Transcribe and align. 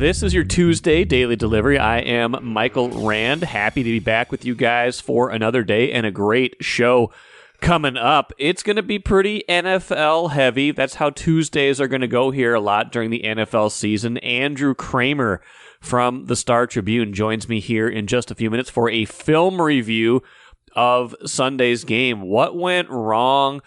This 0.00 0.22
is 0.22 0.32
your 0.32 0.44
Tuesday 0.44 1.04
daily 1.04 1.36
delivery. 1.36 1.78
I 1.78 1.98
am 1.98 2.34
Michael 2.40 2.88
Rand. 2.88 3.42
Happy 3.42 3.82
to 3.82 3.90
be 3.90 3.98
back 3.98 4.30
with 4.30 4.46
you 4.46 4.54
guys 4.54 4.98
for 4.98 5.28
another 5.28 5.62
day 5.62 5.92
and 5.92 6.06
a 6.06 6.10
great 6.10 6.56
show 6.58 7.12
coming 7.60 7.98
up. 7.98 8.32
It's 8.38 8.62
going 8.62 8.76
to 8.76 8.82
be 8.82 8.98
pretty 8.98 9.44
NFL 9.46 10.30
heavy. 10.30 10.70
That's 10.70 10.94
how 10.94 11.10
Tuesdays 11.10 11.82
are 11.82 11.86
going 11.86 12.00
to 12.00 12.08
go 12.08 12.30
here 12.30 12.54
a 12.54 12.60
lot 12.60 12.90
during 12.90 13.10
the 13.10 13.24
NFL 13.24 13.72
season. 13.72 14.16
Andrew 14.16 14.74
Krammer 14.74 15.40
from 15.82 16.24
the 16.24 16.36
Star 16.36 16.66
Tribune 16.66 17.12
joins 17.12 17.46
me 17.46 17.60
here 17.60 17.86
in 17.86 18.06
just 18.06 18.30
a 18.30 18.34
few 18.34 18.50
minutes 18.50 18.70
for 18.70 18.88
a 18.88 19.04
film 19.04 19.60
review 19.60 20.22
of 20.74 21.14
Sunday's 21.26 21.84
game. 21.84 22.22
What 22.22 22.56
went 22.56 22.88
wrong? 22.88 23.60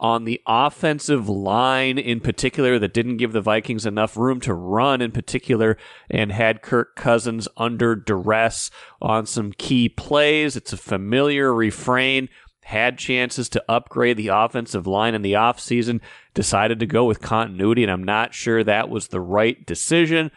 On 0.00 0.24
the 0.24 0.40
offensive 0.46 1.28
line 1.28 1.98
in 1.98 2.20
particular 2.20 2.78
that 2.78 2.94
didn't 2.94 3.16
give 3.16 3.32
the 3.32 3.40
Vikings 3.40 3.84
enough 3.84 4.16
room 4.16 4.40
to 4.40 4.54
run 4.54 5.00
in 5.00 5.10
particular 5.10 5.76
and 6.08 6.30
had 6.30 6.62
Kirk 6.62 6.94
Cousins 6.94 7.48
under 7.56 7.96
duress 7.96 8.70
on 9.02 9.26
some 9.26 9.52
key 9.52 9.88
plays. 9.88 10.56
It's 10.56 10.72
a 10.72 10.76
familiar 10.76 11.52
refrain. 11.52 12.28
Had 12.62 12.98
chances 12.98 13.48
to 13.50 13.64
upgrade 13.66 14.18
the 14.18 14.28
offensive 14.28 14.86
line 14.86 15.14
in 15.14 15.22
the 15.22 15.32
offseason, 15.32 16.00
decided 16.34 16.78
to 16.80 16.86
go 16.86 17.06
with 17.06 17.22
continuity, 17.22 17.82
and 17.82 17.90
I'm 17.90 18.04
not 18.04 18.34
sure 18.34 18.62
that 18.62 18.90
was 18.90 19.08
the 19.08 19.22
right 19.22 19.64
decision. 19.64 20.30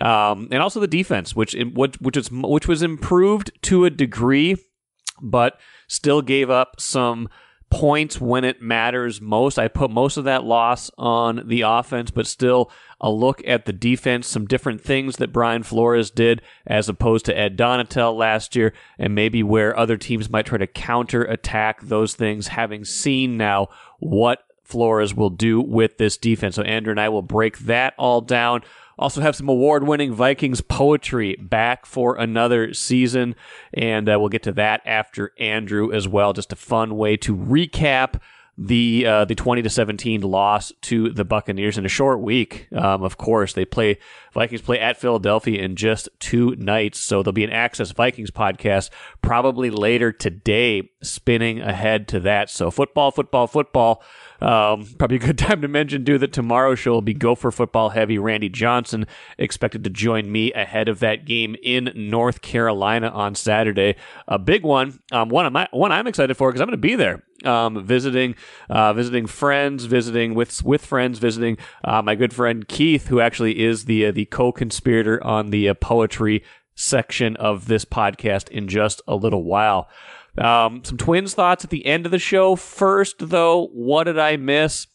Um, 0.00 0.48
and 0.50 0.60
also 0.60 0.80
the 0.80 0.88
defense, 0.88 1.36
which 1.36 1.54
which 1.54 1.96
which 2.00 2.28
which 2.30 2.68
was 2.68 2.82
improved 2.82 3.52
to 3.62 3.84
a 3.84 3.90
degree, 3.90 4.56
but 5.22 5.60
still 5.86 6.22
gave 6.22 6.50
up 6.50 6.80
some 6.80 7.28
points 7.70 8.20
when 8.20 8.44
it 8.44 8.62
matters 8.62 9.20
most. 9.20 9.58
I 9.58 9.68
put 9.68 9.90
most 9.90 10.16
of 10.16 10.24
that 10.24 10.44
loss 10.44 10.90
on 10.96 11.42
the 11.46 11.62
offense, 11.62 12.10
but 12.10 12.26
still 12.26 12.70
a 13.00 13.10
look 13.10 13.42
at 13.46 13.66
the 13.66 13.72
defense, 13.72 14.26
some 14.26 14.46
different 14.46 14.80
things 14.80 15.16
that 15.16 15.32
Brian 15.32 15.62
Flores 15.62 16.10
did 16.10 16.40
as 16.66 16.88
opposed 16.88 17.26
to 17.26 17.38
Ed 17.38 17.58
Donatell 17.58 18.16
last 18.16 18.56
year, 18.56 18.72
and 18.98 19.14
maybe 19.14 19.42
where 19.42 19.78
other 19.78 19.96
teams 19.96 20.30
might 20.30 20.46
try 20.46 20.58
to 20.58 20.66
counter 20.66 21.22
attack 21.24 21.82
those 21.82 22.14
things, 22.14 22.48
having 22.48 22.84
seen 22.84 23.36
now 23.36 23.68
what 23.98 24.45
Flores 24.66 25.14
will 25.14 25.30
do 25.30 25.60
with 25.60 25.98
this 25.98 26.16
defense. 26.16 26.56
So 26.56 26.62
Andrew 26.62 26.90
and 26.90 27.00
I 27.00 27.08
will 27.08 27.22
break 27.22 27.58
that 27.60 27.94
all 27.96 28.20
down. 28.20 28.62
Also, 28.98 29.20
have 29.20 29.36
some 29.36 29.48
award 29.48 29.86
winning 29.86 30.14
Vikings 30.14 30.62
poetry 30.62 31.36
back 31.36 31.84
for 31.84 32.16
another 32.16 32.72
season. 32.72 33.34
And 33.74 34.08
uh, 34.08 34.16
we'll 34.18 34.30
get 34.30 34.42
to 34.44 34.52
that 34.52 34.80
after 34.86 35.32
Andrew 35.38 35.92
as 35.92 36.08
well. 36.08 36.32
Just 36.32 36.52
a 36.52 36.56
fun 36.56 36.96
way 36.96 37.16
to 37.18 37.36
recap 37.36 38.20
the 38.58 39.04
uh, 39.06 39.24
the 39.26 39.34
20 39.34 39.62
to 39.62 39.70
17 39.70 40.22
loss 40.22 40.72
to 40.82 41.10
the 41.10 41.24
Buccaneers 41.24 41.76
in 41.76 41.84
a 41.84 41.90
short 41.90 42.20
week. 42.20 42.68
Um, 42.72 43.02
of 43.02 43.18
course, 43.18 43.52
they 43.52 43.64
play 43.64 43.98
Vikings 44.32 44.62
play 44.62 44.80
at 44.80 44.96
Philadelphia 44.96 45.62
in 45.62 45.76
just 45.76 46.08
two 46.18 46.56
nights, 46.56 46.98
so 47.00 47.22
there'll 47.22 47.32
be 47.34 47.44
an 47.44 47.50
Access 47.50 47.90
Vikings 47.92 48.30
podcast 48.30 48.90
probably 49.20 49.68
later 49.68 50.10
today, 50.10 50.90
spinning 51.02 51.60
ahead 51.60 52.08
to 52.08 52.20
that. 52.20 52.48
So 52.48 52.70
football, 52.70 53.10
football, 53.10 53.46
football. 53.46 54.02
Um, 54.40 54.86
probably 54.98 55.16
a 55.16 55.20
good 55.20 55.38
time 55.46 55.62
to 55.62 55.68
mention, 55.68 56.04
too, 56.04 56.18
that 56.18 56.32
tomorrow's 56.32 56.78
show 56.78 56.92
will 56.92 57.02
be 57.02 57.14
Gopher 57.14 57.50
football 57.50 57.90
heavy. 57.90 58.18
Randy 58.18 58.48
Johnson 58.48 59.06
expected 59.38 59.84
to 59.84 59.90
join 59.90 60.30
me 60.30 60.52
ahead 60.52 60.88
of 60.88 61.00
that 61.00 61.24
game 61.24 61.56
in 61.62 61.92
North 61.94 62.42
Carolina 62.42 63.08
on 63.08 63.34
Saturday. 63.34 63.96
A 64.28 64.38
big 64.38 64.62
one, 64.62 65.00
um, 65.12 65.28
one, 65.28 65.56
I'm, 65.56 65.66
one 65.70 65.92
I'm 65.92 66.06
excited 66.06 66.36
for 66.36 66.50
because 66.50 66.60
I'm 66.60 66.68
going 66.68 66.72
to 66.72 66.78
be 66.78 66.96
there. 66.96 67.22
Um, 67.44 67.84
visiting, 67.84 68.34
uh, 68.70 68.94
visiting 68.94 69.26
friends, 69.26 69.84
visiting 69.84 70.34
with 70.34 70.64
with 70.64 70.84
friends, 70.84 71.18
visiting 71.18 71.58
uh, 71.84 72.00
my 72.00 72.14
good 72.14 72.32
friend 72.32 72.66
Keith, 72.66 73.08
who 73.08 73.20
actually 73.20 73.62
is 73.62 73.84
the 73.84 74.06
uh, 74.06 74.10
the 74.10 74.24
co-conspirator 74.24 75.22
on 75.22 75.50
the 75.50 75.68
uh, 75.68 75.74
poetry 75.74 76.42
section 76.74 77.36
of 77.36 77.66
this 77.66 77.84
podcast 77.84 78.48
in 78.48 78.68
just 78.68 79.02
a 79.06 79.16
little 79.16 79.44
while. 79.44 79.88
Um, 80.38 80.84
some 80.84 80.98
twins 80.98 81.34
thoughts 81.34 81.64
at 81.64 81.70
the 81.70 81.86
end 81.86 82.06
of 82.06 82.12
the 82.12 82.18
show. 82.18 82.56
First, 82.56 83.16
though, 83.18 83.68
what 83.72 84.04
did 84.04 84.18
I 84.18 84.36
miss? 84.36 84.86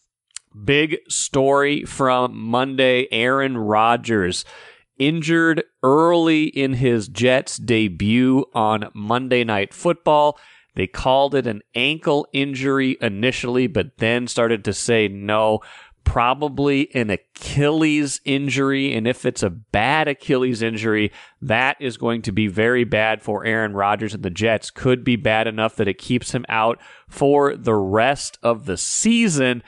Big 0.65 0.97
story 1.07 1.83
from 1.85 2.37
Monday. 2.37 3.07
Aaron 3.11 3.57
Rodgers 3.57 4.45
injured 4.97 5.63
early 5.81 6.43
in 6.43 6.73
his 6.73 7.07
Jets 7.07 7.57
debut 7.57 8.45
on 8.53 8.89
Monday 8.93 9.43
Night 9.43 9.73
Football. 9.73 10.37
They 10.75 10.87
called 10.87 11.35
it 11.35 11.47
an 11.47 11.61
ankle 11.75 12.27
injury 12.33 12.97
initially, 13.01 13.67
but 13.67 13.97
then 13.97 14.27
started 14.27 14.63
to 14.65 14.73
say 14.73 15.07
no 15.07 15.59
probably 16.03 16.93
an 16.95 17.09
Achilles 17.09 18.21
injury. 18.25 18.93
And 18.93 19.07
if 19.07 19.25
it's 19.25 19.43
a 19.43 19.49
bad 19.49 20.07
Achilles 20.07 20.61
injury, 20.61 21.11
that 21.41 21.77
is 21.79 21.97
going 21.97 22.21
to 22.23 22.31
be 22.31 22.47
very 22.47 22.83
bad 22.83 23.21
for 23.21 23.45
Aaron 23.45 23.73
Rodgers 23.73 24.13
and 24.13 24.23
the 24.23 24.29
Jets. 24.29 24.71
Could 24.71 25.03
be 25.03 25.15
bad 25.15 25.47
enough 25.47 25.75
that 25.77 25.87
it 25.87 25.97
keeps 25.97 26.33
him 26.33 26.45
out 26.49 26.79
for 27.07 27.55
the 27.55 27.75
rest 27.75 28.37
of 28.43 28.65
the 28.65 28.77
season 28.77 29.63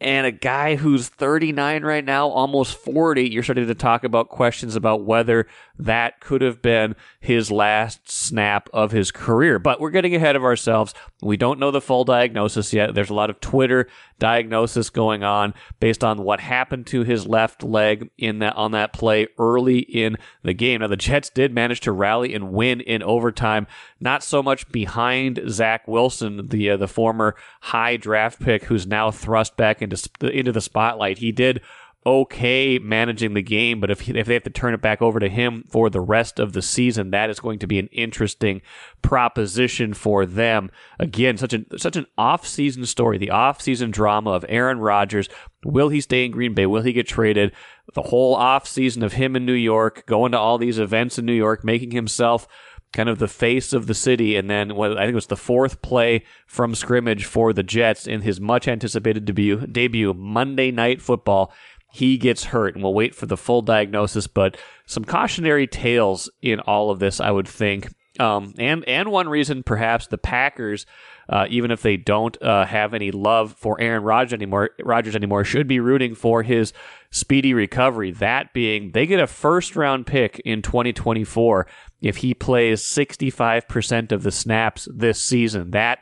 and 0.00 0.26
a 0.26 0.32
guy 0.32 0.76
who's 0.76 1.08
39 1.08 1.82
right 1.82 2.04
now, 2.04 2.28
almost 2.28 2.76
40, 2.76 3.30
you're 3.30 3.42
starting 3.42 3.66
to 3.66 3.74
talk 3.74 4.04
about 4.04 4.28
questions 4.28 4.76
about 4.76 5.04
whether 5.04 5.46
that 5.78 6.20
could 6.20 6.42
have 6.42 6.60
been 6.60 6.96
his 7.18 7.50
last 7.50 8.10
snap 8.10 8.68
of 8.74 8.92
his 8.92 9.10
career. 9.10 9.58
But 9.58 9.80
we're 9.80 9.90
getting 9.90 10.14
ahead 10.14 10.36
of 10.36 10.44
ourselves. 10.44 10.94
We 11.22 11.36
don't 11.38 11.58
know 11.58 11.70
the 11.70 11.80
full 11.80 12.04
diagnosis 12.04 12.74
yet. 12.74 12.94
There's 12.94 13.10
a 13.10 13.14
lot 13.14 13.30
of 13.30 13.40
Twitter 13.40 13.88
diagnosis 14.18 14.90
going 14.90 15.22
on 15.22 15.54
based 15.80 16.02
on 16.02 16.22
what 16.22 16.40
happened 16.40 16.86
to 16.86 17.02
his 17.02 17.26
left 17.26 17.62
leg 17.62 18.10
in 18.16 18.38
that 18.38 18.56
on 18.56 18.72
that 18.72 18.92
play 18.92 19.28
early 19.38 19.80
in 19.80 20.16
the 20.42 20.54
game. 20.54 20.80
Now 20.80 20.86
the 20.86 20.96
Jets 20.96 21.30
did 21.30 21.52
manage 21.52 21.80
to 21.80 21.92
rally 21.92 22.34
and 22.34 22.52
win 22.52 22.80
in 22.80 23.02
overtime, 23.02 23.66
not 24.00 24.22
so 24.22 24.42
much 24.42 24.70
behind 24.70 25.40
Zach 25.48 25.86
Wilson, 25.86 26.48
the 26.48 26.70
uh, 26.70 26.76
the 26.76 26.88
former 26.88 27.34
high 27.60 27.96
draft 27.96 28.40
pick 28.40 28.64
who's 28.64 28.86
now 28.86 29.10
thrust 29.10 29.56
back 29.56 29.82
into 29.92 30.28
into 30.28 30.52
the 30.52 30.60
spotlight. 30.60 31.18
He 31.18 31.32
did 31.32 31.60
okay 32.04 32.78
managing 32.78 33.34
the 33.34 33.42
game, 33.42 33.80
but 33.80 33.90
if 33.90 34.08
if 34.08 34.26
they 34.26 34.34
have 34.34 34.44
to 34.44 34.50
turn 34.50 34.72
it 34.72 34.80
back 34.80 35.02
over 35.02 35.18
to 35.18 35.28
him 35.28 35.64
for 35.68 35.90
the 35.90 36.00
rest 36.00 36.38
of 36.38 36.52
the 36.52 36.62
season, 36.62 37.10
that 37.10 37.30
is 37.30 37.40
going 37.40 37.58
to 37.58 37.66
be 37.66 37.80
an 37.80 37.88
interesting 37.88 38.62
proposition 39.02 39.92
for 39.92 40.24
them. 40.24 40.70
Again, 41.00 41.36
such 41.36 41.52
an 41.52 41.66
such 41.76 41.96
an 41.96 42.06
off-season 42.16 42.86
story, 42.86 43.18
the 43.18 43.30
off-season 43.30 43.90
drama 43.90 44.30
of 44.30 44.44
Aaron 44.48 44.78
Rodgers. 44.78 45.28
Will 45.64 45.88
he 45.88 46.00
stay 46.00 46.24
in 46.24 46.30
Green 46.30 46.54
Bay? 46.54 46.66
Will 46.66 46.82
he 46.82 46.92
get 46.92 47.08
traded? 47.08 47.52
The 47.94 48.02
whole 48.02 48.36
off-season 48.36 49.02
of 49.02 49.14
him 49.14 49.34
in 49.34 49.44
New 49.44 49.52
York, 49.52 50.06
going 50.06 50.30
to 50.30 50.38
all 50.38 50.58
these 50.58 50.78
events 50.78 51.18
in 51.18 51.26
New 51.26 51.32
York, 51.32 51.64
making 51.64 51.90
himself 51.90 52.46
kind 52.96 53.08
of 53.08 53.18
the 53.18 53.28
face 53.28 53.72
of 53.72 53.86
the 53.86 53.94
city, 53.94 54.36
and 54.36 54.50
then 54.50 54.74
what 54.74 54.92
I 54.92 55.02
think 55.02 55.12
it 55.12 55.14
was 55.14 55.26
the 55.26 55.36
fourth 55.36 55.82
play 55.82 56.24
from 56.46 56.74
scrimmage 56.74 57.26
for 57.26 57.52
the 57.52 57.62
Jets 57.62 58.06
in 58.06 58.22
his 58.22 58.40
much 58.40 58.66
anticipated 58.66 59.24
debut 59.24 59.66
debut 59.66 60.14
Monday 60.14 60.70
Night 60.70 61.00
Football 61.00 61.52
he 61.96 62.18
gets 62.18 62.44
hurt, 62.44 62.74
and 62.74 62.84
we'll 62.84 62.92
wait 62.92 63.14
for 63.14 63.24
the 63.24 63.38
full 63.38 63.62
diagnosis. 63.62 64.26
But 64.26 64.58
some 64.84 65.04
cautionary 65.04 65.66
tales 65.66 66.28
in 66.42 66.60
all 66.60 66.90
of 66.90 66.98
this, 66.98 67.20
I 67.20 67.30
would 67.30 67.48
think. 67.48 67.88
Um, 68.20 68.52
and 68.58 68.84
and 68.86 69.10
one 69.10 69.28
reason, 69.28 69.62
perhaps, 69.62 70.06
the 70.06 70.18
Packers, 70.18 70.84
uh, 71.28 71.46
even 71.48 71.70
if 71.70 71.82
they 71.82 71.96
don't 71.96 72.40
uh, 72.42 72.66
have 72.66 72.92
any 72.92 73.10
love 73.10 73.52
for 73.52 73.80
Aaron 73.80 74.02
Rodgers 74.02 74.34
anymore, 74.34 74.70
Rodgers 74.82 75.16
anymore, 75.16 75.44
should 75.44 75.66
be 75.66 75.80
rooting 75.80 76.14
for 76.14 76.42
his 76.42 76.72
speedy 77.16 77.54
recovery. 77.54 78.10
That 78.10 78.52
being, 78.52 78.92
they 78.92 79.06
get 79.06 79.20
a 79.20 79.26
first 79.26 79.74
round 79.74 80.06
pick 80.06 80.40
in 80.44 80.62
2024 80.62 81.66
if 82.00 82.18
he 82.18 82.34
plays 82.34 82.82
65% 82.82 84.12
of 84.12 84.22
the 84.22 84.30
snaps 84.30 84.86
this 84.94 85.20
season. 85.20 85.70
That 85.70 86.00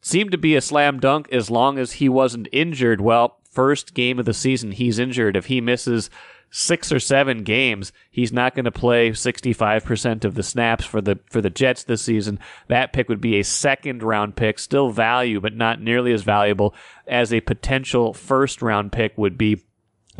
seemed 0.00 0.32
to 0.32 0.38
be 0.38 0.56
a 0.56 0.60
slam 0.60 1.00
dunk 1.00 1.28
as 1.30 1.50
long 1.50 1.78
as 1.78 1.92
he 1.92 2.08
wasn't 2.08 2.48
injured. 2.50 3.00
Well, 3.00 3.38
first 3.50 3.94
game 3.94 4.18
of 4.18 4.24
the 4.24 4.34
season 4.34 4.72
he's 4.72 4.98
injured, 4.98 5.36
if 5.36 5.46
he 5.46 5.60
misses 5.60 6.10
six 6.50 6.90
or 6.90 6.98
seven 6.98 7.42
games, 7.42 7.92
he's 8.10 8.32
not 8.32 8.54
going 8.54 8.64
to 8.64 8.70
play 8.70 9.10
65% 9.10 10.24
of 10.24 10.34
the 10.34 10.42
snaps 10.42 10.84
for 10.84 11.02
the 11.02 11.18
for 11.30 11.42
the 11.42 11.50
Jets 11.50 11.84
this 11.84 12.02
season. 12.02 12.38
That 12.68 12.92
pick 12.92 13.08
would 13.08 13.20
be 13.20 13.38
a 13.38 13.44
second 13.44 14.02
round 14.02 14.36
pick, 14.36 14.58
still 14.58 14.90
value, 14.90 15.40
but 15.40 15.54
not 15.54 15.80
nearly 15.80 16.12
as 16.12 16.22
valuable 16.22 16.74
as 17.06 17.32
a 17.32 17.42
potential 17.42 18.14
first 18.14 18.62
round 18.62 18.92
pick 18.92 19.16
would 19.18 19.36
be 19.36 19.62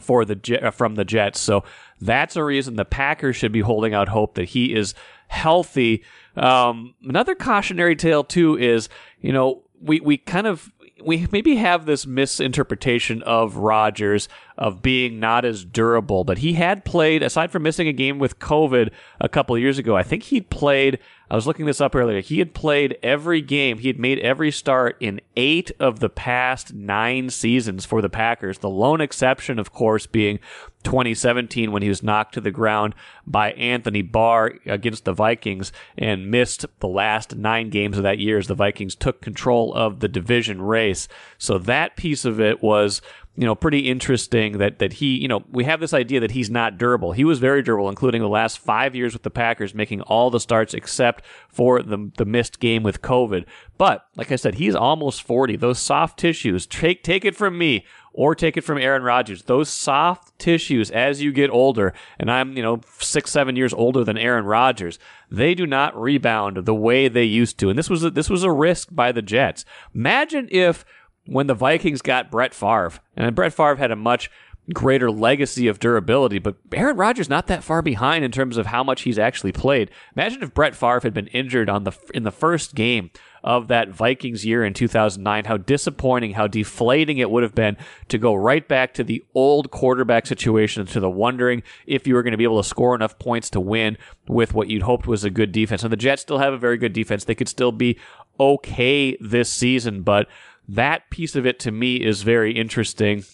for 0.00 0.24
the 0.24 0.60
uh, 0.62 0.70
from 0.70 0.94
the 0.94 1.04
Jets. 1.04 1.40
So 1.40 1.64
that's 2.00 2.36
a 2.36 2.44
reason 2.44 2.76
the 2.76 2.84
Packers 2.84 3.36
should 3.36 3.52
be 3.52 3.60
holding 3.60 3.94
out 3.94 4.08
hope 4.08 4.34
that 4.34 4.50
he 4.50 4.74
is 4.74 4.94
healthy. 5.28 6.02
Um, 6.36 6.94
another 7.02 7.34
cautionary 7.34 7.96
tale 7.96 8.24
too 8.24 8.56
is, 8.56 8.88
you 9.20 9.32
know, 9.32 9.62
we 9.80 10.00
we 10.00 10.16
kind 10.16 10.46
of 10.46 10.72
we 11.04 11.26
maybe 11.30 11.56
have 11.56 11.86
this 11.86 12.06
misinterpretation 12.06 13.22
of 13.22 13.56
Rodgers 13.56 14.28
of 14.56 14.82
being 14.82 15.20
not 15.20 15.44
as 15.44 15.64
durable. 15.64 16.24
But 16.24 16.38
he 16.38 16.54
had 16.54 16.84
played, 16.84 17.22
aside 17.22 17.50
from 17.50 17.62
missing 17.62 17.88
a 17.88 17.92
game 17.92 18.18
with 18.18 18.38
COVID 18.38 18.90
a 19.20 19.28
couple 19.28 19.56
years 19.58 19.78
ago, 19.78 19.96
I 19.96 20.02
think 20.02 20.24
he'd 20.24 20.50
played 20.50 20.98
I 21.30 21.34
was 21.34 21.46
looking 21.46 21.66
this 21.66 21.80
up 21.80 21.94
earlier. 21.94 22.20
He 22.20 22.38
had 22.38 22.54
played 22.54 22.98
every 23.02 23.42
game. 23.42 23.78
He 23.78 23.88
had 23.88 23.98
made 23.98 24.18
every 24.20 24.50
start 24.50 24.96
in 24.98 25.20
eight 25.36 25.70
of 25.78 26.00
the 26.00 26.08
past 26.08 26.72
nine 26.72 27.28
seasons 27.28 27.84
for 27.84 28.00
the 28.00 28.08
Packers. 28.08 28.58
The 28.58 28.70
lone 28.70 29.02
exception, 29.02 29.58
of 29.58 29.70
course, 29.70 30.06
being 30.06 30.38
2017 30.84 31.70
when 31.70 31.82
he 31.82 31.88
was 31.90 32.02
knocked 32.02 32.32
to 32.34 32.40
the 32.40 32.50
ground 32.50 32.94
by 33.26 33.52
Anthony 33.52 34.00
Barr 34.00 34.54
against 34.64 35.04
the 35.04 35.12
Vikings 35.12 35.70
and 35.98 36.30
missed 36.30 36.64
the 36.80 36.88
last 36.88 37.36
nine 37.36 37.68
games 37.68 37.98
of 37.98 38.04
that 38.04 38.18
year 38.18 38.38
as 38.38 38.46
the 38.46 38.54
Vikings 38.54 38.94
took 38.94 39.20
control 39.20 39.74
of 39.74 40.00
the 40.00 40.08
division 40.08 40.62
race. 40.62 41.08
So 41.36 41.58
that 41.58 41.96
piece 41.96 42.24
of 42.24 42.40
it 42.40 42.62
was 42.62 43.02
you 43.38 43.44
know, 43.44 43.54
pretty 43.54 43.88
interesting 43.88 44.58
that 44.58 44.80
that 44.80 44.94
he, 44.94 45.16
you 45.16 45.28
know, 45.28 45.44
we 45.48 45.62
have 45.62 45.78
this 45.78 45.94
idea 45.94 46.18
that 46.18 46.32
he's 46.32 46.50
not 46.50 46.76
durable. 46.76 47.12
He 47.12 47.22
was 47.22 47.38
very 47.38 47.62
durable, 47.62 47.88
including 47.88 48.20
the 48.20 48.28
last 48.28 48.58
five 48.58 48.96
years 48.96 49.12
with 49.12 49.22
the 49.22 49.30
Packers, 49.30 49.76
making 49.76 50.00
all 50.00 50.28
the 50.28 50.40
starts 50.40 50.74
except 50.74 51.24
for 51.48 51.80
the 51.80 52.10
the 52.16 52.24
missed 52.24 52.58
game 52.58 52.82
with 52.82 53.00
COVID. 53.00 53.44
But 53.78 54.08
like 54.16 54.32
I 54.32 54.36
said, 54.36 54.56
he's 54.56 54.74
almost 54.74 55.22
forty. 55.22 55.54
Those 55.54 55.78
soft 55.78 56.18
tissues, 56.18 56.66
take 56.66 57.04
take 57.04 57.24
it 57.24 57.36
from 57.36 57.56
me 57.56 57.86
or 58.12 58.34
take 58.34 58.56
it 58.56 58.64
from 58.64 58.78
Aaron 58.78 59.04
Rodgers. 59.04 59.44
Those 59.44 59.68
soft 59.68 60.36
tissues, 60.40 60.90
as 60.90 61.22
you 61.22 61.30
get 61.30 61.50
older, 61.50 61.94
and 62.18 62.32
I'm 62.32 62.56
you 62.56 62.62
know 62.64 62.80
six 62.98 63.30
seven 63.30 63.54
years 63.54 63.72
older 63.72 64.02
than 64.02 64.18
Aaron 64.18 64.46
Rodgers, 64.46 64.98
they 65.30 65.54
do 65.54 65.64
not 65.64 65.96
rebound 65.96 66.64
the 66.64 66.74
way 66.74 67.06
they 67.06 67.22
used 67.22 67.56
to. 67.60 67.70
And 67.70 67.78
this 67.78 67.88
was 67.88 68.02
a, 68.02 68.10
this 68.10 68.28
was 68.28 68.42
a 68.42 68.50
risk 68.50 68.88
by 68.90 69.12
the 69.12 69.22
Jets. 69.22 69.64
Imagine 69.94 70.48
if 70.50 70.84
when 71.28 71.46
the 71.46 71.54
Vikings 71.54 72.02
got 72.02 72.30
Brett 72.30 72.54
Favre, 72.54 72.92
and 73.16 73.34
Brett 73.34 73.52
Favre 73.52 73.76
had 73.76 73.90
a 73.90 73.96
much 73.96 74.30
greater 74.74 75.10
legacy 75.10 75.66
of 75.66 75.78
durability, 75.78 76.38
but 76.38 76.56
Aaron 76.72 76.96
Rodgers 76.96 77.28
not 77.28 77.46
that 77.46 77.64
far 77.64 77.80
behind 77.80 78.24
in 78.24 78.30
terms 78.30 78.56
of 78.56 78.66
how 78.66 78.84
much 78.84 79.02
he's 79.02 79.18
actually 79.18 79.52
played. 79.52 79.90
Imagine 80.14 80.42
if 80.42 80.52
Brett 80.52 80.74
Favre 80.74 81.00
had 81.02 81.14
been 81.14 81.28
injured 81.28 81.70
on 81.70 81.84
the 81.84 81.92
in 82.12 82.24
the 82.24 82.30
first 82.30 82.74
game 82.74 83.10
of 83.44 83.68
that 83.68 83.88
Vikings 83.88 84.44
year 84.44 84.64
in 84.64 84.74
2009, 84.74 85.44
how 85.44 85.56
disappointing, 85.56 86.32
how 86.32 86.46
deflating 86.46 87.18
it 87.18 87.30
would 87.30 87.42
have 87.42 87.54
been 87.54 87.76
to 88.08 88.18
go 88.18 88.34
right 88.34 88.66
back 88.66 88.92
to 88.94 89.04
the 89.04 89.24
old 89.34 89.70
quarterback 89.70 90.26
situation, 90.26 90.84
to 90.84 91.00
the 91.00 91.08
wondering 91.08 91.62
if 91.86 92.06
you 92.06 92.14
were 92.14 92.22
going 92.22 92.32
to 92.32 92.38
be 92.38 92.44
able 92.44 92.62
to 92.62 92.68
score 92.68 92.94
enough 92.94 93.18
points 93.18 93.48
to 93.50 93.60
win 93.60 93.96
with 94.26 94.54
what 94.54 94.68
you'd 94.68 94.82
hoped 94.82 95.06
was 95.06 95.24
a 95.24 95.30
good 95.30 95.52
defense. 95.52 95.82
And 95.82 95.92
the 95.92 95.96
Jets 95.96 96.22
still 96.22 96.38
have 96.38 96.52
a 96.52 96.58
very 96.58 96.76
good 96.76 96.92
defense. 96.92 97.24
They 97.24 97.34
could 97.34 97.48
still 97.48 97.72
be 97.72 97.98
okay 98.40 99.16
this 99.20 99.50
season, 99.50 100.02
but 100.02 100.28
that 100.68 101.08
piece 101.10 101.34
of 101.34 101.46
it 101.46 101.58
to 101.60 101.72
me 101.72 101.96
is 101.96 102.22
very 102.22 102.52
interesting. 102.52 103.24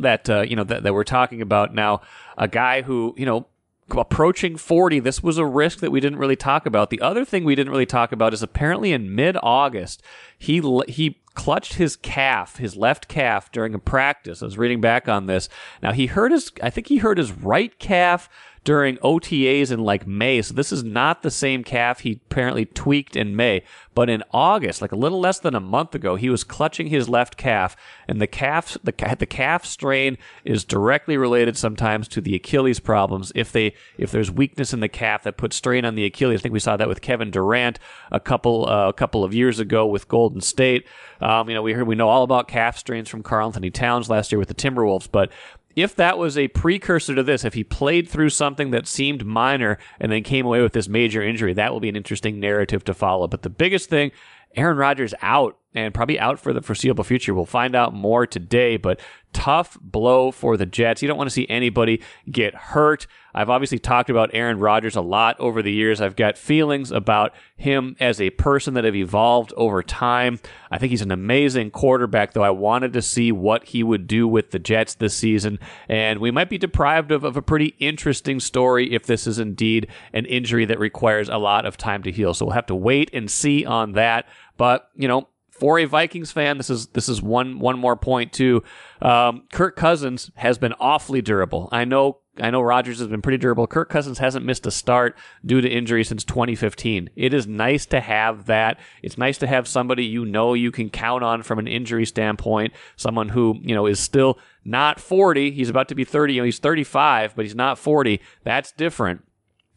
That 0.00 0.28
uh, 0.28 0.40
you 0.40 0.56
know 0.56 0.64
that, 0.64 0.82
that 0.82 0.92
we're 0.92 1.04
talking 1.04 1.40
about. 1.40 1.72
Now, 1.72 2.00
a 2.36 2.48
guy 2.48 2.82
who 2.82 3.14
you 3.16 3.24
know 3.24 3.46
approaching 3.90 4.56
40 4.56 4.98
this 5.00 5.22
was 5.22 5.36
a 5.36 5.44
risk 5.44 5.80
that 5.80 5.90
we 5.90 6.00
didn't 6.00 6.18
really 6.18 6.36
talk 6.36 6.66
about. 6.66 6.90
The 6.90 7.00
other 7.00 7.24
thing 7.24 7.44
we 7.44 7.54
didn't 7.54 7.70
really 7.70 7.86
talk 7.86 8.12
about 8.12 8.32
is 8.32 8.42
apparently 8.42 8.92
in 8.92 9.14
mid-august 9.14 10.02
he 10.38 10.60
he 10.88 11.20
clutched 11.34 11.74
his 11.74 11.94
calf 11.94 12.56
his 12.56 12.76
left 12.76 13.08
calf 13.08 13.52
during 13.52 13.74
a 13.74 13.78
practice. 13.78 14.42
I 14.42 14.46
was 14.46 14.58
reading 14.58 14.80
back 14.80 15.06
on 15.06 15.26
this. 15.26 15.48
Now 15.82 15.92
he 15.92 16.06
hurt 16.06 16.32
his 16.32 16.50
i 16.62 16.70
think 16.70 16.86
he 16.86 16.96
hurt 16.96 17.18
his 17.18 17.30
right 17.30 17.78
calf 17.78 18.28
during 18.64 18.96
OTAs 18.98 19.70
in 19.70 19.80
like 19.80 20.06
May. 20.06 20.40
So 20.40 20.54
this 20.54 20.72
is 20.72 20.82
not 20.82 21.22
the 21.22 21.30
same 21.30 21.62
calf 21.62 22.00
he 22.00 22.20
apparently 22.30 22.64
tweaked 22.64 23.14
in 23.14 23.36
May. 23.36 23.62
But 23.94 24.10
in 24.10 24.24
August, 24.32 24.82
like 24.82 24.90
a 24.90 24.96
little 24.96 25.20
less 25.20 25.38
than 25.38 25.54
a 25.54 25.60
month 25.60 25.94
ago, 25.94 26.16
he 26.16 26.30
was 26.30 26.42
clutching 26.42 26.88
his 26.88 27.08
left 27.08 27.36
calf, 27.36 27.76
and 28.08 28.20
the 28.20 28.26
calf 28.26 28.76
the, 28.82 28.92
the 29.18 29.26
calf 29.26 29.64
strain 29.64 30.18
is 30.44 30.64
directly 30.64 31.16
related 31.16 31.56
sometimes 31.56 32.08
to 32.08 32.20
the 32.20 32.34
Achilles 32.34 32.80
problems. 32.80 33.30
If 33.36 33.52
they 33.52 33.74
if 33.96 34.10
there's 34.10 34.30
weakness 34.30 34.72
in 34.72 34.80
the 34.80 34.88
calf 34.88 35.22
that 35.22 35.36
puts 35.36 35.56
strain 35.56 35.84
on 35.84 35.94
the 35.94 36.04
Achilles, 36.04 36.40
I 36.40 36.42
think 36.42 36.54
we 36.54 36.58
saw 36.58 36.76
that 36.76 36.88
with 36.88 37.02
Kevin 37.02 37.30
Durant 37.30 37.78
a 38.10 38.18
couple 38.18 38.68
uh, 38.68 38.88
a 38.88 38.92
couple 38.92 39.22
of 39.22 39.32
years 39.32 39.60
ago 39.60 39.86
with 39.86 40.08
Golden 40.08 40.40
State. 40.40 40.86
Um, 41.20 41.48
you 41.48 41.54
know, 41.54 41.62
we 41.62 41.72
heard 41.72 41.86
we 41.86 41.94
know 41.94 42.08
all 42.08 42.24
about 42.24 42.48
calf 42.48 42.76
strains 42.76 43.08
from 43.08 43.22
Karl-Anthony 43.22 43.70
Towns 43.70 44.10
last 44.10 44.32
year 44.32 44.38
with 44.40 44.48
the 44.48 44.54
Timberwolves, 44.54 45.08
but 45.10 45.30
if 45.76 45.96
that 45.96 46.18
was 46.18 46.38
a 46.38 46.48
precursor 46.48 47.14
to 47.14 47.22
this, 47.22 47.44
if 47.44 47.54
he 47.54 47.64
played 47.64 48.08
through 48.08 48.30
something 48.30 48.70
that 48.70 48.86
seemed 48.86 49.24
minor 49.24 49.78
and 49.98 50.10
then 50.10 50.22
came 50.22 50.46
away 50.46 50.62
with 50.62 50.72
this 50.72 50.88
major 50.88 51.22
injury, 51.22 51.52
that 51.54 51.72
will 51.72 51.80
be 51.80 51.88
an 51.88 51.96
interesting 51.96 52.40
narrative 52.40 52.84
to 52.84 52.94
follow. 52.94 53.26
But 53.26 53.42
the 53.42 53.50
biggest 53.50 53.88
thing, 53.90 54.12
Aaron 54.56 54.76
Rodgers 54.76 55.14
out 55.20 55.58
and 55.74 55.92
probably 55.92 56.18
out 56.18 56.38
for 56.38 56.52
the 56.52 56.62
foreseeable 56.62 57.04
future. 57.04 57.34
We'll 57.34 57.46
find 57.46 57.74
out 57.74 57.92
more 57.92 58.26
today, 58.26 58.76
but 58.76 59.00
tough 59.32 59.76
blow 59.80 60.30
for 60.30 60.56
the 60.56 60.64
Jets. 60.64 61.02
You 61.02 61.08
don't 61.08 61.18
want 61.18 61.28
to 61.28 61.34
see 61.34 61.46
anybody 61.48 62.00
get 62.30 62.54
hurt. 62.54 63.06
I've 63.34 63.50
obviously 63.50 63.80
talked 63.80 64.08
about 64.08 64.30
Aaron 64.32 64.60
Rodgers 64.60 64.94
a 64.94 65.00
lot 65.00 65.38
over 65.40 65.60
the 65.60 65.72
years. 65.72 66.00
I've 66.00 66.14
got 66.14 66.38
feelings 66.38 66.92
about 66.92 67.34
him 67.56 67.96
as 67.98 68.20
a 68.20 68.30
person 68.30 68.74
that 68.74 68.84
have 68.84 68.94
evolved 68.94 69.52
over 69.56 69.82
time. 69.82 70.38
I 70.70 70.78
think 70.78 70.90
he's 70.90 71.02
an 71.02 71.10
amazing 71.10 71.72
quarterback, 71.72 72.32
though 72.32 72.44
I 72.44 72.50
wanted 72.50 72.92
to 72.92 73.02
see 73.02 73.32
what 73.32 73.64
he 73.64 73.82
would 73.82 74.06
do 74.06 74.28
with 74.28 74.52
the 74.52 74.60
Jets 74.60 74.94
this 74.94 75.16
season. 75.16 75.58
And 75.88 76.20
we 76.20 76.30
might 76.30 76.48
be 76.48 76.58
deprived 76.58 77.10
of, 77.10 77.24
of 77.24 77.36
a 77.36 77.42
pretty 77.42 77.74
interesting 77.80 78.38
story 78.38 78.94
if 78.94 79.04
this 79.06 79.26
is 79.26 79.40
indeed 79.40 79.88
an 80.12 80.26
injury 80.26 80.64
that 80.66 80.78
requires 80.78 81.28
a 81.28 81.38
lot 81.38 81.66
of 81.66 81.76
time 81.76 82.04
to 82.04 82.12
heal. 82.12 82.34
So 82.34 82.46
we'll 82.46 82.54
have 82.54 82.66
to 82.66 82.76
wait 82.76 83.10
and 83.12 83.28
see 83.28 83.66
on 83.66 83.92
that. 83.92 84.28
But, 84.56 84.88
you 84.94 85.08
know, 85.08 85.26
for 85.64 85.78
a 85.78 85.86
Vikings 85.86 86.30
fan, 86.30 86.58
this 86.58 86.68
is 86.68 86.88
this 86.88 87.08
is 87.08 87.22
one 87.22 87.58
one 87.58 87.78
more 87.78 87.96
point 87.96 88.34
too. 88.34 88.62
Um, 89.00 89.44
Kirk 89.50 89.76
Cousins 89.76 90.30
has 90.34 90.58
been 90.58 90.74
awfully 90.74 91.22
durable. 91.22 91.70
I 91.72 91.86
know 91.86 92.18
I 92.38 92.50
know 92.50 92.60
Rodgers 92.60 92.98
has 92.98 93.08
been 93.08 93.22
pretty 93.22 93.38
durable. 93.38 93.66
Kirk 93.66 93.88
Cousins 93.88 94.18
hasn't 94.18 94.44
missed 94.44 94.66
a 94.66 94.70
start 94.70 95.16
due 95.42 95.62
to 95.62 95.68
injury 95.68 96.04
since 96.04 96.22
2015. 96.22 97.08
It 97.16 97.32
is 97.32 97.46
nice 97.46 97.86
to 97.86 98.00
have 98.02 98.44
that. 98.44 98.78
It's 99.02 99.16
nice 99.16 99.38
to 99.38 99.46
have 99.46 99.66
somebody 99.66 100.04
you 100.04 100.26
know 100.26 100.52
you 100.52 100.70
can 100.70 100.90
count 100.90 101.24
on 101.24 101.42
from 101.42 101.58
an 101.58 101.66
injury 101.66 102.04
standpoint. 102.04 102.74
Someone 102.96 103.30
who 103.30 103.58
you 103.62 103.74
know 103.74 103.86
is 103.86 103.98
still 103.98 104.38
not 104.66 105.00
40. 105.00 105.50
He's 105.52 105.70
about 105.70 105.88
to 105.88 105.94
be 105.94 106.04
30. 106.04 106.34
You 106.34 106.40
know, 106.42 106.44
he's 106.44 106.58
35, 106.58 107.34
but 107.34 107.46
he's 107.46 107.54
not 107.54 107.78
40. 107.78 108.20
That's 108.42 108.70
different. 108.70 109.24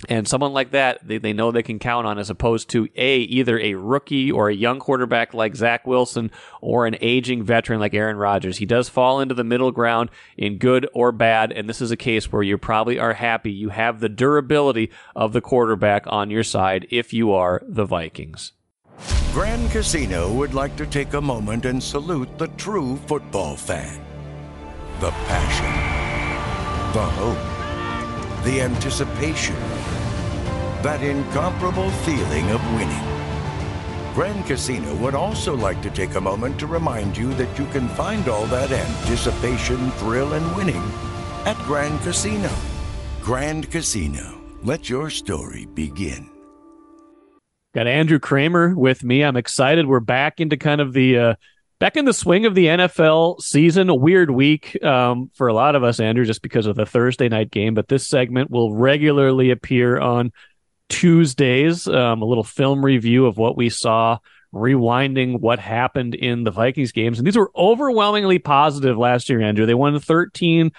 And 0.09 0.27
someone 0.27 0.53
like 0.53 0.71
that, 0.71 1.07
they, 1.07 1.17
they 1.17 1.33
know 1.33 1.51
they 1.51 1.63
can 1.63 1.79
count 1.79 2.05
on 2.05 2.19
as 2.19 2.29
opposed 2.29 2.69
to 2.69 2.87
A, 2.95 3.17
either 3.17 3.59
a 3.59 3.73
rookie 3.73 4.31
or 4.31 4.47
a 4.47 4.53
young 4.53 4.79
quarterback 4.79 5.33
like 5.33 5.55
Zach 5.55 5.87
Wilson 5.87 6.29
or 6.61 6.85
an 6.85 6.97
aging 7.01 7.43
veteran 7.43 7.79
like 7.79 7.95
Aaron 7.95 8.17
Rodgers. 8.17 8.57
He 8.57 8.67
does 8.67 8.89
fall 8.89 9.19
into 9.19 9.33
the 9.33 9.43
middle 9.43 9.71
ground 9.71 10.11
in 10.37 10.59
good 10.59 10.87
or 10.93 11.11
bad. 11.11 11.51
And 11.51 11.67
this 11.67 11.81
is 11.81 11.89
a 11.89 11.97
case 11.97 12.31
where 12.31 12.43
you 12.43 12.59
probably 12.59 12.99
are 12.99 13.13
happy 13.13 13.51
you 13.51 13.69
have 13.69 13.99
the 13.99 14.09
durability 14.09 14.91
of 15.15 15.33
the 15.33 15.41
quarterback 15.41 16.03
on 16.07 16.29
your 16.29 16.43
side 16.43 16.85
if 16.91 17.11
you 17.11 17.31
are 17.31 17.63
the 17.67 17.85
Vikings. 17.85 18.51
Grand 19.33 19.69
Casino 19.71 20.31
would 20.33 20.53
like 20.53 20.75
to 20.75 20.85
take 20.85 21.13
a 21.13 21.21
moment 21.21 21.65
and 21.65 21.81
salute 21.81 22.37
the 22.37 22.47
true 22.49 22.97
football 23.07 23.55
fan. 23.55 23.99
The 24.99 25.11
passion, 25.11 26.93
the 26.93 27.05
hope, 27.05 28.43
the 28.43 28.61
anticipation 28.61 29.55
that 30.83 31.01
incomparable 31.01 31.89
feeling 31.91 32.49
of 32.51 32.73
winning. 32.73 33.17
Grand 34.13 34.45
Casino 34.45 34.95
would 34.95 35.13
also 35.13 35.55
like 35.55 35.81
to 35.81 35.89
take 35.91 36.15
a 36.15 36.21
moment 36.21 36.59
to 36.59 36.67
remind 36.67 37.15
you 37.15 37.33
that 37.35 37.59
you 37.59 37.65
can 37.67 37.87
find 37.89 38.27
all 38.27 38.45
that 38.47 38.71
anticipation, 38.71 39.91
thrill, 39.91 40.33
and 40.33 40.55
winning 40.55 40.83
at 41.45 41.57
Grand 41.65 42.01
Casino. 42.01 42.49
Grand 43.21 43.69
Casino, 43.69 44.41
let 44.63 44.89
your 44.89 45.09
story 45.09 45.65
begin. 45.65 46.29
Got 47.75 47.85
Andrew 47.85 48.17
Krammer 48.17 48.75
with 48.75 49.03
me. 49.03 49.23
I'm 49.23 49.37
excited. 49.37 49.85
We're 49.85 49.99
back 49.99 50.39
into 50.39 50.57
kind 50.57 50.81
of 50.81 50.93
the 50.93 51.17
uh, 51.17 51.35
back 51.79 51.95
in 51.95 52.05
the 52.05 52.13
swing 52.13 52.47
of 52.47 52.55
the 52.55 52.65
NFL 52.65 53.39
season. 53.41 53.89
A 53.89 53.95
weird 53.95 54.31
week 54.31 54.83
um, 54.83 55.29
for 55.35 55.47
a 55.47 55.53
lot 55.53 55.75
of 55.75 55.83
us, 55.83 55.99
Andrew, 55.99 56.25
just 56.25 56.41
because 56.41 56.65
of 56.65 56.75
the 56.75 56.87
Thursday 56.87 57.29
night 57.29 57.51
game. 57.51 57.75
But 57.75 57.87
this 57.87 58.07
segment 58.07 58.49
will 58.49 58.73
regularly 58.73 59.51
appear 59.51 59.99
on 59.99 60.31
Tuesdays, 60.89 61.87
um, 61.87 62.21
a 62.21 62.25
little 62.25 62.43
film 62.43 62.83
review 62.83 63.25
of 63.25 63.37
what 63.37 63.57
we 63.57 63.69
saw, 63.69 64.19
rewinding 64.53 65.39
what 65.39 65.59
happened 65.59 66.15
in 66.15 66.43
the 66.43 66.51
Vikings 66.51 66.91
games. 66.91 67.17
And 67.17 67.27
these 67.27 67.37
were 67.37 67.51
overwhelmingly 67.55 68.39
positive 68.39 68.97
last 68.97 69.29
year, 69.29 69.41
Andrew. 69.41 69.65
They 69.65 69.73
won 69.73 69.99
13 69.99 70.71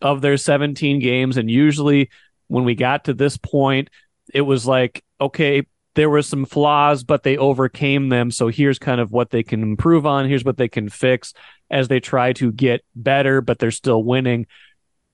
of 0.00 0.20
their 0.20 0.36
17 0.36 1.00
games. 1.00 1.36
And 1.36 1.50
usually 1.50 2.10
when 2.48 2.64
we 2.64 2.74
got 2.74 3.04
to 3.04 3.14
this 3.14 3.36
point, 3.36 3.88
it 4.32 4.42
was 4.42 4.66
like, 4.66 5.02
okay, 5.20 5.62
there 5.94 6.10
were 6.10 6.22
some 6.22 6.44
flaws, 6.44 7.04
but 7.04 7.22
they 7.22 7.36
overcame 7.36 8.08
them. 8.08 8.30
So 8.30 8.48
here's 8.48 8.78
kind 8.78 9.00
of 9.00 9.12
what 9.12 9.30
they 9.30 9.42
can 9.42 9.62
improve 9.62 10.06
on. 10.06 10.28
Here's 10.28 10.44
what 10.44 10.56
they 10.56 10.68
can 10.68 10.88
fix 10.88 11.32
as 11.70 11.88
they 11.88 12.00
try 12.00 12.32
to 12.34 12.52
get 12.52 12.84
better, 12.94 13.40
but 13.40 13.58
they're 13.58 13.70
still 13.70 14.02
winning. 14.02 14.46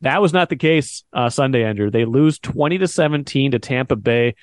That 0.02 0.22
was 0.22 0.32
not 0.32 0.48
the 0.48 0.56
case 0.56 1.04
uh, 1.12 1.28
Sunday, 1.30 1.64
Andrew. 1.64 1.90
They 1.90 2.04
lose 2.04 2.38
20 2.38 2.78
to 2.78 2.88
17 2.88 3.50
to 3.52 3.58
Tampa 3.58 3.96
Bay. 3.96 4.34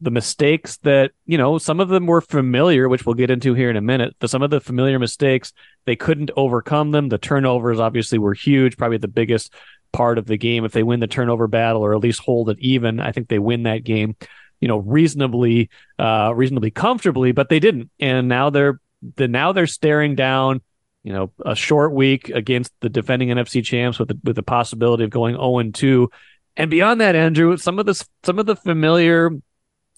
the 0.00 0.10
mistakes 0.10 0.78
that 0.78 1.12
you 1.26 1.38
know 1.38 1.58
some 1.58 1.78
of 1.78 1.88
them 1.88 2.06
were 2.06 2.20
familiar 2.20 2.88
which 2.88 3.06
we'll 3.06 3.14
get 3.14 3.30
into 3.30 3.54
here 3.54 3.70
in 3.70 3.76
a 3.76 3.80
minute 3.80 4.16
the, 4.18 4.26
some 4.26 4.42
of 4.42 4.50
the 4.50 4.60
familiar 4.60 4.98
mistakes 4.98 5.52
they 5.86 5.94
couldn't 5.94 6.32
overcome 6.36 6.90
them 6.90 7.08
the 7.08 7.18
turnovers 7.18 7.78
obviously 7.78 8.18
were 8.18 8.34
huge 8.34 8.76
probably 8.76 8.98
the 8.98 9.06
biggest 9.06 9.52
part 9.92 10.18
of 10.18 10.26
the 10.26 10.36
game 10.36 10.64
if 10.64 10.72
they 10.72 10.82
win 10.82 10.98
the 10.98 11.06
turnover 11.06 11.46
battle 11.46 11.82
or 11.82 11.94
at 11.94 12.00
least 12.00 12.18
hold 12.20 12.50
it 12.50 12.58
even 12.58 12.98
i 12.98 13.12
think 13.12 13.28
they 13.28 13.38
win 13.38 13.62
that 13.62 13.84
game 13.84 14.16
you 14.60 14.66
know 14.66 14.78
reasonably 14.78 15.70
uh 16.00 16.32
reasonably 16.34 16.72
comfortably 16.72 17.30
but 17.30 17.48
they 17.48 17.60
didn't 17.60 17.88
and 18.00 18.26
now 18.26 18.50
they're 18.50 18.80
the 19.16 19.28
now 19.28 19.52
they're 19.52 19.68
staring 19.68 20.16
down 20.16 20.60
you 21.02 21.12
know 21.12 21.32
a 21.44 21.54
short 21.54 21.92
week 21.92 22.28
against 22.28 22.72
the 22.80 22.88
defending 22.88 23.28
NFC 23.28 23.64
champs 23.64 23.98
with 23.98 24.08
the, 24.08 24.18
with 24.24 24.36
the 24.36 24.42
possibility 24.42 25.04
of 25.04 25.10
going 25.10 25.34
0 25.34 25.58
and 25.58 25.74
2 25.74 26.10
and 26.56 26.70
beyond 26.70 27.00
that 27.00 27.16
Andrew 27.16 27.56
some 27.56 27.78
of 27.78 27.86
the 27.86 28.04
some 28.24 28.38
of 28.38 28.46
the 28.46 28.56
familiar 28.56 29.30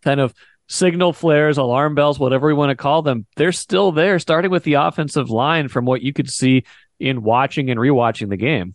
kind 0.02 0.20
of 0.20 0.34
signal 0.68 1.12
flares, 1.12 1.58
alarm 1.58 1.94
bells, 1.94 2.18
whatever 2.18 2.46
we 2.46 2.54
want 2.54 2.70
to 2.70 2.76
call 2.76 3.02
them, 3.02 3.26
they're 3.36 3.52
still 3.52 3.92
there, 3.92 4.18
starting 4.18 4.50
with 4.50 4.64
the 4.64 4.74
offensive 4.74 5.30
line 5.30 5.68
from 5.68 5.84
what 5.84 6.02
you 6.02 6.12
could 6.12 6.30
see 6.30 6.64
in 6.98 7.22
watching 7.22 7.70
and 7.70 7.78
rewatching 7.78 8.28
the 8.28 8.36
game. 8.36 8.74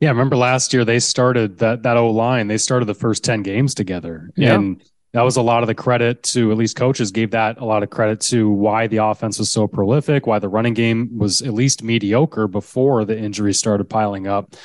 Yeah, 0.00 0.10
remember 0.10 0.36
last 0.36 0.72
year 0.74 0.84
they 0.84 0.98
started 0.98 1.58
that 1.58 1.84
that 1.84 1.96
O 1.96 2.10
line, 2.10 2.48
they 2.48 2.58
started 2.58 2.86
the 2.86 2.94
first 2.94 3.24
10 3.24 3.42
games 3.42 3.74
together. 3.74 4.30
Yeah. 4.36 4.54
And 4.54 4.82
that 5.14 5.22
was 5.22 5.36
a 5.36 5.42
lot 5.42 5.62
of 5.62 5.68
the 5.68 5.76
credit 5.76 6.24
to 6.24 6.50
at 6.50 6.58
least 6.58 6.76
coaches 6.76 7.12
gave 7.12 7.30
that 7.30 7.58
a 7.60 7.64
lot 7.64 7.84
of 7.84 7.90
credit 7.90 8.20
to 8.20 8.50
why 8.50 8.88
the 8.88 8.96
offense 8.96 9.38
was 9.38 9.48
so 9.48 9.68
prolific, 9.68 10.26
why 10.26 10.40
the 10.40 10.48
running 10.48 10.74
game 10.74 11.16
was 11.16 11.40
at 11.40 11.54
least 11.54 11.84
mediocre 11.84 12.48
before 12.48 13.04
the 13.04 13.16
injuries 13.16 13.56
started 13.56 13.88
piling 13.88 14.26
up. 14.26 14.56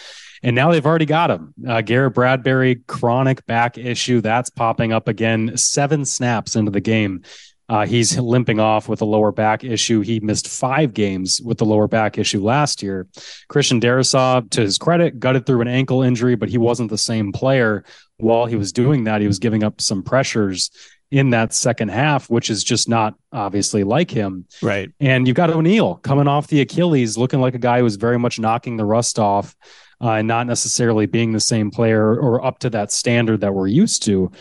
And 0.42 0.56
now 0.56 0.72
they've 0.72 0.86
already 0.86 1.06
got 1.06 1.30
him. 1.30 1.54
Uh, 1.68 1.82
Garrett 1.82 2.16
Bradbury, 2.16 2.78
chronic 2.88 3.46
back 3.46 3.78
issue. 3.78 4.22
That's 4.22 4.50
popping 4.50 4.92
up 4.92 5.08
again. 5.08 5.56
Seven 5.56 6.04
snaps 6.04 6.56
into 6.56 6.72
the 6.72 6.82
game. 6.82 7.22
Uh, 7.70 7.86
he's 7.86 8.18
limping 8.18 8.60
off 8.60 8.90
with 8.90 9.02
a 9.02 9.06
lower 9.06 9.32
back 9.32 9.64
issue. 9.64 10.02
He 10.02 10.20
missed 10.20 10.48
five 10.48 10.94
games 10.94 11.40
with 11.42 11.60
the 11.60 11.66
lower 11.66 11.88
back 11.88 12.18
issue 12.18 12.44
last 12.44 12.82
year. 12.82 13.08
Christian 13.48 13.80
Darrisaw, 13.80 14.50
to 14.50 14.62
his 14.62 14.78
credit, 14.78 15.20
gutted 15.20 15.46
through 15.46 15.62
an 15.62 15.68
ankle 15.68 16.02
injury, 16.02 16.36
but 16.36 16.50
he 16.50 16.58
wasn't 16.58 16.90
the 16.90 16.98
same 16.98 17.32
player. 17.32 17.84
While 18.18 18.48
he 18.48 18.56
was 18.56 18.74
doing 18.74 19.06
that, 19.06 19.22
he 19.22 19.28
was 19.28 19.40
giving 19.40 19.64
up 19.64 19.80
some 19.80 20.04
pressures 20.04 20.72
in 21.12 21.32
that 21.32 21.54
second 21.54 21.90
half, 21.90 22.30
which 22.30 22.50
is 22.50 22.64
just 22.64 22.90
not 22.90 23.16
obviously 23.32 23.84
like 23.84 24.12
him. 24.12 24.46
Right. 24.62 24.92
And 25.00 25.28
you've 25.28 25.36
got 25.36 25.50
O'Neill 25.50 25.96
coming 25.96 26.28
off 26.28 26.48
the 26.48 26.62
Achilles, 26.62 27.18
looking 27.18 27.42
like 27.42 27.56
a 27.56 27.60
guy 27.60 27.80
who 27.80 27.84
was 27.84 27.96
very 27.96 28.20
much 28.20 28.40
knocking 28.40 28.78
the 28.78 28.86
rust 28.86 29.18
off 29.18 29.56
uh, 30.02 30.14
and 30.14 30.28
not 30.28 30.48
necessarily 30.48 31.06
being 31.06 31.32
the 31.32 31.40
same 31.40 31.72
player 31.72 32.20
or 32.20 32.44
up 32.46 32.60
to 32.60 32.70
that 32.72 32.92
standard 32.92 33.42
that 33.42 33.54
we're 33.54 33.68
used 33.68 34.04
to. 34.04 34.32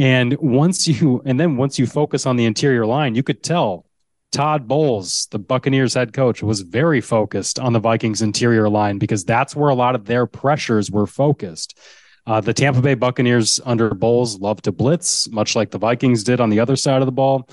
And 0.00 0.34
once 0.38 0.88
you, 0.88 1.20
and 1.26 1.38
then 1.38 1.58
once 1.58 1.78
you 1.78 1.86
focus 1.86 2.24
on 2.24 2.36
the 2.36 2.46
interior 2.46 2.86
line, 2.86 3.14
you 3.14 3.22
could 3.22 3.42
tell 3.42 3.84
Todd 4.32 4.66
Bowles, 4.66 5.26
the 5.30 5.38
Buccaneers 5.38 5.92
head 5.92 6.14
coach, 6.14 6.42
was 6.42 6.62
very 6.62 7.02
focused 7.02 7.58
on 7.58 7.74
the 7.74 7.80
Vikings 7.80 8.22
interior 8.22 8.70
line 8.70 8.96
because 8.96 9.26
that's 9.26 9.54
where 9.54 9.68
a 9.68 9.74
lot 9.74 9.94
of 9.94 10.06
their 10.06 10.24
pressures 10.24 10.90
were 10.90 11.06
focused. 11.06 11.78
Uh, 12.26 12.40
the 12.40 12.54
Tampa 12.54 12.80
Bay 12.80 12.94
Buccaneers 12.94 13.60
under 13.66 13.92
Bowles 13.92 14.40
love 14.40 14.62
to 14.62 14.72
blitz, 14.72 15.28
much 15.28 15.54
like 15.54 15.70
the 15.70 15.78
Vikings 15.78 16.24
did 16.24 16.40
on 16.40 16.48
the 16.48 16.60
other 16.60 16.76
side 16.76 17.02
of 17.02 17.06
the 17.06 17.12
ball. 17.12 17.46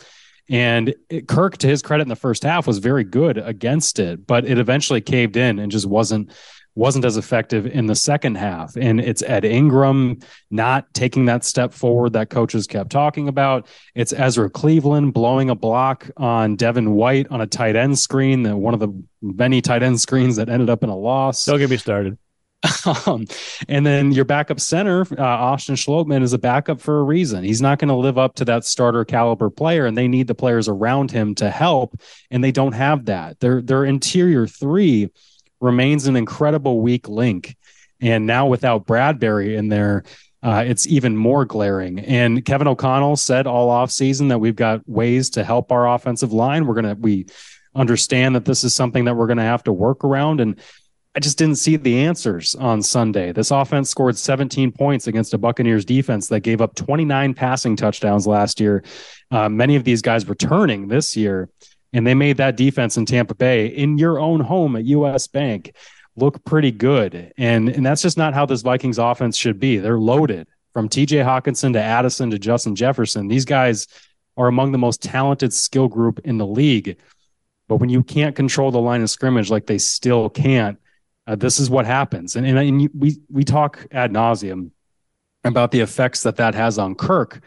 And 0.50 0.96
it, 1.10 1.28
Kirk, 1.28 1.58
to 1.58 1.68
his 1.68 1.82
credit 1.82 2.04
in 2.04 2.10
the 2.10 2.16
first 2.16 2.44
half, 2.44 2.66
was 2.66 2.78
very 2.78 3.04
good 3.04 3.38
against 3.38 4.00
it, 4.00 4.26
but 4.26 4.46
it 4.46 4.58
eventually 4.58 5.02
caved 5.02 5.36
in 5.36 5.60
and 5.60 5.70
just 5.70 5.86
wasn't 5.86 6.32
wasn't 6.78 7.04
as 7.04 7.18
effective 7.18 7.66
in 7.66 7.88
the 7.88 7.96
second 7.96 8.36
half. 8.36 8.76
And 8.78 9.02
it's 9.02 9.24
Ed 9.24 9.44
Ingram 9.44 10.20
not 10.52 10.94
taking 10.94 11.26
that 11.26 11.44
step 11.44 11.74
forward 11.74 12.14
that 12.14 12.30
coaches 12.30 12.68
kept 12.68 12.92
talking 12.92 13.28
about. 13.28 13.68
It's 13.96 14.14
Ezra 14.14 14.50
Cleveland 14.50 15.14
blowing 15.14 15.50
a 15.50 15.56
block 15.56 16.10
on 16.18 16.56
Devin 16.56 16.92
White 16.92 17.28
on 17.30 17.42
a 17.42 17.48
tight 17.48 17.76
end 17.76 17.98
screen, 17.98 18.44
that 18.44 18.58
one 18.58 18.76
of 18.76 18.80
the 18.80 18.90
many 19.22 19.60
tight 19.60 19.82
end 19.82 20.00
screens 20.00 20.36
that 20.36 20.50
ended 20.50 20.70
up 20.70 20.84
in 20.84 20.90
a 20.90 20.96
loss. 20.96 21.46
Don't 21.46 21.58
get 21.58 21.72
me 21.72 21.78
started. 21.78 22.18
um, 23.06 23.26
and 23.68 23.86
then 23.86 24.12
your 24.12 24.26
backup 24.26 24.60
center, 24.60 25.02
uh, 25.18 25.24
Austin 25.24 25.76
Schlottmann, 25.76 26.24
is 26.24 26.34
a 26.34 26.40
backup 26.40 26.80
for 26.80 27.00
a 27.00 27.04
reason. 27.04 27.44
He's 27.44 27.62
not 27.62 27.80
going 27.80 27.90
to 27.90 27.96
live 27.96 28.18
up 28.18 28.36
to 28.36 28.46
that 28.46 28.66
starter 28.66 29.06
caliber 29.06 29.50
player, 29.50 29.86
and 29.86 29.98
they 29.98 30.08
need 30.08 30.28
the 30.28 30.36
players 30.36 30.68
around 30.68 31.12
him 31.12 31.36
to 31.36 31.50
help, 31.50 32.00
and 32.32 32.44
they 32.44 32.52
don't 32.52 32.74
have 32.74 33.06
that. 33.06 33.40
Their 33.40 33.62
their 33.62 33.86
interior 33.86 34.48
three 34.48 35.10
remains 35.60 36.08
an 36.08 36.16
incredible 36.16 36.82
weak 36.82 37.08
link. 37.08 37.56
And 38.00 38.28
now 38.28 38.48
without 38.48 38.86
Bradbury 38.86 39.56
in 39.56 39.70
there, 39.70 40.04
uh, 40.44 40.64
it's 40.66 40.86
even 40.88 41.18
more 41.18 41.46
glaring. 41.46 42.00
And 42.00 42.46
Kevin 42.46 42.68
O'Connell 42.68 43.18
said 43.18 43.48
all 43.48 43.70
offseason 43.70 44.30
that 44.30 44.40
we've 44.40 44.56
got 44.56 44.88
ways 44.88 45.32
to 45.32 45.44
help 45.44 45.72
our 45.72 45.88
offensive 45.88 46.32
line. 46.32 46.68
We're 46.68 46.76
gonna 46.76 46.96
we 47.00 47.26
understand 47.76 48.36
that 48.36 48.46
this 48.46 48.64
is 48.64 48.76
something 48.76 49.06
that 49.06 49.16
we're 49.16 49.28
gonna 49.28 49.42
have 49.42 49.64
to 49.64 49.74
work 49.74 50.04
around. 50.04 50.40
And 50.40 50.60
I 51.16 51.20
just 51.20 51.40
didn't 51.40 51.56
see 51.56 51.76
the 51.78 52.02
answers 52.02 52.54
on 52.54 52.84
Sunday. 52.84 53.32
This 53.32 53.50
offense 53.50 53.90
scored 53.90 54.16
17 54.16 54.72
points 54.72 55.08
against 55.08 55.34
a 55.34 55.40
Buccaneers 55.40 55.84
defense 55.84 56.28
that 56.28 56.42
gave 56.42 56.62
up 56.62 56.76
29 56.76 57.34
passing 57.34 57.76
touchdowns 57.76 58.28
last 58.28 58.60
year. 58.60 58.84
Uh, 59.32 59.50
many 59.50 59.76
of 59.76 59.84
these 59.84 60.04
guys 60.04 60.30
returning 60.30 60.88
this 60.88 61.18
year 61.18 61.50
and 61.94 62.06
they 62.06 62.14
made 62.14 62.38
that 62.38 62.58
defense 62.58 62.98
in 62.98 63.06
Tampa 63.06 63.36
Bay 63.36 63.68
in 63.68 63.98
your 63.98 64.20
own 64.20 64.42
home 64.42 64.76
at 64.76 64.86
US 64.86 65.28
Bank 65.28 65.74
look 66.18 66.44
pretty 66.44 66.72
good. 66.72 67.32
And 67.38 67.70
and 67.70 67.86
that's 67.86 68.02
just 68.02 68.18
not 68.18 68.34
how 68.34 68.46
this 68.46 68.64
Vikings 68.64 68.98
offense 68.98 69.38
should 69.38 69.60
be. 69.60 69.78
They're 69.78 70.00
loaded 70.00 70.48
from 70.74 70.90
TJ 70.90 71.24
Hockenson 71.24 71.74
to 71.74 71.82
Addison 71.82 72.32
to 72.32 72.40
Justin 72.40 72.76
Jefferson. 72.76 73.28
These 73.28 73.46
guys 73.46 73.88
are 74.36 74.48
among 74.48 74.72
the 74.72 74.78
most 74.78 75.02
talented 75.02 75.54
skill 75.54 75.88
group 75.88 76.20
in 76.26 76.38
the 76.38 76.46
league. 76.46 76.98
But 77.68 77.78
when 77.78 77.90
you 77.90 78.04
can't 78.04 78.36
control 78.36 78.72
the 78.72 78.82
line 78.82 79.02
of 79.02 79.10
scrimmage 79.10 79.50
like 79.50 79.66
they 79.66 79.78
still 79.78 80.30
can't, 80.30 80.80
uh, 81.26 81.36
this 81.36 81.60
is 81.60 81.70
what 81.70 81.86
happens. 81.86 82.36
And, 82.36 82.46
and, 82.46 82.58
and 82.58 82.90
we 82.94 83.18
we 83.30 83.44
talk 83.44 83.88
ad 83.92 84.12
nauseum 84.12 84.72
about 85.44 85.72
the 85.72 85.82
effects 85.82 86.24
that 86.24 86.38
that 86.38 86.56
has 86.56 86.78
on 86.78 86.96
Kirk. 86.96 87.42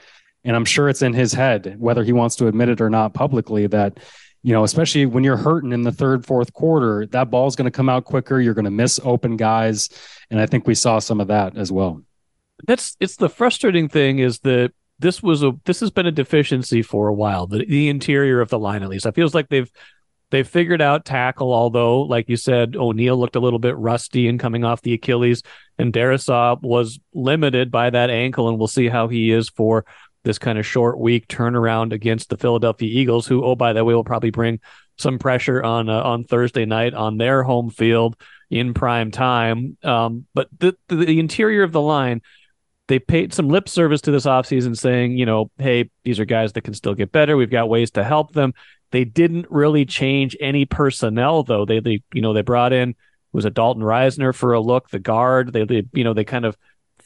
And 0.45 0.57
I'm 0.57 0.65
sure 0.65 0.89
it's 0.89 1.03
in 1.03 1.13
his 1.13 1.33
head, 1.33 1.77
whether 1.79 2.03
he 2.03 2.13
wants 2.13 2.37
to 2.37 2.47
admit 2.47 2.71
it 2.71 2.81
or 2.81 2.89
not 2.89 3.13
publicly, 3.13 3.67
that 3.67 3.99
you 4.43 4.53
know, 4.53 4.65
especially 4.65 5.07
when 5.07 5.25
you're 5.25 5.37
hurting 5.37 5.73
in 5.73 5.83
the 5.83 5.93
third, 5.93 6.25
fourth 6.25 6.53
quarter, 6.53 7.07
that 7.07 7.31
ball's 7.31 7.57
going 7.57 7.67
to 7.67 7.71
come 7.71 7.89
out 7.89 8.05
quicker. 8.05 8.41
You're 8.41 8.55
going 8.55 8.65
to 8.65 8.71
miss 8.71 8.99
open 9.05 9.37
guys. 9.37 9.91
And 10.31 10.41
I 10.41 10.47
think 10.47 10.67
we 10.67 10.75
saw 10.75 10.99
some 10.99 11.21
of 11.21 11.29
that 11.29 11.57
as 11.57 11.71
well. 11.71 12.03
That's 12.67 12.97
it's 13.01 13.17
the 13.17 13.29
frustrating 13.29 13.89
thing 13.89 14.19
is 14.19 14.41
that 14.41 14.73
this 14.99 15.23
was 15.23 15.43
a 15.43 15.53
this 15.65 15.81
has 15.81 15.91
been 15.91 16.07
a 16.07 16.13
deficiency 16.13 16.83
for 16.83 17.09
a 17.09 17.15
while. 17.15 17.47
The 17.47 17.65
the 17.65 17.89
interior 17.89 18.41
of 18.41 18.51
the 18.51 18.59
line, 18.59 18.83
at 18.83 18.89
least, 18.89 19.07
it 19.07 19.15
feels 19.15 19.35
like 19.35 19.49
they've 19.49 19.71
they've 20.31 20.47
figured 20.47 20.83
out 20.83 21.07
tackle. 21.07 21.55
Although, 21.55 22.03
like 22.03 22.29
you 22.29 22.37
said, 22.37 22.77
O'Neill 22.77 23.19
looked 23.19 23.37
a 23.37 23.41
little 23.41 23.59
bit 23.59 23.77
rusty 23.77 24.29
and 24.29 24.39
coming 24.39 24.63
off 24.63 24.83
the 24.83 24.93
Achilles, 24.93 25.43
and 25.79 25.93
Darrisaw 25.93 26.61
was 26.61 27.01
limited 27.15 27.71
by 27.71 27.89
that 27.89 28.11
ankle, 28.11 28.49
and 28.49 28.59
we'll 28.59 28.69
see 28.69 28.89
how 28.89 29.09
he 29.09 29.31
is 29.31 29.49
for 29.49 29.87
this 30.25 30.39
kind 30.39 30.59
of 30.59 30.67
short 30.67 30.99
week 30.99 31.29
turnaround 31.29 31.93
against 31.93 32.29
the 32.29 32.37
Philadelphia 32.37 32.89
Eagles, 32.89 33.27
who, 33.27 33.45
oh, 33.45 33.55
by 33.55 33.73
the 33.73 33.85
way, 33.85 33.95
will 33.95 34.05
probably 34.05 34.31
bring 34.31 34.61
some 34.99 35.19
pressure 35.19 35.63
on 35.63 35.89
uh, 35.89 36.03
on 36.03 36.25
Thursday 36.25 36.67
night 36.67 36.95
on 36.95 37.17
their 37.17 37.43
home 37.43 37.71
field 37.71 38.17
in 38.51 38.75
prime 38.75 39.11
time. 39.11 39.77
Um, 39.83 40.27
but 40.35 40.49
the, 40.59 40.77
the, 40.89 40.97
the 40.97 41.21
interior 41.21 41.63
of 41.63 41.73
the 41.73 41.81
line, 41.81 42.21
they 42.89 42.99
paid 42.99 43.33
some 43.33 43.49
lip 43.49 43.69
service 43.69 44.03
to 44.03 44.11
this 44.11 44.27
offseason 44.27 44.77
saying, 44.77 45.17
you 45.17 45.25
know, 45.25 45.51
hey, 45.59 45.91
these 46.05 46.21
are 46.21 46.25
guys 46.25 46.53
that 46.53 46.63
can 46.63 46.75
still 46.75 46.95
get 46.95 47.13
better. 47.13 47.37
We've 47.37 47.51
got 47.51 47.69
ways 47.69 47.93
to 47.93 48.05
help 48.05 48.33
them. 48.33 48.53
They 48.91 49.05
didn't 49.05 49.47
really 49.51 49.87
change 49.87 50.37
any 50.41 50.65
personnel 50.65 51.45
though. 51.45 51.65
They 51.65 51.81
they 51.81 52.03
you 52.13 52.23
know 52.23 52.33
they 52.33 52.43
brought 52.43 52.73
in 52.73 52.95
was 53.33 53.45
a 53.45 53.51
Dalton 53.51 53.83
Risner 53.83 54.35
for 54.35 54.53
a 54.53 54.61
look, 54.61 54.91
the 54.91 54.99
guard. 54.99 55.53
They, 55.53 55.65
they 55.65 55.85
you 55.93 56.05
know 56.05 56.13
they 56.13 56.25
kind 56.25 56.45
of 56.45 56.57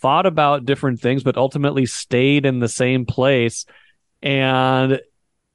thought 0.04 0.26
about 0.26 0.66
different 0.66 1.00
things, 1.00 1.22
but 1.22 1.38
ultimately 1.38 1.86
stayed 1.86 2.44
in 2.44 2.58
the 2.58 2.68
same 2.68 3.06
place. 3.06 3.64
And 4.22 5.00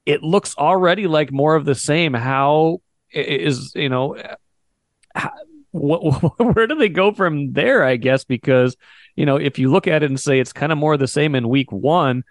it 0.08 0.24
looks 0.24 0.58
already 0.58 1.06
like 1.06 1.32
more 1.32 1.54
of 1.54 1.66
the 1.66 1.76
same. 1.76 2.16
How 2.16 2.82
is, 3.12 3.76
you 3.76 3.90
know, 3.90 4.18
how, 5.14 5.30
where 5.72 6.66
do 6.66 6.74
they 6.74 6.90
go 6.90 7.12
from 7.12 7.54
there? 7.54 7.84
I 7.84 7.98
guess 7.98 8.24
because, 8.24 8.76
you 9.16 9.28
know, 9.28 9.36
if 9.36 9.60
you 9.60 9.70
look 9.70 9.86
at 9.86 10.02
it 10.02 10.10
and 10.10 10.20
say 10.20 10.40
it's 10.40 10.52
kind 10.52 10.72
of 10.72 10.80
more 10.80 10.96
of 10.96 11.00
the 11.00 11.08
same 11.08 11.36
in 11.36 11.48
week 11.48 11.72
one, 11.72 12.24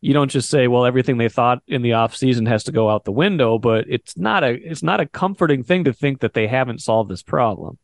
you 0.00 0.12
don't 0.12 0.30
just 0.30 0.48
say, 0.48 0.68
well, 0.68 0.86
everything 0.86 1.18
they 1.18 1.28
thought 1.28 1.64
in 1.66 1.82
the 1.82 1.94
off 1.94 2.14
season 2.14 2.46
has 2.46 2.62
to 2.64 2.72
go 2.72 2.88
out 2.88 3.02
the 3.02 3.10
window, 3.10 3.58
but 3.58 3.86
it's 3.88 4.16
not 4.16 4.44
a 4.44 4.52
it's 4.52 4.84
not 4.84 5.00
a 5.00 5.06
comforting 5.06 5.64
thing 5.64 5.82
to 5.82 5.92
think 5.92 6.20
that 6.20 6.32
they 6.32 6.46
haven't 6.46 6.80
solved 6.80 7.10
this 7.10 7.24
problem. 7.24 7.76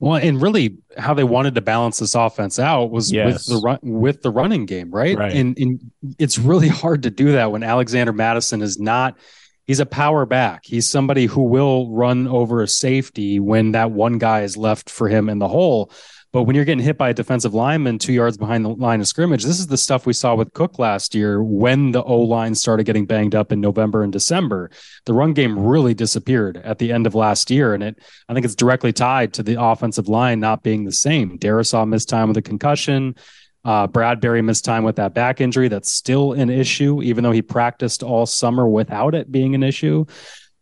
Well, 0.00 0.16
and 0.16 0.40
really, 0.40 0.78
how 0.96 1.14
they 1.14 1.24
wanted 1.24 1.56
to 1.56 1.60
balance 1.60 1.98
this 1.98 2.14
offense 2.14 2.58
out 2.58 2.90
was 2.90 3.12
yes. 3.12 3.26
with 3.26 3.46
the 3.46 3.66
run 3.66 3.78
with 3.82 4.22
the 4.22 4.30
running 4.30 4.64
game, 4.64 4.90
right? 4.90 5.18
right? 5.18 5.32
And, 5.32 5.58
and 5.58 5.90
it's 6.18 6.38
really 6.38 6.68
hard 6.82 7.02
to 7.02 7.10
do 7.10 7.32
that 7.32 7.50
when 7.50 7.62
Alexander 7.62 8.12
Mattison 8.12 8.62
is 8.62 8.78
not. 8.78 9.18
He's 9.66 9.80
a 9.80 9.86
power 9.86 10.24
back. 10.24 10.62
He's 10.64 10.88
somebody 10.88 11.26
who 11.26 11.42
will 11.42 11.90
run 11.90 12.26
over 12.26 12.62
a 12.62 12.68
safety 12.68 13.38
when 13.38 13.72
that 13.72 13.90
one 13.90 14.16
guy 14.16 14.42
is 14.42 14.56
left 14.56 14.88
for 14.88 15.08
him 15.08 15.28
in 15.28 15.40
the 15.40 15.48
hole. 15.48 15.90
But 16.32 16.42
when 16.42 16.54
you're 16.54 16.66
getting 16.66 16.84
hit 16.84 16.98
by 16.98 17.10
a 17.10 17.14
defensive 17.14 17.54
lineman 17.54 17.98
two 17.98 18.12
yards 18.12 18.36
behind 18.36 18.64
the 18.64 18.70
line 18.70 19.00
of 19.00 19.08
scrimmage, 19.08 19.44
this 19.44 19.58
is 19.58 19.66
the 19.66 19.78
stuff 19.78 20.04
we 20.04 20.12
saw 20.12 20.34
with 20.34 20.52
Cook 20.52 20.78
last 20.78 21.14
year 21.14 21.42
when 21.42 21.92
the 21.92 22.02
O 22.02 22.20
line 22.20 22.54
started 22.54 22.84
getting 22.84 23.06
banged 23.06 23.34
up 23.34 23.50
in 23.50 23.60
November 23.60 24.02
and 24.02 24.12
December. 24.12 24.70
The 25.06 25.14
run 25.14 25.32
game 25.32 25.58
really 25.58 25.94
disappeared 25.94 26.58
at 26.58 26.78
the 26.78 26.92
end 26.92 27.06
of 27.06 27.14
last 27.14 27.50
year. 27.50 27.72
And 27.72 27.82
it 27.82 27.98
I 28.28 28.34
think 28.34 28.44
it's 28.44 28.54
directly 28.54 28.92
tied 28.92 29.32
to 29.34 29.42
the 29.42 29.60
offensive 29.60 30.08
line 30.08 30.40
not 30.40 30.62
being 30.62 30.84
the 30.84 30.92
same. 30.92 31.38
Darrisaw 31.38 31.88
missed 31.88 32.10
time 32.10 32.28
with 32.28 32.36
a 32.36 32.42
concussion. 32.42 33.16
Uh, 33.64 33.86
Bradbury 33.86 34.42
missed 34.42 34.64
time 34.64 34.84
with 34.84 34.96
that 34.96 35.14
back 35.14 35.40
injury. 35.40 35.68
That's 35.68 35.90
still 35.90 36.32
an 36.32 36.48
issue, 36.50 37.02
even 37.02 37.24
though 37.24 37.32
he 37.32 37.42
practiced 37.42 38.02
all 38.02 38.26
summer 38.26 38.68
without 38.68 39.14
it 39.14 39.32
being 39.32 39.54
an 39.54 39.62
issue. 39.62 40.04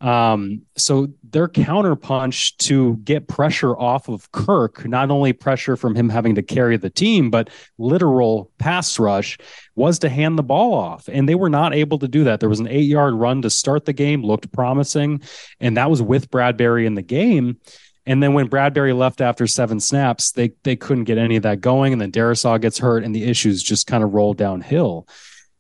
Um, 0.01 0.63
so 0.77 1.09
their 1.31 1.49
counterpunch 1.49 2.57
to 2.59 2.97
get 2.99 3.29
pressure 3.29 3.77
off 3.77 4.09
of 4.09 4.31
Kirk, 4.31 4.87
not 4.87 5.11
only 5.11 5.33
pressure 5.33 5.77
from 5.77 5.95
him 5.95 6.11
having 6.11 6.35
to 6.35 6.43
carry 6.43 6.77
the 6.77 6.91
team, 6.91 7.31
but 7.31 7.49
literal 7.79 8.51
pass 8.59 8.99
rush, 8.99 9.39
was 9.75 9.99
to 10.01 10.09
hand 10.09 10.39
the 10.39 10.43
ball 10.43 10.75
off. 10.75 11.09
And 11.11 11.29
they 11.29 11.35
were 11.35 11.49
not 11.49 11.75
able 11.75 11.99
to 12.01 12.09
do 12.09 12.25
that. 12.25 12.41
There 12.41 12.49
was 12.49 12.61
an 12.61 12.69
eight 12.69 12.89
yard 12.89 13.15
run 13.15 13.43
to 13.43 13.51
start 13.51 13.87
the 13.87 13.93
game, 13.93 14.23
looked 14.23 14.53
promising, 14.53 15.23
and 15.61 15.77
that 15.77 15.91
was 15.91 16.03
with 16.03 16.31
Bradbury 16.31 16.85
in 16.85 16.95
the 16.95 17.03
game. 17.03 17.59
And 18.05 18.23
then 18.23 18.35
when 18.35 18.47
Bradbury 18.47 18.93
left 18.93 19.21
after 19.21 19.47
seven 19.47 19.81
snaps, 19.81 20.33
they 20.33 20.53
they 20.63 20.77
couldn't 20.77 21.05
get 21.05 21.19
any 21.19 21.37
of 21.37 21.43
that 21.43 21.61
going. 21.61 21.93
And 21.93 22.01
then 22.01 22.13
Darrisaw 22.13 22.61
gets 22.61 22.79
hurt, 22.79 23.03
and 23.03 23.15
the 23.15 23.25
issues 23.25 23.63
just 23.63 23.87
kind 23.87 24.05
of 24.05 24.15
roll 24.15 24.35
downhill. 24.35 25.09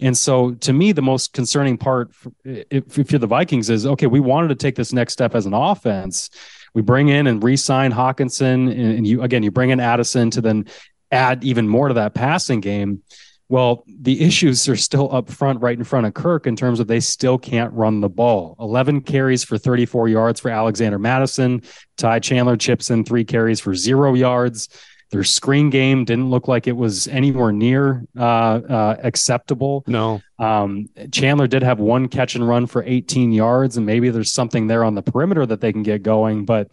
And 0.01 0.17
so, 0.17 0.53
to 0.53 0.73
me, 0.73 0.93
the 0.93 1.03
most 1.03 1.33
concerning 1.33 1.79
part, 1.79 2.11
if, 2.45 2.99
if 2.99 3.11
you're 3.11 3.19
the 3.19 3.27
Vikings, 3.27 3.71
is 3.71 3.87
okay. 3.87 4.07
We 4.07 4.21
wanted 4.21 4.49
to 4.49 4.55
take 4.55 4.75
this 4.75 4.93
next 4.93 5.15
step 5.15 5.35
as 5.35 5.47
an 5.47 5.55
offense. 5.55 6.31
We 6.75 6.83
bring 6.83 7.09
in 7.09 7.27
and 7.27 7.43
re-sign 7.43 7.93
Hockenson, 7.93 8.71
and, 8.71 8.99
and 8.99 9.07
you 9.07 9.23
again, 9.23 9.43
you 9.43 9.51
bring 9.51 9.71
in 9.71 9.81
Addison 9.81 10.31
to 10.33 10.41
then 10.41 10.67
add 11.11 11.43
even 11.45 11.67
more 11.69 11.89
to 11.89 11.95
that 11.95 12.15
passing 12.15 12.61
game. 12.61 13.03
Well, 13.49 13.85
the 13.87 14.23
issues 14.23 14.69
are 14.69 14.77
still 14.77 15.15
up 15.15 15.31
front, 15.31 15.61
right 15.61 15.79
in 15.79 15.85
front 15.85 16.07
of 16.07 16.15
Kirk, 16.15 16.47
in 16.47 16.57
terms 16.57 16.81
of 16.81 16.89
they 16.89 16.99
still 16.99 17.39
can't 17.39 17.73
run 17.73 18.01
the 18.01 18.09
ball. 18.09 18.57
11 18.59 19.03
carries 19.03 19.45
for 19.45 19.57
34 19.57 20.09
yards 20.09 20.41
for 20.41 20.51
Alexander 20.51 20.99
Mattison. 20.99 21.63
Ty 21.97 22.19
Chandler 22.19 22.57
chips 22.57 22.91
in 22.91 23.05
three 23.05 23.25
carries 23.25 23.61
for 23.61 23.75
zero 23.75 24.15
yards. 24.15 24.69
Their 25.11 25.25
screen 25.25 25.71
game 25.71 26.05
didn't 26.05 26.31
look 26.31 26.49
like 26.49 26.67
it 26.67 26.77
was 26.77 27.07
anywhere 27.07 27.53
near 27.53 28.05
uh, 28.19 28.23
uh, 28.23 28.97
acceptable. 29.03 29.85
No. 29.87 30.21
Um, 30.39 30.89
Chandler 31.13 31.47
did 31.47 31.63
have 31.63 31.79
one 31.79 32.09
catch 32.09 32.35
and 32.35 32.47
run 32.47 32.67
for 32.67 32.83
18 32.85 33.33
yards, 33.33 33.77
and 33.77 33.87
maybe 33.87 34.11
there's 34.11 34.33
something 34.33 34.67
there 34.67 34.83
on 34.83 34.95
the 34.95 35.03
perimeter 35.03 35.47
that 35.47 35.61
they 35.61 35.73
can 35.73 35.85
get 35.85 36.03
going. 36.03 36.45
But 36.45 36.73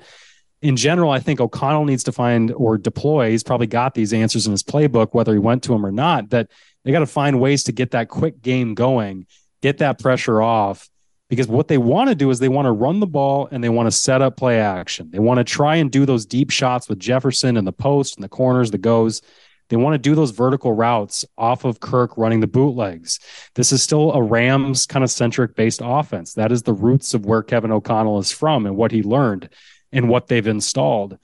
in 0.64 0.78
general, 0.78 1.12
I 1.12 1.20
think 1.20 1.42
O'Connell 1.42 1.86
needs 1.86 2.06
to 2.06 2.12
find 2.12 2.52
or 2.52 2.78
deploy. 2.78 3.30
He's 3.30 3.44
probably 3.44 3.68
got 3.68 3.94
these 3.94 4.14
answers 4.14 4.48
in 4.48 4.52
his 4.52 4.64
playbook, 4.64 5.10
whether 5.14 5.34
he 5.34 5.40
went 5.40 5.62
to 5.64 5.74
them 5.74 5.86
or 5.86 5.92
not. 5.92 6.32
That 6.32 6.50
they 6.84 6.92
got 6.92 7.00
to 7.00 7.06
find 7.06 7.40
ways 7.40 7.64
to 7.66 7.72
get 7.72 7.92
that 7.92 8.10
quick 8.10 8.42
game 8.42 8.74
going, 8.74 9.28
get 9.62 9.78
that 9.78 10.00
pressure 10.00 10.42
off. 10.42 10.90
Because 11.30 11.48
what 11.48 11.68
they 11.68 11.78
want 11.78 12.10
to 12.10 12.16
do 12.16 12.30
is 12.30 12.40
they 12.40 12.50
want 12.50 12.68
to 12.68 12.72
run 12.72 13.00
the 13.00 13.08
ball 13.08 13.48
and 13.52 13.64
they 13.64 13.70
want 13.70 13.88
to 13.88 13.92
set 13.92 14.22
up 14.22 14.38
play 14.38 14.60
action. 14.60 15.10
They 15.10 15.20
want 15.20 15.40
to 15.40 15.44
try 15.44 15.78
and 15.78 15.90
do 15.90 16.06
those 16.06 16.26
deep 16.26 16.52
shots 16.52 16.88
with 16.88 17.00
Jefferson 17.00 17.58
and 17.58 17.66
the 17.66 17.74
post 17.74 18.16
and 18.16 18.24
the 18.24 18.30
corners, 18.30 18.72
the 18.72 18.78
goes. 18.78 19.22
They 19.70 19.78
want 19.78 19.96
to 19.96 19.98
do 19.98 20.14
those 20.14 20.32
vertical 20.32 20.74
routes 20.74 21.26
off 21.38 21.66
of 21.66 21.80
Kirk 21.80 22.18
running 22.18 22.42
the 22.42 22.48
bootlegs. 22.48 23.20
This 23.56 23.72
is 23.72 23.82
still 23.82 24.12
a 24.12 24.22
Rams 24.22 24.86
kind 24.86 25.04
of 25.04 25.10
centric 25.10 25.56
based 25.56 25.82
offense. 25.84 26.34
That 26.34 26.52
is 26.52 26.64
the 26.64 26.74
roots 26.74 27.14
of 27.14 27.26
where 27.26 27.42
Kevin 27.42 27.72
O'Connell 27.72 28.20
is 28.20 28.32
from 28.32 28.66
and 28.66 28.76
what 28.76 28.92
he 28.92 29.02
learned 29.02 29.50
and 29.92 30.10
what 30.10 30.28
they've 30.28 30.46
installed. 30.46 31.18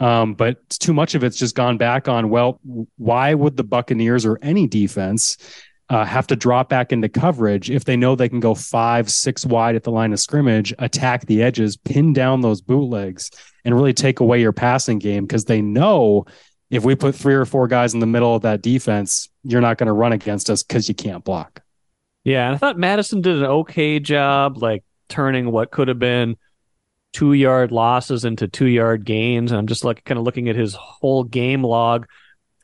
Um, 0.00 0.34
but 0.34 0.68
too 0.68 0.92
much 0.92 1.14
of 1.14 1.24
it's 1.24 1.38
just 1.38 1.54
gone 1.54 1.78
back 1.78 2.08
on, 2.08 2.28
well, 2.28 2.60
why 2.96 3.32
would 3.32 3.56
the 3.56 3.64
Buccaneers 3.64 4.26
or 4.26 4.38
any 4.42 4.66
defense 4.66 5.36
uh, 5.88 6.04
have 6.04 6.26
to 6.26 6.36
drop 6.36 6.68
back 6.68 6.92
into 6.92 7.08
coverage 7.08 7.70
if 7.70 7.84
they 7.84 7.96
know 7.96 8.14
they 8.14 8.28
can 8.28 8.40
go 8.40 8.54
five, 8.54 9.10
six 9.10 9.46
wide 9.46 9.76
at 9.76 9.84
the 9.84 9.90
line 9.90 10.12
of 10.12 10.18
scrimmage, 10.18 10.74
attack 10.78 11.26
the 11.26 11.42
edges, 11.42 11.76
pin 11.76 12.12
down 12.12 12.40
those 12.40 12.60
bootlegs, 12.60 13.30
and 13.64 13.74
really 13.74 13.92
take 13.92 14.20
away 14.20 14.40
your 14.40 14.52
passing 14.52 14.98
game 14.98 15.24
because 15.24 15.44
they 15.44 15.62
know 15.62 16.24
if 16.70 16.84
we 16.84 16.96
put 16.96 17.14
three 17.14 17.34
or 17.34 17.44
four 17.44 17.68
guys 17.68 17.94
in 17.94 18.00
the 18.00 18.06
middle 18.06 18.34
of 18.34 18.42
that 18.42 18.62
defense, 18.62 19.28
you're 19.44 19.60
not 19.60 19.78
going 19.78 19.86
to 19.86 19.92
run 19.92 20.12
against 20.12 20.50
us 20.50 20.62
because 20.62 20.88
you 20.88 20.94
can't 20.94 21.24
block. 21.24 21.62
Yeah, 22.24 22.46
and 22.46 22.56
I 22.56 22.58
thought 22.58 22.76
Mattison 22.76 23.20
did 23.20 23.36
an 23.36 23.44
okay 23.44 24.00
job, 24.00 24.60
like 24.60 24.82
turning 25.08 25.52
what 25.52 25.70
could 25.70 25.86
have 25.86 26.00
been 26.00 26.36
two 27.12 27.32
yard 27.32 27.70
losses 27.70 28.24
into 28.24 28.48
two 28.48 28.66
yard 28.66 29.04
gains. 29.04 29.52
And 29.52 29.58
I'm 29.58 29.68
just 29.68 29.84
like 29.84 30.04
kind 30.04 30.18
of 30.18 30.24
looking 30.24 30.48
at 30.48 30.56
his 30.56 30.74
whole 30.74 31.22
game 31.24 31.62
log. 31.62 32.06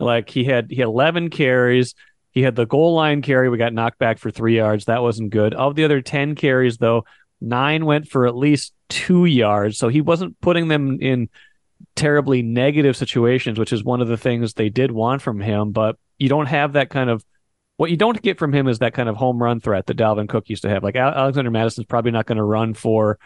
Like 0.01 0.29
he 0.29 0.44
had 0.44 0.70
he 0.70 0.77
had 0.77 0.88
11 0.88 1.31
carries. 1.31 1.94
He 2.33 2.42
had 2.42 2.57
the 2.57 2.66
goal 2.66 2.95
line 2.95 3.23
carry. 3.23 3.49
We 3.49 3.59
got 3.59 3.73
knocked 3.73 3.99
back 3.99 4.18
for 4.18 4.31
three 4.31 4.57
yards. 4.57 4.87
That 4.87 5.03
wasn't 5.03 5.31
good. 5.31 5.55
Of 5.55 5.75
the 5.75 5.85
other 5.85 6.01
10 6.01 6.35
carries, 6.35 6.79
though, 6.79 7.05
nine 7.40 7.87
went 7.87 8.09
for 8.09 8.27
at 8.27 8.37
least 8.37 8.73
two 8.88 9.25
yards. 9.25 9.79
So 9.79 9.88
he 9.88 10.01
wasn't 10.01 10.40
putting 10.40 10.68
them 10.68 10.99
in 11.01 11.29
terribly 11.95 12.42
negative 12.42 12.97
situations, 12.97 13.59
which 13.59 13.73
is 13.73 13.85
one 13.85 14.01
of 14.01 14.09
the 14.09 14.16
things 14.16 14.55
they 14.55 14.71
did 14.71 14.90
want 14.90 15.23
from 15.23 15.40
him. 15.40 15.73
But 15.73 15.97
you 16.18 16.29
don't 16.29 16.47
have 16.47 16.73
that 16.73 16.90
kind 16.90 17.11
of 17.11 17.25
what 17.77 17.90
you 17.90 17.97
don't 17.97 18.21
get 18.23 18.38
from 18.38 18.53
him 18.53 18.68
is 18.68 18.79
that 18.79 18.95
kind 18.95 19.09
of 19.09 19.16
home 19.16 19.42
run 19.42 19.59
threat 19.59 19.87
that 19.87 19.97
Dalvin 19.97 20.29
Cook 20.29 20.49
used 20.49 20.62
to 20.62 20.68
have. 20.68 20.85
Like 20.85 20.95
Alexander 20.95 21.51
Mattison's 21.51 21.87
probably 21.87 22.12
not 22.12 22.27
going 22.27 22.38
to 22.38 22.45
run 22.45 22.75
for 22.75 23.18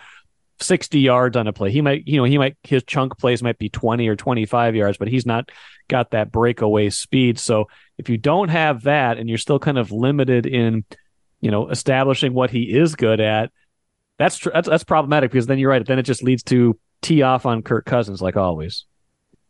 60 0.61 1.01
yards 1.01 1.37
on 1.37 1.47
a 1.47 1.53
play. 1.53 1.71
He 1.71 1.81
might, 1.81 2.07
you 2.07 2.17
know, 2.19 2.25
he 2.25 2.39
might, 2.39 2.57
his 2.63 2.85
chunk 2.85 3.19
plays 3.19 3.43
might 3.43 3.59
be 3.59 3.69
20 3.69 4.09
or 4.09 4.17
25 4.17 4.75
yards, 4.75 4.99
but 4.99 5.09
he's 5.09 5.27
not 5.27 5.51
got 5.89 6.11
that 6.11 6.33
breakaway 6.33 6.91
speed. 6.91 7.39
So 7.39 7.69
if 7.99 8.09
you 8.09 8.17
don't 8.17 8.49
have 8.49 8.85
that 8.85 9.19
and 9.19 9.29
you're 9.29 9.39
still 9.39 9.59
kind 9.59 9.79
of 9.79 9.93
limited 9.93 10.47
in, 10.47 10.85
you 11.41 11.51
know, 11.51 11.69
establishing 11.69 12.33
what 12.33 12.51
he 12.51 12.63
is 12.63 12.95
good 12.95 13.21
at, 13.21 13.51
that's, 14.19 14.39
tr- 14.39 14.51
that's, 14.53 14.69
that's 14.69 14.85
problematic 14.85 15.31
because 15.31 15.47
then 15.47 15.59
you're 15.59 15.71
right. 15.71 15.85
Then 15.85 15.99
it 15.99 16.05
just 16.05 16.23
leads 16.23 16.43
to 16.45 16.79
tee 17.03 17.23
off 17.23 17.45
on 17.47 17.63
Kirk 17.63 17.85
Cousins, 17.85 18.23
like 18.23 18.37
always. 18.37 18.87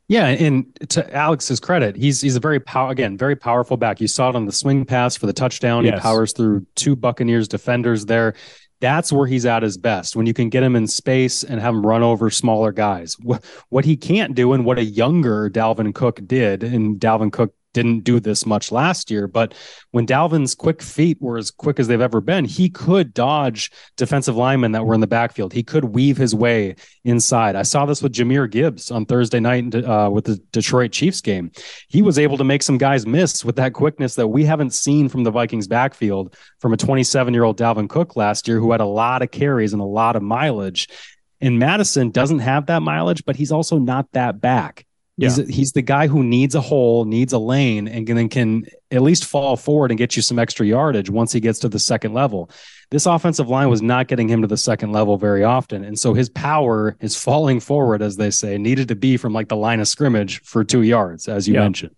Yeah, 0.09 0.27
and 0.27 0.67
to 0.91 1.13
Alex's 1.13 1.59
credit, 1.59 1.97
he's 1.97 2.21
he's 2.21 2.37
a 2.37 2.41
very 2.41 2.61
power 2.61 2.93
again, 2.93 3.19
very 3.19 3.35
powerful 3.35 3.77
back. 3.77 4.01
You 4.01 4.07
saw 4.07 4.31
it 4.31 4.37
on 4.37 4.47
the 4.47 4.53
swing 4.53 4.85
pass 4.85 5.17
for 5.17 5.27
the 5.27 5.33
touchdown. 5.33 5.85
Yes. 5.85 5.95
He 5.95 6.01
powers 6.01 6.33
through 6.33 6.65
two 6.77 6.95
Buccaneers 6.95 7.49
defenders 7.49 8.07
there 8.07 8.35
that's 8.81 9.13
where 9.13 9.27
he's 9.27 9.47
at 9.47 9.63
his 9.63 9.77
best 9.77 10.17
when 10.17 10.27
you 10.27 10.35
can 10.35 10.49
get 10.49 10.63
him 10.63 10.77
in 10.77 10.87
space 10.87 11.43
and 11.43 11.61
have 11.61 11.75
him 11.75 11.87
run 11.87 12.03
over 12.03 12.31
smaller 12.31 12.73
guys. 12.73 13.17
What 13.69 13.85
he 13.85 13.97
can't 13.97 14.35
do 14.35 14.53
and 14.53 14.65
what 14.65 14.79
a 14.79 14.85
younger 14.85 15.49
Dalvin 15.51 15.95
Cook 15.95 16.21
did, 16.27 16.63
and 16.63 17.01
Dalvin 17.01 17.33
Cook 17.33 17.55
didn't 17.77 18.05
do 18.05 18.19
this 18.19 18.47
much 18.47 18.73
last 18.73 19.11
year. 19.11 19.29
But 19.29 19.53
when 19.91 20.07
Dalvin's 20.07 20.55
quick 20.55 20.81
feet 20.81 21.21
were 21.21 21.37
as 21.37 21.51
quick 21.51 21.79
as 21.79 21.89
they've 21.89 22.01
ever 22.01 22.23
been, 22.23 22.47
he 22.47 22.71
could 22.71 23.13
dodge 23.13 23.71
defensive 23.99 24.35
linemen 24.35 24.73
that 24.73 24.87
were 24.87 24.95
in 24.95 25.01
the 25.01 25.07
backfield. 25.07 25.53
He 25.53 25.63
could 25.63 25.85
weave 25.85 26.17
his 26.17 26.35
way 26.35 26.75
inside. 27.05 27.55
I 27.55 27.63
saw 27.63 27.85
this 27.85 28.03
with 28.03 28.15
Jahmyr 28.15 28.51
Gibbs 28.51 28.91
on 28.91 29.05
Thursday 29.05 29.41
night 29.41 29.75
uh, 29.75 30.09
with 30.11 30.25
the 30.25 30.37
Detroit 30.53 30.91
Chiefs 30.91 31.21
game. 31.21 31.53
He 31.89 32.01
was 32.01 32.19
able 32.19 32.39
to 32.39 32.45
make 32.45 32.63
some 32.63 32.79
guys 32.79 33.07
miss 33.07 33.45
with 33.45 33.57
that 33.57 33.75
quickness 33.75 34.15
that 34.15 34.29
we 34.29 34.47
haven't 34.47 34.73
seen 34.73 35.11
from 35.11 35.25
the 35.25 35.31
Vikings 35.31 35.69
backfield 35.69 36.35
from 36.59 36.73
a 36.73 36.79
27 36.79 37.35
year 37.35 37.45
old 37.45 37.59
Dalvin 37.59 37.91
Cook 37.91 38.17
last 38.17 38.49
year, 38.49 38.59
who 38.59 38.73
had 38.73 38.81
a 38.81 38.87
lot 38.87 39.21
of 39.21 39.31
carries 39.31 39.75
and 39.75 39.83
a 39.83 39.85
lot 39.85 40.17
of 40.17 40.23
mileage. 40.23 40.89
And 41.43 41.59
Mattison 41.59 42.11
doesn't 42.11 42.39
have 42.39 42.67
that 42.67 42.81
mileage, 42.81 43.23
but 43.27 43.37
he's 43.37 43.53
also 43.53 43.77
not 43.77 44.11
that 44.13 44.41
back. 44.41 44.86
Yeah. 45.19 45.31
He's, 45.31 45.49
he's 45.49 45.73
the 45.73 45.83
guy 45.83 46.09
who 46.09 46.23
needs 46.23 46.55
a 46.55 46.61
hole, 46.61 47.07
needs 47.07 47.33
a 47.33 47.39
lane, 47.39 47.89
and 47.89 48.07
then 48.07 48.29
can 48.29 48.67
at 48.91 49.01
least 49.01 49.25
fall 49.25 49.57
forward 49.57 49.91
and 49.91 49.97
get 49.97 50.15
you 50.15 50.21
some 50.21 50.39
extra 50.39 50.67
yardage 50.67 51.09
once 51.09 51.33
he 51.33 51.41
gets 51.41 51.59
to 51.61 51.69
the 51.69 51.79
second 51.79 52.13
level. 52.13 52.51
This 52.91 53.07
offensive 53.07 53.49
line 53.49 53.71
was 53.71 53.81
not 53.81 54.09
getting 54.09 54.29
him 54.29 54.43
to 54.43 54.47
the 54.47 54.59
second 54.59 54.93
level 54.93 55.17
very 55.17 55.43
often. 55.43 55.85
And 55.85 55.99
so 55.99 56.13
his 56.13 56.29
power, 56.29 56.97
his 57.01 57.17
falling 57.23 57.61
forward, 57.61 58.03
as 58.03 58.17
they 58.17 58.31
say, 58.31 58.59
needed 58.59 58.89
to 58.89 58.95
be 58.95 59.17
from 59.17 59.33
like 59.33 59.49
the 59.49 59.57
line 59.57 59.81
of 59.81 59.89
scrimmage 59.89 60.43
for 60.43 60.63
two 60.65 60.83
yards, 60.83 61.29
as 61.29 61.49
you 61.49 61.55
yeah. 61.55 61.61
mentioned. 61.61 61.97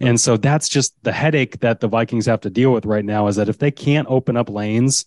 And 0.00 0.18
so 0.18 0.38
that's 0.38 0.68
just 0.68 0.94
the 1.02 1.12
headache 1.12 1.60
that 1.60 1.80
the 1.80 1.88
Vikings 1.88 2.26
have 2.26 2.40
to 2.40 2.50
deal 2.50 2.72
with 2.72 2.86
right 2.86 3.04
now 3.04 3.26
is 3.26 3.36
that 3.36 3.50
if 3.50 3.58
they 3.58 3.70
can't 3.70 4.08
open 4.10 4.36
up 4.36 4.48
lanes, 4.48 5.04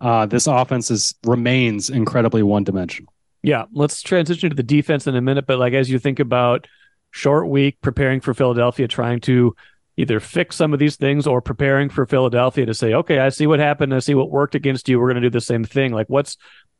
uh, 0.00 0.26
this 0.26 0.46
offense 0.46 0.90
is, 0.90 1.14
remains 1.24 1.90
incredibly 1.90 2.42
one 2.44 2.62
dimensional. 2.64 3.12
Yeah, 3.42 3.64
let's 3.72 4.02
transition 4.02 4.50
to 4.50 4.56
the 4.56 4.62
defense 4.62 5.06
in 5.06 5.16
a 5.16 5.20
minute. 5.20 5.46
But 5.46 5.58
like 5.58 5.72
as 5.72 5.90
you 5.90 5.98
think 5.98 6.20
about 6.20 6.66
short 7.10 7.48
week, 7.48 7.80
preparing 7.80 8.20
for 8.20 8.34
Philadelphia, 8.34 8.86
trying 8.86 9.20
to 9.20 9.54
either 9.96 10.20
fix 10.20 10.56
some 10.56 10.72
of 10.72 10.78
these 10.78 10.96
things 10.96 11.26
or 11.26 11.40
preparing 11.40 11.88
for 11.88 12.06
Philadelphia 12.06 12.66
to 12.66 12.74
say, 12.74 12.94
okay, 12.94 13.18
I 13.18 13.28
see 13.28 13.46
what 13.46 13.58
happened, 13.58 13.94
I 13.94 13.98
see 13.98 14.14
what 14.14 14.30
worked 14.30 14.54
against 14.54 14.88
you. 14.88 14.98
We're 14.98 15.08
going 15.08 15.22
to 15.22 15.28
do 15.28 15.30
the 15.30 15.40
same 15.40 15.64
thing. 15.64 15.92
Like 15.92 16.08
what's 16.08 16.36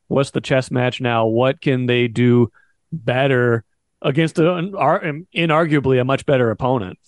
what's 0.09 0.31
the 0.31 0.41
chess 0.41 0.71
match 0.71 1.01
now? 1.01 1.27
What 1.27 1.61
can 1.61 1.87
they 1.87 2.09
do 2.09 2.51
better 2.93 3.65
against 4.03 4.39
a, 4.39 4.43
inarguably 4.43 6.01
a 6.01 6.05
much 6.05 6.27
better 6.27 6.51
opponent? 6.51 6.99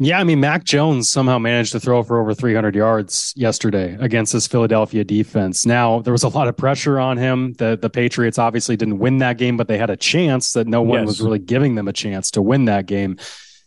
Yeah, 0.00 0.20
I 0.20 0.24
mean, 0.24 0.38
Mac 0.38 0.62
Jones 0.62 1.10
somehow 1.10 1.38
managed 1.38 1.72
to 1.72 1.80
throw 1.80 2.04
for 2.04 2.20
over 2.20 2.32
300 2.32 2.76
yards 2.76 3.32
yesterday 3.36 3.96
against 3.98 4.32
this 4.32 4.46
Philadelphia 4.46 5.02
defense. 5.02 5.66
Now, 5.66 6.00
there 6.02 6.12
was 6.12 6.22
a 6.22 6.28
lot 6.28 6.46
of 6.46 6.56
pressure 6.56 7.00
on 7.00 7.16
him. 7.16 7.54
The 7.54 7.76
the 7.76 7.90
Patriots 7.90 8.38
obviously 8.38 8.76
didn't 8.76 9.00
win 9.00 9.18
that 9.18 9.38
game, 9.38 9.56
but 9.56 9.66
they 9.66 9.76
had 9.76 9.90
a 9.90 9.96
chance 9.96 10.52
that 10.52 10.68
no 10.68 10.82
one 10.82 11.00
yes. 11.00 11.06
was 11.06 11.20
really 11.20 11.40
giving 11.40 11.74
them 11.74 11.88
a 11.88 11.92
chance 11.92 12.30
to 12.32 12.42
win 12.42 12.66
that 12.66 12.86
game. 12.86 13.18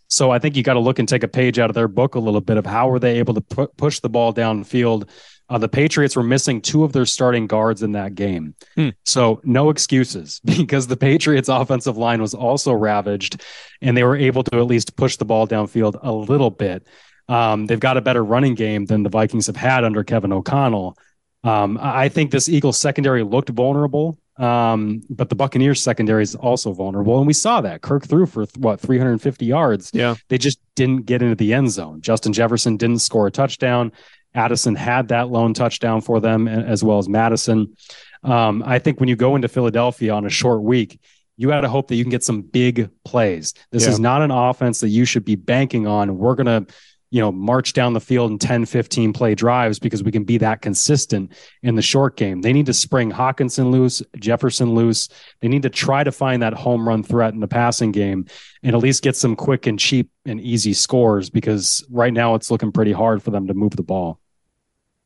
So 0.08 0.32
I 0.32 0.40
think 0.40 0.56
you 0.56 0.64
got 0.64 0.74
to 0.76 0.80
look 0.80 1.00
and 1.00 1.08
take 1.08 1.24
a 1.24 1.28
page 1.28 1.60
out 1.60 1.70
of 1.70 1.74
their 1.74 1.90
book 1.90 2.16
a 2.16 2.20
little 2.20 2.42
bit 2.42 2.56
of 2.56 2.66
how 2.66 2.88
were 2.88 3.00
they 3.00 3.20
able 3.20 3.34
to 3.34 3.42
pu- 3.42 3.68
push 3.76 4.00
the 4.00 4.10
ball 4.10 4.34
downfield 4.34 5.10
uh, 5.52 5.58
the 5.58 5.68
Patriots 5.68 6.16
were 6.16 6.24
missing 6.24 6.62
two 6.62 6.86
of 6.86 6.94
their 6.94 7.06
starting 7.06 7.46
guards 7.46 7.84
in 7.84 7.92
that 7.92 8.16
game. 8.16 8.56
Hmm. 8.76 8.90
So, 9.04 9.42
no 9.44 9.70
excuses 9.70 10.40
because 10.46 10.88
the 10.88 10.96
Patriots' 10.96 11.50
offensive 11.50 11.98
line 11.98 12.22
was 12.22 12.34
also 12.34 12.72
ravaged 12.72 13.44
and 13.82 13.98
they 13.98 14.06
were 14.06 14.16
able 14.16 14.44
to 14.46 14.58
at 14.58 14.66
least 14.66 14.96
push 14.96 15.18
the 15.18 15.26
ball 15.26 15.46
downfield 15.46 16.00
a 16.02 16.12
little 16.12 16.52
bit. 16.52 16.88
Um, 17.28 17.66
they've 17.66 17.80
got 17.80 17.98
a 17.98 18.02
better 18.02 18.24
running 18.24 18.56
game 18.56 18.86
than 18.86 19.04
the 19.04 19.10
Vikings 19.10 19.48
have 19.48 19.58
had 19.58 19.84
under 19.84 20.06
Kevin 20.06 20.32
O'Connell. 20.32 20.98
Um, 21.44 21.78
I 21.82 22.08
think 22.08 22.32
this 22.32 22.48
Eagles 22.48 22.80
secondary 22.80 23.24
looked 23.24 23.50
vulnerable, 23.50 24.20
um, 24.38 25.02
but 25.10 25.28
the 25.28 25.36
Buccaneers 25.36 25.82
secondary 25.82 26.24
is 26.24 26.36
also 26.36 26.72
vulnerable. 26.72 27.18
And 27.18 27.28
we 27.28 27.34
saw 27.34 27.60
that 27.62 27.82
Kirk 27.82 28.08
threw 28.08 28.26
for 28.26 28.46
what 28.58 28.80
350 28.80 29.46
yards. 29.46 29.92
Yeah. 29.94 30.16
They 30.30 30.38
just 30.38 30.60
didn't 30.76 31.08
get 31.08 31.22
into 31.22 31.36
the 31.36 31.54
end 31.54 31.72
zone. 31.72 32.02
Justin 32.02 32.32
Jefferson 32.32 32.78
didn't 32.78 33.00
score 33.00 33.28
a 33.28 33.32
touchdown. 33.32 33.92
Addison 34.34 34.76
had 34.76 35.10
that 35.10 35.30
lone 35.30 35.54
touchdown 35.54 36.02
for 36.02 36.20
them, 36.20 36.48
as 36.48 36.84
well 36.84 36.98
as 36.98 37.10
Mattison. 37.10 37.76
Um, 38.24 38.64
I 38.66 38.80
think 38.80 39.00
when 39.00 39.10
you 39.10 39.16
go 39.16 39.36
into 39.36 39.48
Philadelphia 39.48 40.14
on 40.14 40.26
a 40.26 40.30
short 40.30 40.62
week, 40.64 41.00
you 41.38 41.48
got 41.48 41.62
to 41.62 41.70
hope 41.70 41.88
that 41.88 41.96
you 41.96 42.04
can 42.04 42.12
get 42.12 42.24
some 42.24 42.42
big 42.42 42.90
plays. 43.04 43.54
This 43.72 43.86
yeah. 43.86 43.90
is 43.90 44.00
not 44.00 44.22
an 44.22 44.32
offense 44.32 44.80
that 44.82 44.90
you 44.90 45.06
should 45.06 45.26
be 45.26 45.36
banking 45.36 45.88
on. 45.88 46.18
We're 46.18 46.36
going 46.36 46.66
to, 46.66 46.74
you 47.12 47.20
know, 47.20 47.32
march 47.32 47.74
down 47.74 47.92
the 47.92 48.00
field 48.00 48.32
in 48.32 48.40
10, 48.40 48.66
15 48.66 49.12
play 49.12 49.36
drives 49.36 49.80
because 49.80 50.02
we 50.02 50.14
can 50.14 50.24
be 50.24 50.38
that 50.38 50.62
consistent 50.62 51.34
in 51.62 51.76
the 51.76 51.82
short 51.82 52.16
game. 52.16 52.42
They 52.42 52.54
need 52.54 52.66
to 52.68 52.74
spring 52.74 53.12
Hockenson 53.12 53.70
loose, 53.70 54.02
Jefferson 54.18 54.74
loose. 54.74 55.10
They 55.42 55.50
need 55.50 55.64
to 55.64 55.70
try 55.70 56.06
to 56.06 56.12
find 56.12 56.42
that 56.42 56.54
home 56.54 56.88
run 56.88 57.04
threat 57.04 57.34
in 57.34 57.42
the 57.42 57.50
passing 57.50 57.92
game 57.92 58.28
and 58.64 58.74
at 58.74 58.82
least 58.82 59.04
get 59.04 59.18
some 59.18 59.36
quick 59.36 59.68
and 59.68 59.78
cheap 59.78 60.10
and 60.26 60.40
easy 60.40 60.74
scores 60.74 61.30
because 61.30 61.86
right 61.92 62.14
now 62.14 62.36
it's 62.36 62.50
looking 62.50 62.72
pretty 62.72 62.94
hard 62.94 63.22
for 63.22 63.32
them 63.32 63.48
to 63.48 63.54
move 63.54 63.76
the 63.76 63.84
ball. 63.84 64.20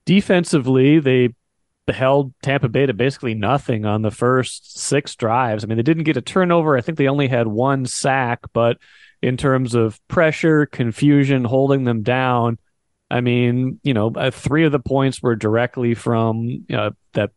Defensively, 0.06 1.00
they 1.00 1.30
held 1.92 2.34
Tampa 2.44 2.70
Bay 2.70 2.86
to 2.86 2.94
basically 2.94 3.34
nothing 3.34 3.86
on 3.86 4.04
the 4.04 4.12
first 4.12 4.80
six 4.80 5.16
drives. 5.16 5.64
I 5.64 5.68
mean, 5.68 5.78
they 5.78 5.84
didn't 5.84 6.04
get 6.04 6.18
a 6.18 6.22
turnover. 6.22 6.78
I 6.78 6.82
think 6.82 7.00
they 7.00 7.08
only 7.08 7.28
had 7.28 7.48
one 7.48 7.88
sack, 7.88 8.42
but 8.54 8.78
in 9.26 9.38
terms 9.38 9.74
of 9.74 10.00
pressure, 10.08 10.68
confusion, 10.68 11.44
holding 11.46 11.84
them 11.84 12.04
down, 12.04 12.60
I 13.10 13.22
mean, 13.22 13.80
you 13.82 13.96
know, 13.96 14.12
uh, 14.16 14.30
three 14.30 14.66
of 14.66 14.72
the 14.72 14.80
points 14.80 15.20
were 15.20 15.36
directly 15.36 15.96
from 15.96 16.68
uh, 16.72 16.92
that 17.14 17.32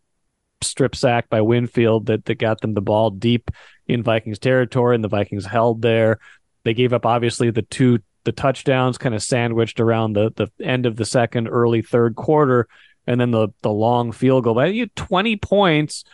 strip 0.61 0.95
sack 0.95 1.31
by 1.31 1.41
Winfield 1.41 2.05
that, 2.07 2.27
that 2.27 2.35
got 2.35 2.61
them 2.61 2.75
the 2.75 2.83
ball 2.83 3.09
deep 3.09 3.51
in 3.87 4.03
Vikings 4.03 4.39
territory, 4.39 4.97
and 4.97 5.03
the 5.03 5.09
Vikings 5.09 5.47
held 5.47 5.81
there. 5.81 6.19
They 6.65 6.75
gave 6.75 6.93
up 6.93 7.07
obviously 7.07 7.51
the 7.51 7.63
two 7.63 8.01
the 8.25 8.33
touchdowns 8.33 8.99
kind 8.99 9.15
of 9.15 9.23
sandwiched 9.23 9.81
around 9.81 10.13
the 10.13 10.31
the 10.37 10.51
end 10.63 10.85
of 10.85 10.97
the 10.97 11.07
second, 11.07 11.49
early 11.49 11.81
third 11.81 12.17
quarter, 12.17 12.69
and 13.07 13.19
then 13.19 13.31
the 13.31 13.49
the 13.63 13.73
long 13.73 14.13
field 14.13 14.45
goal. 14.45 14.55
But 14.55 14.75
you 14.75 14.89
twenty 14.89 15.37
points 15.37 16.05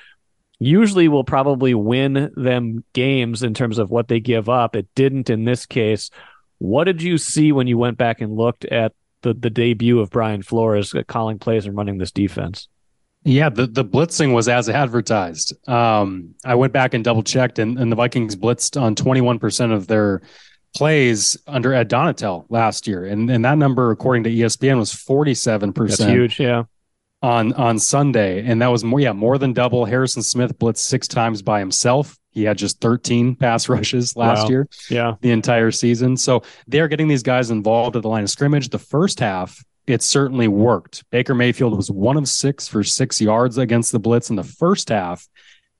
usually 0.59 1.09
will 1.09 1.25
probably 1.25 1.75
win 1.75 2.31
them 2.37 2.85
games 2.93 3.43
in 3.43 3.55
terms 3.55 3.79
of 3.79 3.91
what 3.91 4.09
they 4.09 4.21
give 4.21 4.49
up. 4.49 4.77
It 4.77 4.87
didn't 4.95 5.31
in 5.31 5.45
this 5.45 5.67
case. 5.67 6.11
What 6.59 6.85
did 6.85 7.03
you 7.03 7.19
see 7.19 7.53
when 7.53 7.67
you 7.67 7.79
went 7.79 7.99
back 7.99 8.21
and 8.21 8.37
looked 8.37 8.65
at 8.67 8.93
the 9.23 9.35
the 9.35 9.51
debut 9.51 10.01
of 10.01 10.11
Brian 10.11 10.43
Flores 10.43 10.95
calling 11.07 11.39
plays 11.39 11.67
and 11.67 11.77
running 11.77 11.99
this 11.99 12.13
defense? 12.13 12.69
Yeah, 13.27 13.49
the, 13.49 13.67
the 13.67 13.85
blitzing 13.85 14.35
was 14.35 14.49
as 14.49 14.69
advertised. 14.69 15.55
Um, 15.67 16.35
I 16.45 16.55
went 16.57 16.75
back 16.75 16.93
and 16.93 17.03
double 17.03 17.23
checked, 17.23 17.59
and, 17.59 17.79
and 17.79 17.91
the 17.91 17.97
Vikings 17.97 18.37
blitzed 18.37 18.79
on 18.79 18.95
21% 18.95 19.73
of 19.73 19.87
their 19.87 20.21
plays 20.75 21.39
under 21.47 21.73
Ed 21.73 21.89
Donatell 21.89 22.45
last 22.51 22.87
year, 22.87 23.07
and 23.07 23.31
and 23.31 23.45
that 23.45 23.57
number, 23.57 23.91
according 23.91 24.25
to 24.25 24.31
ESPN, 24.31 24.79
was 24.79 24.93
forty 24.93 25.35
seven 25.35 25.73
percent. 25.73 26.11
Huge, 26.11 26.39
yeah. 26.39 26.65
On 27.25 27.55
on 27.55 27.79
Sunday, 27.79 28.45
and 28.45 28.61
that 28.61 28.67
was 28.67 28.85
more, 28.85 29.01
yeah, 29.01 29.13
more 29.13 29.39
than 29.39 29.55
double. 29.55 29.87
Harrison 29.87 30.23
Smith 30.23 30.59
blitzed 30.59 30.77
six 30.79 31.09
times 31.09 31.41
by 31.41 31.59
himself. 31.59 32.19
He 32.33 32.43
had 32.43 32.59
just 32.59 32.81
13 32.81 33.37
pass 33.37 33.69
rushes 33.71 34.15
last 34.15 34.43
wow. 34.43 34.49
year. 34.51 34.69
Yeah. 34.91 35.15
The 35.21 35.31
entire 35.31 35.71
season. 35.71 36.17
So 36.17 36.43
they're 36.67 36.89
getting 36.89 37.09
these 37.09 37.23
guys 37.23 37.51
involved 37.51 37.97
at 37.97 38.03
the 38.03 38.09
line 38.09 38.25
of 38.25 38.31
scrimmage. 38.31 38.69
The 38.69 38.79
first 38.79 39.21
half, 39.21 39.65
it 39.87 40.03
certainly 40.03 40.49
worked. 40.49 41.09
Baker 41.11 41.35
Mayfield 41.35 41.77
was 41.77 41.91
one 41.91 42.17
of 42.17 42.29
six 42.29 42.69
for 42.69 42.83
six 42.85 43.21
yards 43.21 43.57
against 43.57 43.93
the 43.93 44.01
blitz 44.01 44.29
in 44.29 44.37
the 44.37 44.45
first 44.45 44.89
half. 44.91 45.27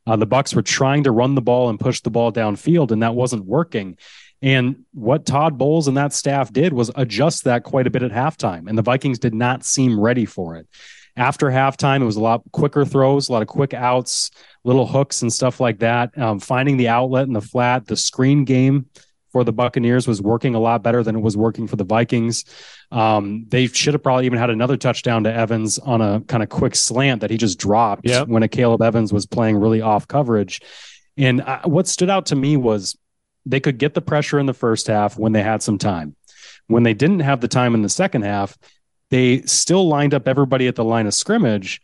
Uh, 0.07 0.17
the 0.17 0.27
Bucs 0.27 0.55
were 0.55 0.63
trying 0.63 1.05
to 1.05 1.11
run 1.11 1.35
the 1.35 1.43
ball 1.43 1.69
and 1.69 1.81
push 1.81 2.01
the 2.01 2.11
ball 2.11 2.31
downfield, 2.33 2.91
and 2.91 3.03
that 3.03 3.15
wasn't 3.15 3.45
working. 3.45 3.97
And 4.43 4.85
what 4.93 5.25
Todd 5.25 5.57
Bowles 5.57 5.89
and 5.89 5.97
that 5.97 6.13
staff 6.13 6.53
did 6.53 6.75
was 6.75 6.91
adjust 6.95 7.45
that 7.45 7.65
quite 7.65 7.87
a 7.87 7.91
bit 7.91 8.03
at 8.03 8.13
halftime. 8.13 8.69
And 8.69 8.77
the 8.77 8.83
Vikings 8.83 9.19
did 9.19 9.35
not 9.35 9.65
seem 9.65 9.99
ready 9.99 10.27
for 10.27 10.57
it. 10.57 10.69
After 11.17 11.47
halftime, 11.47 12.01
it 12.03 12.07
was 12.07 12.17
a 12.17 12.21
lot 12.21 12.43
quicker 12.53 12.85
throws, 12.85 13.29
a 13.29 13.33
lot 13.33 13.43
of 13.43 13.49
quick 13.49 13.73
outs, 13.73 14.31
little 14.65 14.87
hooks 14.87 15.23
and 15.23 15.33
stuff 15.33 15.61
like 15.61 15.79
that. 15.79 16.17
Um, 16.19 16.41
finding 16.41 16.77
the 16.77 16.89
outlet 16.89 17.27
in 17.27 17.33
the 17.33 17.41
flat, 17.41 17.87
the 17.87 17.97
screen 17.97 18.45
game 18.45 18.87
for 19.35 19.43
the 19.43 19.53
Buccaneers 19.53 20.07
was 20.07 20.23
working 20.23 20.55
a 20.55 20.61
lot 20.61 20.85
better 20.85 21.03
than 21.03 21.17
it 21.17 21.21
was 21.21 21.37
working 21.37 21.67
for 21.67 21.75
the 21.75 21.85
Vikings. 21.85 22.45
Um, 22.93 23.47
they 23.49 23.67
should 23.67 23.95
have 23.95 24.03
probably 24.03 24.27
even 24.27 24.39
had 24.39 24.49
another 24.49 24.77
touchdown 24.77 25.25
to 25.25 25.33
Evans 25.33 25.79
on 25.81 26.01
a 26.01 26.21
kind 26.23 26.43
of 26.43 26.49
quick 26.49 26.77
slant 26.77 27.21
that 27.21 27.31
he 27.31 27.37
just 27.37 27.59
dropped 27.59 28.07
yep. 28.07 28.29
when 28.29 28.45
Akayleb 28.45 28.81
Evans 28.81 29.13
was 29.13 29.27
playing 29.27 29.57
really 29.57 29.81
off 29.81 30.07
coverage. 30.07 30.61
And 31.17 31.41
uh, 31.41 31.63
what 31.65 31.89
stood 31.89 32.11
out 32.11 32.27
to 32.27 32.37
me 32.37 32.57
was 32.57 32.97
they 33.45 33.59
could 33.61 33.79
get 33.79 33.95
the 33.95 34.01
pressure 34.01 34.39
in 34.39 34.47
the 34.47 34.55
first 34.55 34.87
half 34.87 35.19
when 35.19 35.33
they 35.33 35.43
had 35.43 35.63
some 35.63 35.79
time. 35.79 36.15
When 36.69 36.85
they 36.85 36.95
didn't 36.95 37.21
have 37.21 37.41
the 37.41 37.49
time 37.49 37.75
in 37.75 37.83
the 37.83 37.89
second 37.89 38.23
half, 38.23 38.57
they 39.15 39.43
still 39.43 39.87
lined 39.87 40.13
up 40.13 40.27
everybody 40.27 40.67
at 40.67 40.75
the 40.75 40.83
line 40.83 41.07
of 41.07 41.15
scrimmage. 41.15 41.81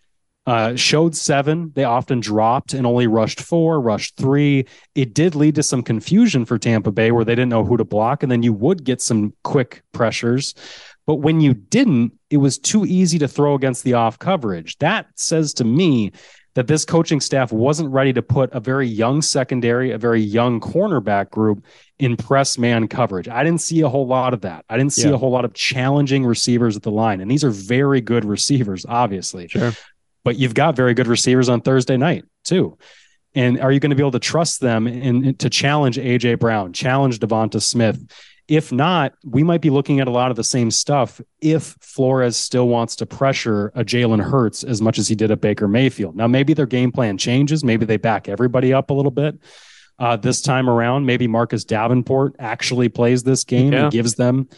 Uh, 0.46 0.74
showed 0.74 1.14
seven. 1.14 1.70
They 1.76 1.84
often 1.84 2.18
dropped 2.18 2.74
and 2.74 2.84
only 2.84 3.06
rushed 3.06 3.40
four, 3.40 3.80
rushed 3.80 4.16
three. 4.16 4.66
It 4.96 5.14
did 5.14 5.36
lead 5.36 5.54
to 5.54 5.62
some 5.62 5.84
confusion 5.84 6.44
for 6.44 6.58
Tampa 6.58 6.90
Bay 6.90 7.12
where 7.12 7.24
they 7.24 7.36
didn't 7.36 7.50
know 7.50 7.64
who 7.64 7.76
to 7.76 7.84
block. 7.84 8.24
And 8.24 8.32
then 8.32 8.42
you 8.42 8.52
would 8.54 8.82
get 8.82 9.00
some 9.00 9.32
quick 9.44 9.84
pressures. 9.92 10.56
But 11.06 11.16
when 11.16 11.40
you 11.40 11.54
didn't, 11.54 12.18
it 12.30 12.38
was 12.38 12.58
too 12.58 12.84
easy 12.84 13.20
to 13.20 13.28
throw 13.28 13.54
against 13.54 13.84
the 13.84 13.94
off 13.94 14.18
coverage. 14.18 14.76
That 14.78 15.06
says 15.14 15.54
to 15.54 15.64
me 15.64 16.10
that 16.54 16.66
this 16.66 16.84
coaching 16.84 17.20
staff 17.20 17.52
wasn't 17.52 17.90
ready 17.90 18.12
to 18.12 18.22
put 18.22 18.52
a 18.52 18.60
very 18.60 18.86
young 18.86 19.22
secondary, 19.22 19.92
a 19.92 19.98
very 19.98 20.20
young 20.20 20.60
cornerback 20.60 21.30
group 21.30 21.64
in 21.98 22.16
press 22.16 22.58
man 22.58 22.88
coverage. 22.88 23.28
I 23.28 23.44
didn't 23.44 23.60
see 23.60 23.82
a 23.82 23.88
whole 23.88 24.06
lot 24.06 24.34
of 24.34 24.40
that. 24.40 24.64
I 24.68 24.76
didn't 24.76 24.92
see 24.92 25.08
yeah. 25.08 25.14
a 25.14 25.16
whole 25.16 25.30
lot 25.30 25.44
of 25.44 25.54
challenging 25.54 26.24
receivers 26.24 26.76
at 26.76 26.82
the 26.82 26.90
line. 26.90 27.20
And 27.20 27.30
these 27.30 27.44
are 27.44 27.50
very 27.50 28.00
good 28.00 28.24
receivers, 28.24 28.84
obviously. 28.88 29.48
Sure. 29.48 29.72
But 30.24 30.38
you've 30.38 30.54
got 30.54 30.76
very 30.76 30.94
good 30.94 31.06
receivers 31.06 31.48
on 31.48 31.60
Thursday 31.60 31.96
night, 31.96 32.24
too. 32.44 32.76
And 33.34 33.60
are 33.60 33.70
you 33.70 33.78
going 33.78 33.90
to 33.90 33.96
be 33.96 34.02
able 34.02 34.10
to 34.12 34.18
trust 34.18 34.60
them 34.60 34.86
in 34.86 35.36
to 35.36 35.48
challenge 35.48 35.96
AJ 35.96 36.40
Brown, 36.40 36.72
challenge 36.72 37.20
Devonta 37.20 37.62
Smith? 37.62 38.00
If 38.50 38.72
not, 38.72 39.14
we 39.24 39.44
might 39.44 39.60
be 39.60 39.70
looking 39.70 40.00
at 40.00 40.08
a 40.08 40.10
lot 40.10 40.32
of 40.32 40.36
the 40.36 40.42
same 40.42 40.72
stuff 40.72 41.20
if 41.40 41.76
Flores 41.80 42.36
still 42.36 42.66
wants 42.66 42.96
to 42.96 43.06
pressure 43.06 43.70
a 43.76 43.84
Jalen 43.84 44.20
Hurts 44.20 44.64
as 44.64 44.82
much 44.82 44.98
as 44.98 45.06
he 45.06 45.14
did 45.14 45.30
at 45.30 45.40
Baker 45.40 45.68
Mayfield. 45.68 46.16
Now, 46.16 46.26
maybe 46.26 46.52
their 46.52 46.66
game 46.66 46.90
plan 46.90 47.16
changes. 47.16 47.62
Maybe 47.62 47.86
they 47.86 47.96
back 47.96 48.28
everybody 48.28 48.72
up 48.74 48.90
a 48.90 48.92
little 48.92 49.12
bit 49.12 49.38
uh, 50.00 50.16
this 50.16 50.42
time 50.42 50.68
around. 50.68 51.06
Maybe 51.06 51.28
Marcus 51.28 51.62
Davenport 51.62 52.34
actually 52.40 52.88
plays 52.88 53.22
this 53.22 53.44
game 53.44 53.72
yeah. 53.72 53.84
and 53.84 53.92
gives 53.92 54.16
them 54.16 54.48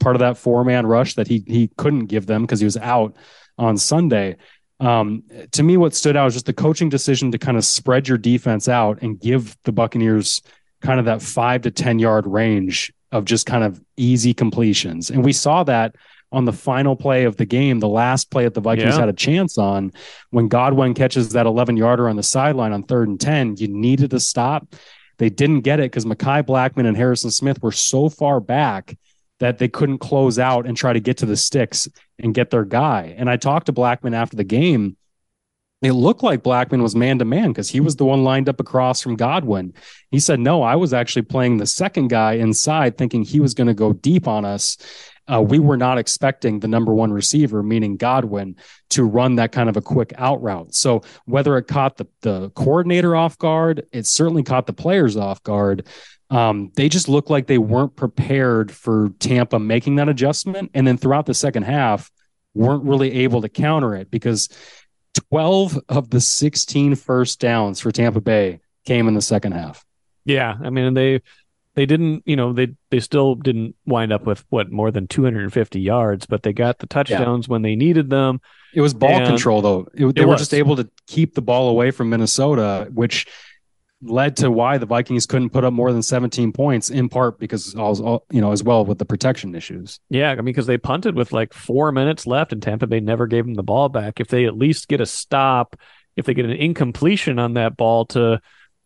part 0.00 0.16
of 0.16 0.20
that 0.20 0.38
four 0.38 0.64
man 0.64 0.86
rush 0.86 1.12
that 1.16 1.28
he 1.28 1.44
he 1.46 1.68
couldn't 1.76 2.06
give 2.06 2.24
them 2.24 2.44
because 2.44 2.60
he 2.60 2.64
was 2.64 2.78
out 2.78 3.14
on 3.58 3.76
Sunday. 3.76 4.36
Um, 4.80 5.22
to 5.52 5.62
me, 5.62 5.76
what 5.76 5.94
stood 5.94 6.16
out 6.16 6.24
was 6.24 6.32
just 6.32 6.46
the 6.46 6.54
coaching 6.54 6.88
decision 6.88 7.30
to 7.32 7.38
kind 7.38 7.58
of 7.58 7.64
spread 7.66 8.08
your 8.08 8.16
defense 8.16 8.70
out 8.70 9.02
and 9.02 9.20
give 9.20 9.54
the 9.64 9.72
Buccaneers 9.72 10.40
kind 10.80 10.98
of 10.98 11.04
that 11.04 11.20
five 11.20 11.60
to 11.62 11.70
10 11.70 11.98
yard 11.98 12.26
range 12.26 12.93
of 13.14 13.24
just 13.24 13.46
kind 13.46 13.62
of 13.62 13.80
easy 13.96 14.34
completions. 14.34 15.08
And 15.08 15.24
we 15.24 15.32
saw 15.32 15.62
that 15.64 15.94
on 16.32 16.44
the 16.44 16.52
final 16.52 16.96
play 16.96 17.24
of 17.24 17.36
the 17.36 17.46
game, 17.46 17.78
the 17.78 17.88
last 17.88 18.28
play 18.28 18.42
that 18.42 18.54
the 18.54 18.60
Vikings 18.60 18.94
yeah. 18.94 19.00
had 19.00 19.08
a 19.08 19.12
chance 19.12 19.56
on, 19.56 19.92
when 20.30 20.48
Godwin 20.48 20.94
catches 20.94 21.30
that 21.30 21.46
11 21.46 21.76
yarder 21.76 22.08
on 22.08 22.16
the 22.16 22.24
sideline 22.24 22.72
on 22.72 22.82
third 22.82 23.08
and 23.08 23.20
10, 23.20 23.56
you 23.58 23.68
needed 23.68 24.10
to 24.10 24.18
stop. 24.18 24.74
They 25.18 25.30
didn't 25.30 25.60
get 25.60 25.78
it 25.78 25.92
because 25.92 26.04
Mekhi 26.04 26.42
Blackmon 26.42 26.88
and 26.88 26.96
Harrison 26.96 27.30
Smith 27.30 27.62
were 27.62 27.70
so 27.70 28.08
far 28.08 28.40
back 28.40 28.98
that 29.38 29.58
they 29.58 29.68
couldn't 29.68 29.98
close 29.98 30.40
out 30.40 30.66
and 30.66 30.76
try 30.76 30.92
to 30.92 30.98
get 30.98 31.18
to 31.18 31.26
the 31.26 31.36
sticks 31.36 31.88
and 32.18 32.34
get 32.34 32.50
their 32.50 32.64
guy. 32.64 33.14
And 33.16 33.30
I 33.30 33.36
talked 33.36 33.66
to 33.66 33.72
Blackmon 33.72 34.12
after 34.12 34.36
the 34.36 34.42
game 34.42 34.96
it 35.86 35.92
looked 35.92 36.22
like 36.22 36.42
Blackmon 36.42 36.82
was 36.82 36.94
man 36.94 37.18
to 37.18 37.24
man 37.24 37.48
because 37.48 37.68
he 37.68 37.80
was 37.80 37.96
the 37.96 38.04
one 38.04 38.24
lined 38.24 38.48
up 38.48 38.60
across 38.60 39.02
from 39.02 39.16
Godwin. 39.16 39.74
He 40.10 40.20
said, 40.20 40.40
No, 40.40 40.62
I 40.62 40.76
was 40.76 40.92
actually 40.92 41.22
playing 41.22 41.58
the 41.58 41.66
second 41.66 42.08
guy 42.08 42.34
inside, 42.34 42.96
thinking 42.96 43.22
he 43.22 43.40
was 43.40 43.54
going 43.54 43.66
to 43.66 43.74
go 43.74 43.92
deep 43.92 44.28
on 44.28 44.44
us. 44.44 44.76
Uh, 45.26 45.40
we 45.40 45.58
were 45.58 45.76
not 45.76 45.96
expecting 45.96 46.60
the 46.60 46.68
number 46.68 46.92
one 46.92 47.10
receiver, 47.10 47.62
meaning 47.62 47.96
Godwin, 47.96 48.56
to 48.90 49.04
run 49.04 49.36
that 49.36 49.52
kind 49.52 49.70
of 49.70 49.76
a 49.76 49.80
quick 49.80 50.12
out 50.18 50.42
route. 50.42 50.74
So 50.74 51.02
whether 51.24 51.56
it 51.56 51.66
caught 51.66 51.96
the, 51.96 52.06
the 52.20 52.50
coordinator 52.50 53.16
off 53.16 53.38
guard, 53.38 53.86
it 53.90 54.06
certainly 54.06 54.42
caught 54.42 54.66
the 54.66 54.74
players 54.74 55.16
off 55.16 55.42
guard. 55.42 55.86
Um, 56.28 56.72
they 56.74 56.90
just 56.90 57.08
looked 57.08 57.30
like 57.30 57.46
they 57.46 57.58
weren't 57.58 57.96
prepared 57.96 58.70
for 58.70 59.10
Tampa 59.18 59.58
making 59.58 59.96
that 59.96 60.10
adjustment. 60.10 60.70
And 60.74 60.86
then 60.86 60.98
throughout 60.98 61.26
the 61.26 61.34
second 61.34 61.62
half, 61.62 62.10
weren't 62.54 62.84
really 62.84 63.12
able 63.22 63.42
to 63.42 63.48
counter 63.48 63.94
it 63.94 64.10
because 64.10 64.48
12 65.14 65.80
of 65.88 66.10
the 66.10 66.20
16 66.20 66.94
first 66.94 67.40
downs 67.40 67.80
for 67.80 67.90
Tampa 67.90 68.20
Bay 68.20 68.60
came 68.84 69.08
in 69.08 69.14
the 69.14 69.22
second 69.22 69.52
half. 69.52 69.84
Yeah, 70.24 70.56
I 70.62 70.70
mean 70.70 70.94
they 70.94 71.20
they 71.74 71.86
didn't, 71.86 72.22
you 72.24 72.36
know, 72.36 72.52
they 72.52 72.68
they 72.90 73.00
still 73.00 73.34
didn't 73.34 73.74
wind 73.84 74.12
up 74.12 74.26
with 74.26 74.44
what 74.48 74.70
more 74.70 74.90
than 74.90 75.08
250 75.08 75.80
yards, 75.80 76.26
but 76.26 76.42
they 76.42 76.52
got 76.52 76.78
the 76.78 76.86
touchdowns 76.86 77.46
yeah. 77.46 77.52
when 77.52 77.62
they 77.62 77.74
needed 77.74 78.10
them. 78.10 78.40
It 78.74 78.80
was 78.80 78.94
ball 78.94 79.24
control 79.26 79.60
though. 79.60 79.88
It, 79.94 80.14
they 80.14 80.22
it 80.22 80.24
were 80.24 80.32
was. 80.32 80.40
just 80.40 80.54
able 80.54 80.76
to 80.76 80.88
keep 81.06 81.34
the 81.34 81.42
ball 81.42 81.68
away 81.68 81.90
from 81.90 82.10
Minnesota, 82.10 82.88
which 82.92 83.26
led 84.04 84.36
to 84.38 84.50
why 84.50 84.78
the 84.78 84.86
Vikings 84.86 85.26
couldn't 85.26 85.50
put 85.50 85.64
up 85.64 85.72
more 85.72 85.92
than 85.92 86.02
17 86.02 86.52
points 86.52 86.90
in 86.90 87.08
part 87.08 87.38
because 87.38 87.74
all 87.74 88.24
you 88.30 88.40
know 88.40 88.52
as 88.52 88.62
well 88.62 88.84
with 88.84 88.98
the 88.98 89.04
protection 89.04 89.54
issues. 89.54 90.00
Yeah, 90.08 90.30
I 90.30 90.36
mean 90.36 90.46
because 90.46 90.66
they 90.66 90.78
punted 90.78 91.14
with 91.14 91.32
like 91.32 91.52
4 91.52 91.92
minutes 91.92 92.26
left 92.26 92.52
and 92.52 92.62
Tampa 92.62 92.86
Bay 92.86 93.00
never 93.00 93.26
gave 93.26 93.44
them 93.44 93.54
the 93.54 93.62
ball 93.62 93.88
back. 93.88 94.20
If 94.20 94.28
they 94.28 94.44
at 94.44 94.56
least 94.56 94.88
get 94.88 95.00
a 95.00 95.06
stop, 95.06 95.76
if 96.16 96.26
they 96.26 96.34
get 96.34 96.44
an 96.44 96.52
incompletion 96.52 97.38
on 97.38 97.54
that 97.54 97.76
ball 97.76 98.06
to 98.06 98.40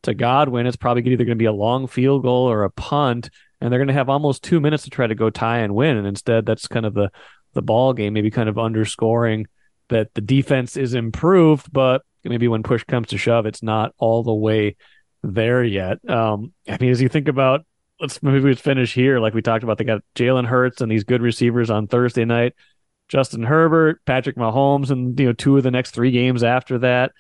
to 0.05 0.15
Godwin, 0.15 0.67
it's 0.67 0.77
probably 0.77 1.03
either 1.03 1.25
going 1.25 1.37
to 1.37 1.43
be 1.43 1.45
a 1.45 1.53
long 1.53 1.87
field 1.87 2.23
goal 2.23 2.49
or 2.49 2.65
a 2.65 2.71
punt 2.71 3.31
and 3.61 3.73
they're 3.73 3.81
going 3.81 3.89
to 3.89 3.95
have 3.95 4.09
almost 4.09 4.45
2 4.45 4.61
minutes 4.61 4.85
to 4.85 4.91
try 4.91 5.07
to 5.07 5.15
go 5.15 5.31
tie 5.31 5.59
and 5.59 5.75
win 5.75 5.97
and 5.97 6.07
instead 6.07 6.47
that's 6.47 6.69
kind 6.69 6.87
of 6.87 6.95
the 6.95 7.11
the 7.55 7.63
ball 7.63 7.93
game 7.93 8.13
maybe 8.13 8.31
kind 8.31 8.49
of 8.49 8.59
underscoring 8.59 9.47
that 9.89 10.13
the 10.15 10.21
defense 10.21 10.77
is 10.77 10.95
improved 10.95 11.73
but 11.73 12.03
maybe 12.25 12.47
when 12.47 12.63
push 12.63 12.85
comes 12.85 13.09
to 13.09 13.19
shove 13.19 13.47
it's 13.47 13.63
not 13.63 13.93
all 13.99 14.23
the 14.23 14.35
way 14.35 14.77
there 15.23 15.63
yet. 15.65 15.99
Um, 16.09 16.53
I 16.69 16.79
mean, 16.81 16.91
as 16.91 17.01
you 17.01 17.09
think 17.09 17.29
about, 17.29 17.65
let's 18.01 18.23
maybe 18.23 18.41
we 18.41 18.55
finish 18.55 18.95
here. 18.95 19.19
Like 19.19 19.35
we 19.35 19.43
talked 19.43 19.65
about, 19.65 19.79
they 19.79 19.85
got 19.85 20.03
Jalen 20.15 20.47
Hurts 20.47 20.81
and 20.81 20.91
these 20.91 21.05
good 21.05 21.23
receivers 21.23 21.71
on 21.71 21.87
Thursday 21.87 22.25
night. 22.25 22.55
Justin 23.09 23.43
Herbert, 23.43 24.05
Patrick 24.05 24.37
Mahomes, 24.37 24.91
and 24.91 25.19
you 25.19 25.27
know 25.27 25.33
two 25.33 25.57
of 25.57 25.63
the 25.63 25.71
next 25.71 25.93
three 25.93 26.11
games 26.11 26.43
after 26.43 26.79
that. 26.79 27.13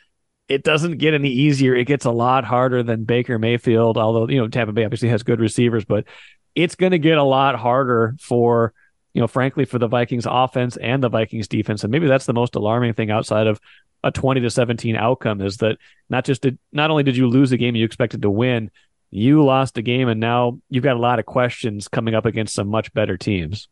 It 0.49 0.63
doesn't 0.63 0.99
get 0.99 1.15
any 1.15 1.31
easier. 1.31 1.75
It 1.75 1.87
gets 1.87 2.05
a 2.05 2.11
lot 2.11 2.45
harder 2.45 2.83
than 2.83 3.05
Baker 3.05 3.39
Mayfield. 3.39 3.97
Although 3.97 4.29
you 4.29 4.39
know 4.39 4.49
Tampa 4.49 4.73
Bay 4.73 4.85
obviously 4.85 5.09
has 5.09 5.23
good 5.23 5.41
receivers, 5.41 5.85
but 5.85 6.05
it's 6.55 6.75
going 6.75 6.93
to 6.93 6.99
get 6.99 7.19
a 7.19 7.23
lot 7.23 7.57
harder 7.57 8.17
for 8.21 8.75
you 9.15 9.21
know, 9.21 9.27
frankly, 9.27 9.65
for 9.65 9.79
the 9.79 9.89
Vikings 9.89 10.27
offense 10.29 10.77
and 10.77 11.03
the 11.03 11.09
Vikings 11.09 11.49
defense. 11.49 11.83
And 11.83 11.91
maybe 11.91 12.07
that's 12.07 12.27
the 12.27 12.35
most 12.35 12.55
alarming 12.55 12.95
thing 12.95 13.11
outside 13.11 13.47
of 13.47 13.59
a 14.05 14.11
20 14.11 14.41
to 14.41 14.51
17 14.51 14.97
outcome 14.97 15.41
is 15.41 15.59
that 15.59 15.77
not 16.09 16.25
just 16.25 16.43
did 16.43 16.59
not 16.73 16.91
only 16.91 17.03
did 17.03 17.17
you 17.17 17.29
lose 17.29 17.53
a 17.53 17.57
game 17.57 17.77
you 17.77 17.85
expected 17.85 18.23
to 18.23 18.31
win, 18.31 18.71
you 19.11 19.45
lost 19.45 19.79
a 19.79 19.83
game 19.83 20.09
and 20.09 20.21
now 20.21 20.59
you've 20.71 20.85
got 20.85 20.97
a 20.97 21.01
lot 21.01 21.19
of 21.19 21.27
questions 21.27 21.89
coming 21.89 22.15
up 22.15 22.27
against 22.27 22.55
some 22.55 22.69
much 22.69 22.93
better 22.93 23.17
teams. 23.17 23.69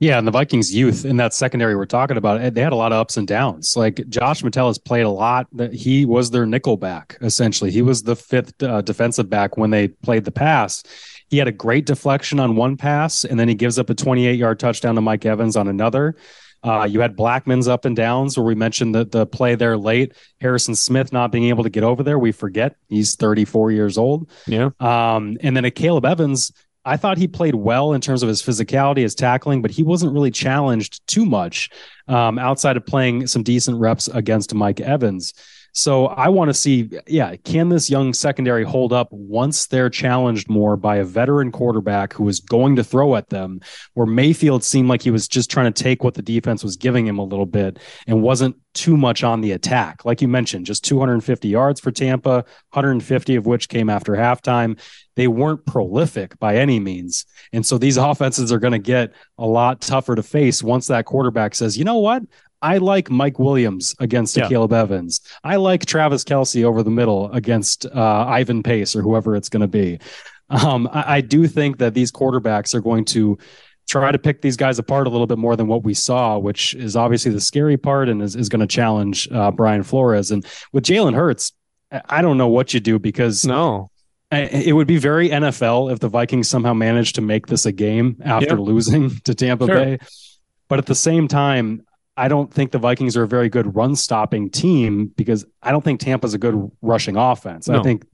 Yeah, 0.00 0.18
and 0.18 0.26
the 0.26 0.32
Vikings 0.32 0.74
youth 0.74 1.04
in 1.04 1.18
that 1.18 1.32
secondary 1.32 1.76
we're 1.76 1.86
talking 1.86 2.16
about, 2.16 2.54
they 2.54 2.60
had 2.60 2.72
a 2.72 2.76
lot 2.76 2.92
of 2.92 2.98
ups 2.98 3.16
and 3.16 3.28
downs. 3.28 3.76
Like 3.76 4.06
Josh 4.08 4.42
Metellus 4.42 4.76
played 4.76 5.02
a 5.02 5.10
lot. 5.10 5.46
That 5.52 5.72
he 5.72 6.04
was 6.04 6.30
their 6.30 6.46
nickel 6.46 6.76
back 6.76 7.16
essentially. 7.20 7.70
He 7.70 7.82
was 7.82 8.02
the 8.02 8.16
fifth 8.16 8.60
uh, 8.62 8.82
defensive 8.82 9.30
back 9.30 9.56
when 9.56 9.70
they 9.70 9.88
played 9.88 10.24
the 10.24 10.32
pass. 10.32 10.82
He 11.28 11.38
had 11.38 11.48
a 11.48 11.52
great 11.52 11.86
deflection 11.86 12.40
on 12.40 12.56
one 12.56 12.76
pass, 12.76 13.24
and 13.24 13.38
then 13.38 13.48
he 13.48 13.54
gives 13.54 13.78
up 13.78 13.88
a 13.88 13.94
28 13.94 14.38
yard 14.38 14.58
touchdown 14.58 14.96
to 14.96 15.00
Mike 15.00 15.24
Evans 15.24 15.56
on 15.56 15.68
another. 15.68 16.16
Uh, 16.64 16.84
you 16.84 17.00
had 17.00 17.14
Blackmon's 17.14 17.68
up 17.68 17.84
and 17.84 17.94
downs 17.94 18.36
where 18.36 18.44
we 18.44 18.54
mentioned 18.54 18.94
the, 18.94 19.04
the 19.04 19.26
play 19.26 19.54
there 19.54 19.76
late. 19.76 20.14
Harrison 20.40 20.74
Smith 20.74 21.12
not 21.12 21.30
being 21.30 21.44
able 21.44 21.62
to 21.62 21.70
get 21.70 21.84
over 21.84 22.02
there. 22.02 22.18
We 22.18 22.32
forget 22.32 22.76
he's 22.88 23.14
34 23.16 23.70
years 23.70 23.98
old. 23.98 24.30
Yeah. 24.46 24.70
Um, 24.80 25.36
and 25.42 25.56
then 25.56 25.64
Akayleb 25.64 26.08
Evans, 26.08 26.52
I 26.86 26.96
thought 26.96 27.18
he 27.18 27.28
played 27.28 27.54
well 27.54 27.92
in 27.92 28.00
terms 28.00 28.22
of 28.22 28.28
his 28.28 28.42
physicality, 28.42 28.98
his 28.98 29.14
tackling, 29.14 29.62
but 29.62 29.70
he 29.70 29.82
wasn't 29.82 30.12
really 30.12 30.30
challenged 30.30 31.06
too 31.06 31.26
much 31.26 31.70
um, 32.08 32.38
outside 32.38 32.76
of 32.76 32.86
playing 32.86 33.26
some 33.26 33.42
decent 33.42 33.78
reps 33.78 34.08
against 34.08 34.54
Mike 34.54 34.80
Evans. 34.80 35.34
So 35.76 36.06
I 36.06 36.28
want 36.28 36.50
to 36.50 36.54
see, 36.54 36.88
yeah, 37.08 37.34
can 37.34 37.68
this 37.68 37.90
young 37.90 38.12
secondary 38.14 38.62
hold 38.62 38.92
up 38.92 39.08
once 39.10 39.66
they're 39.66 39.90
challenged 39.90 40.48
more 40.48 40.76
by 40.76 40.96
a 40.96 41.04
veteran 41.04 41.50
quarterback 41.50 42.12
who 42.12 42.28
is 42.28 42.38
going 42.38 42.76
to 42.76 42.84
throw 42.84 43.16
at 43.16 43.28
them? 43.30 43.60
Where 43.94 44.06
Mayfield 44.06 44.62
seemed 44.62 44.88
like 44.88 45.02
he 45.02 45.10
was 45.10 45.26
just 45.26 45.50
trying 45.50 45.72
to 45.72 45.82
take 45.82 46.04
what 46.04 46.14
the 46.14 46.22
defense 46.22 46.62
was 46.62 46.76
giving 46.76 47.08
him 47.08 47.18
a 47.18 47.24
little 47.24 47.44
bit 47.44 47.80
and 48.06 48.22
wasn't 48.22 48.56
too 48.74 48.96
much 48.96 49.24
on 49.24 49.40
the 49.40 49.52
attack. 49.52 50.04
Like 50.04 50.22
you 50.22 50.28
mentioned, 50.28 50.66
just 50.66 50.84
250 50.84 51.48
yards 51.48 51.80
for 51.80 51.90
Tampa, 51.90 52.44
150 52.70 53.36
of 53.36 53.46
which 53.46 53.68
came 53.68 53.90
after 53.90 54.12
halftime. 54.12 54.78
They 55.16 55.28
weren't 55.28 55.64
prolific 55.64 56.38
by 56.38 56.56
any 56.56 56.80
means. 56.80 57.24
And 57.52 57.64
so 57.64 57.78
these 57.78 57.96
offenses 57.96 58.52
are 58.52 58.58
going 58.58 58.72
to 58.72 58.78
get 58.80 59.12
a 59.38 59.46
lot 59.46 59.80
tougher 59.80 60.16
to 60.16 60.22
face 60.22 60.62
once 60.62 60.88
that 60.88 61.04
quarterback 61.04 61.54
says, 61.54 61.78
you 61.78 61.84
know 61.84 61.98
what? 61.98 62.22
I 62.64 62.78
like 62.78 63.10
Mike 63.10 63.38
Williams 63.38 63.94
against 63.98 64.38
yeah. 64.38 64.48
Caleb 64.48 64.72
Evans. 64.72 65.20
I 65.44 65.56
like 65.56 65.84
Travis 65.84 66.24
Kelce 66.24 66.64
over 66.64 66.82
the 66.82 66.90
middle 66.90 67.30
against 67.32 67.84
uh, 67.84 68.24
Ivan 68.26 68.62
Pace 68.62 68.96
or 68.96 69.02
whoever 69.02 69.36
it's 69.36 69.50
going 69.50 69.60
to 69.60 69.68
be. 69.68 69.98
Um, 70.48 70.88
I, 70.90 71.16
I, 71.16 71.20
do 71.20 71.46
think 71.46 71.78
that 71.78 71.92
these 71.92 72.10
quarterbacks 72.10 72.74
are 72.74 72.80
going 72.80 73.04
to 73.06 73.36
try 73.86 74.10
to 74.10 74.18
pick 74.18 74.40
these 74.40 74.56
guys 74.56 74.78
apart 74.78 75.06
a 75.06 75.10
little 75.10 75.26
bit 75.26 75.36
more 75.36 75.56
than 75.56 75.66
what 75.66 75.84
we 75.84 75.92
saw, 75.92 76.38
which 76.38 76.74
is 76.74 76.96
obviously 76.96 77.32
the 77.32 77.40
scary 77.40 77.76
part 77.76 78.08
and 78.08 78.22
is, 78.22 78.34
is 78.34 78.48
going 78.48 78.60
to 78.60 78.66
challenge 78.66 79.28
uh, 79.30 79.50
Brian 79.50 79.82
Flores. 79.82 80.30
And 80.30 80.44
with 80.72 80.84
Jalen 80.84 81.14
Hurts, 81.14 81.52
I 82.08 82.22
don't 82.22 82.38
know 82.38 82.48
what 82.48 82.72
you 82.72 82.80
do 82.80 82.98
because 82.98 83.44
no, 83.44 83.90
it 84.32 84.74
would 84.74 84.86
be 84.86 84.98
very 84.98 85.28
NFL 85.28 85.92
if 85.92 86.00
the 86.00 86.08
Vikings 86.08 86.48
somehow 86.48 86.72
managed 86.72 87.14
to 87.16 87.20
make 87.20 87.46
this 87.46 87.66
a 87.66 87.72
game 87.72 88.16
after 88.24 88.56
yep. 88.56 88.58
losing 88.58 89.10
to 89.20 89.34
Tampa 89.34 89.66
sure. 89.66 89.74
Bay. 89.76 89.98
But 90.68 90.78
at 90.78 90.86
the 90.86 90.94
same 90.94 91.28
time, 91.28 91.84
I 92.16 92.28
don't 92.28 92.52
think 92.52 92.70
the 92.70 92.78
Vikings 92.78 93.16
are 93.16 93.24
a 93.24 93.28
very 93.28 93.48
good 93.48 93.74
run 93.74 93.96
stopping 93.96 94.50
team 94.50 95.06
because 95.16 95.44
I 95.62 95.72
don't 95.72 95.82
think 95.82 96.00
Tampa's 96.00 96.34
a 96.34 96.38
good 96.38 96.70
rushing 96.80 97.16
offense. 97.16 97.68
No. 97.68 97.80
I 97.80 97.82
think 97.82 98.06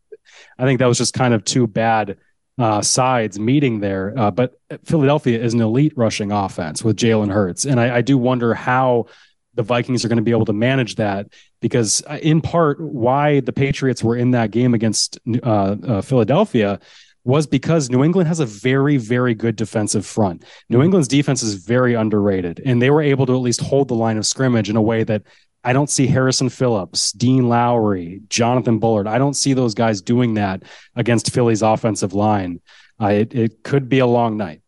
I 0.59 0.65
think 0.65 0.79
that 0.79 0.87
was 0.87 0.99
just 0.99 1.15
kind 1.15 1.35
of 1.35 1.45
two 1.45 1.67
bad 1.67 2.17
uh, 2.59 2.83
sides 2.83 3.39
meeting 3.39 3.81
there. 3.81 4.15
Uh, 4.17 4.31
but 4.31 4.59
Philadelphia 4.85 5.39
is 5.43 5.55
an 5.55 5.61
elite 5.61 5.93
rushing 5.97 6.33
offense 6.33 6.83
with 6.83 6.97
Jalen 6.97 7.33
Hurts, 7.33 7.65
and 7.65 7.81
I, 7.81 7.97
I 7.97 8.01
do 8.01 8.17
wonder 8.17 8.55
how 8.55 9.07
the 9.55 9.63
Vikings 9.63 10.05
are 10.05 10.09
going 10.09 10.17
to 10.17 10.23
be 10.23 10.31
able 10.31 10.45
to 10.45 10.53
manage 10.53 10.95
that 10.97 11.27
because, 11.61 12.03
uh, 12.09 12.19
in 12.23 12.41
part, 12.41 12.81
why 12.81 13.41
the 13.41 13.53
Patriots 13.53 14.03
were 14.03 14.17
in 14.17 14.31
that 14.31 14.51
game 14.53 14.75
against 14.75 15.19
uh, 15.43 15.77
uh, 15.83 16.01
Philadelphia 16.01 16.79
was 17.25 17.47
because 17.47 17.91
New 17.91 18.03
England 18.03 18.29
has 18.29 18.41
a 18.41 18.47
very, 18.47 18.97
very 18.97 19.35
good 19.35 19.57
defensive 19.57 20.07
front. 20.07 20.45
New 20.69 20.77
mm-hmm. 20.77 20.85
England's 20.85 21.09
defense 21.09 21.43
is 21.43 21.55
very 21.55 21.95
underrated, 21.95 22.61
and 22.65 22.81
they 22.81 22.91
were 22.91 23.03
able 23.03 23.27
to 23.27 23.35
at 23.35 23.43
least 23.43 23.61
hold 23.61 23.89
the 23.89 23.95
line 23.95 24.17
of 24.17 24.27
scrimmage 24.27 24.71
in 24.71 24.77
a 24.77 24.83
way 24.83 25.05
that 25.05 25.23
I 25.63 25.73
don't 25.73 25.91
see 25.91 26.07
Harrison 26.07 26.49
Phillips, 26.49 27.13
Dean 27.13 27.49
Lowry, 27.49 28.23
Jonathan 28.29 28.79
Bullard. 28.79 29.07
I 29.07 29.19
don't 29.19 29.35
see 29.35 29.53
those 29.53 29.75
guys 29.75 30.01
doing 30.01 30.35
that 30.35 30.63
against 30.97 31.33
Philly's 31.33 31.63
offensive 31.63 32.15
line. 32.15 32.61
Uh, 33.01 33.09
it, 33.09 33.35
it 33.35 33.63
could 33.63 33.89
be 33.89 33.99
a 33.99 34.07
long 34.07 34.37
night. 34.37 34.63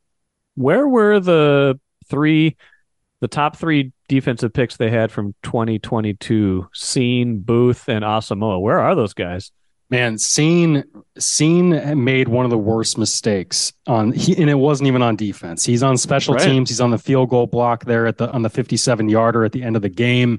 Where 0.55 0.87
were 0.87 1.19
the 1.19 1.81
three, 2.09 2.57
the 3.21 3.29
top 3.29 3.57
three 3.57 3.93
defensive 4.09 4.53
picks 4.53 4.77
they 4.77 4.91
had 4.91 5.11
from 5.11 5.35
2022? 5.45 6.69
Cine, 6.75 7.43
Booth, 7.43 7.89
and 7.89 8.05
Asamoah. 8.05 8.61
Where 8.61 8.79
are 8.79 8.95
those 8.95 9.15
guys? 9.15 9.51
Man, 9.93 10.15
Cine 10.15 10.85
Cine 11.19 11.99
made 11.99 12.27
one 12.27 12.47
of 12.47 12.51
the 12.51 12.57
worst 12.57 12.97
mistakes 12.97 13.75
on 13.87 14.13
he, 14.13 14.35
and 14.41 14.49
it 14.49 14.55
wasn't 14.55 14.87
even 14.87 15.03
on 15.03 15.17
defense. 15.17 15.67
He's 15.67 15.83
on 15.83 15.99
special 15.99 16.33
right. 16.33 16.43
teams. 16.43 16.71
He's 16.71 16.81
on 16.81 16.91
the 16.91 16.99
field 16.99 17.29
goal 17.29 17.47
block 17.47 17.85
there 17.85 18.07
at 18.07 18.17
the 18.17 18.33
on 18.33 18.41
the 18.41 18.49
57 18.49 19.11
yarder 19.11 19.45
at 19.45 19.53
the 19.53 19.63
end 19.63 19.77
of 19.77 19.83
the 19.83 19.91
game. 19.91 20.39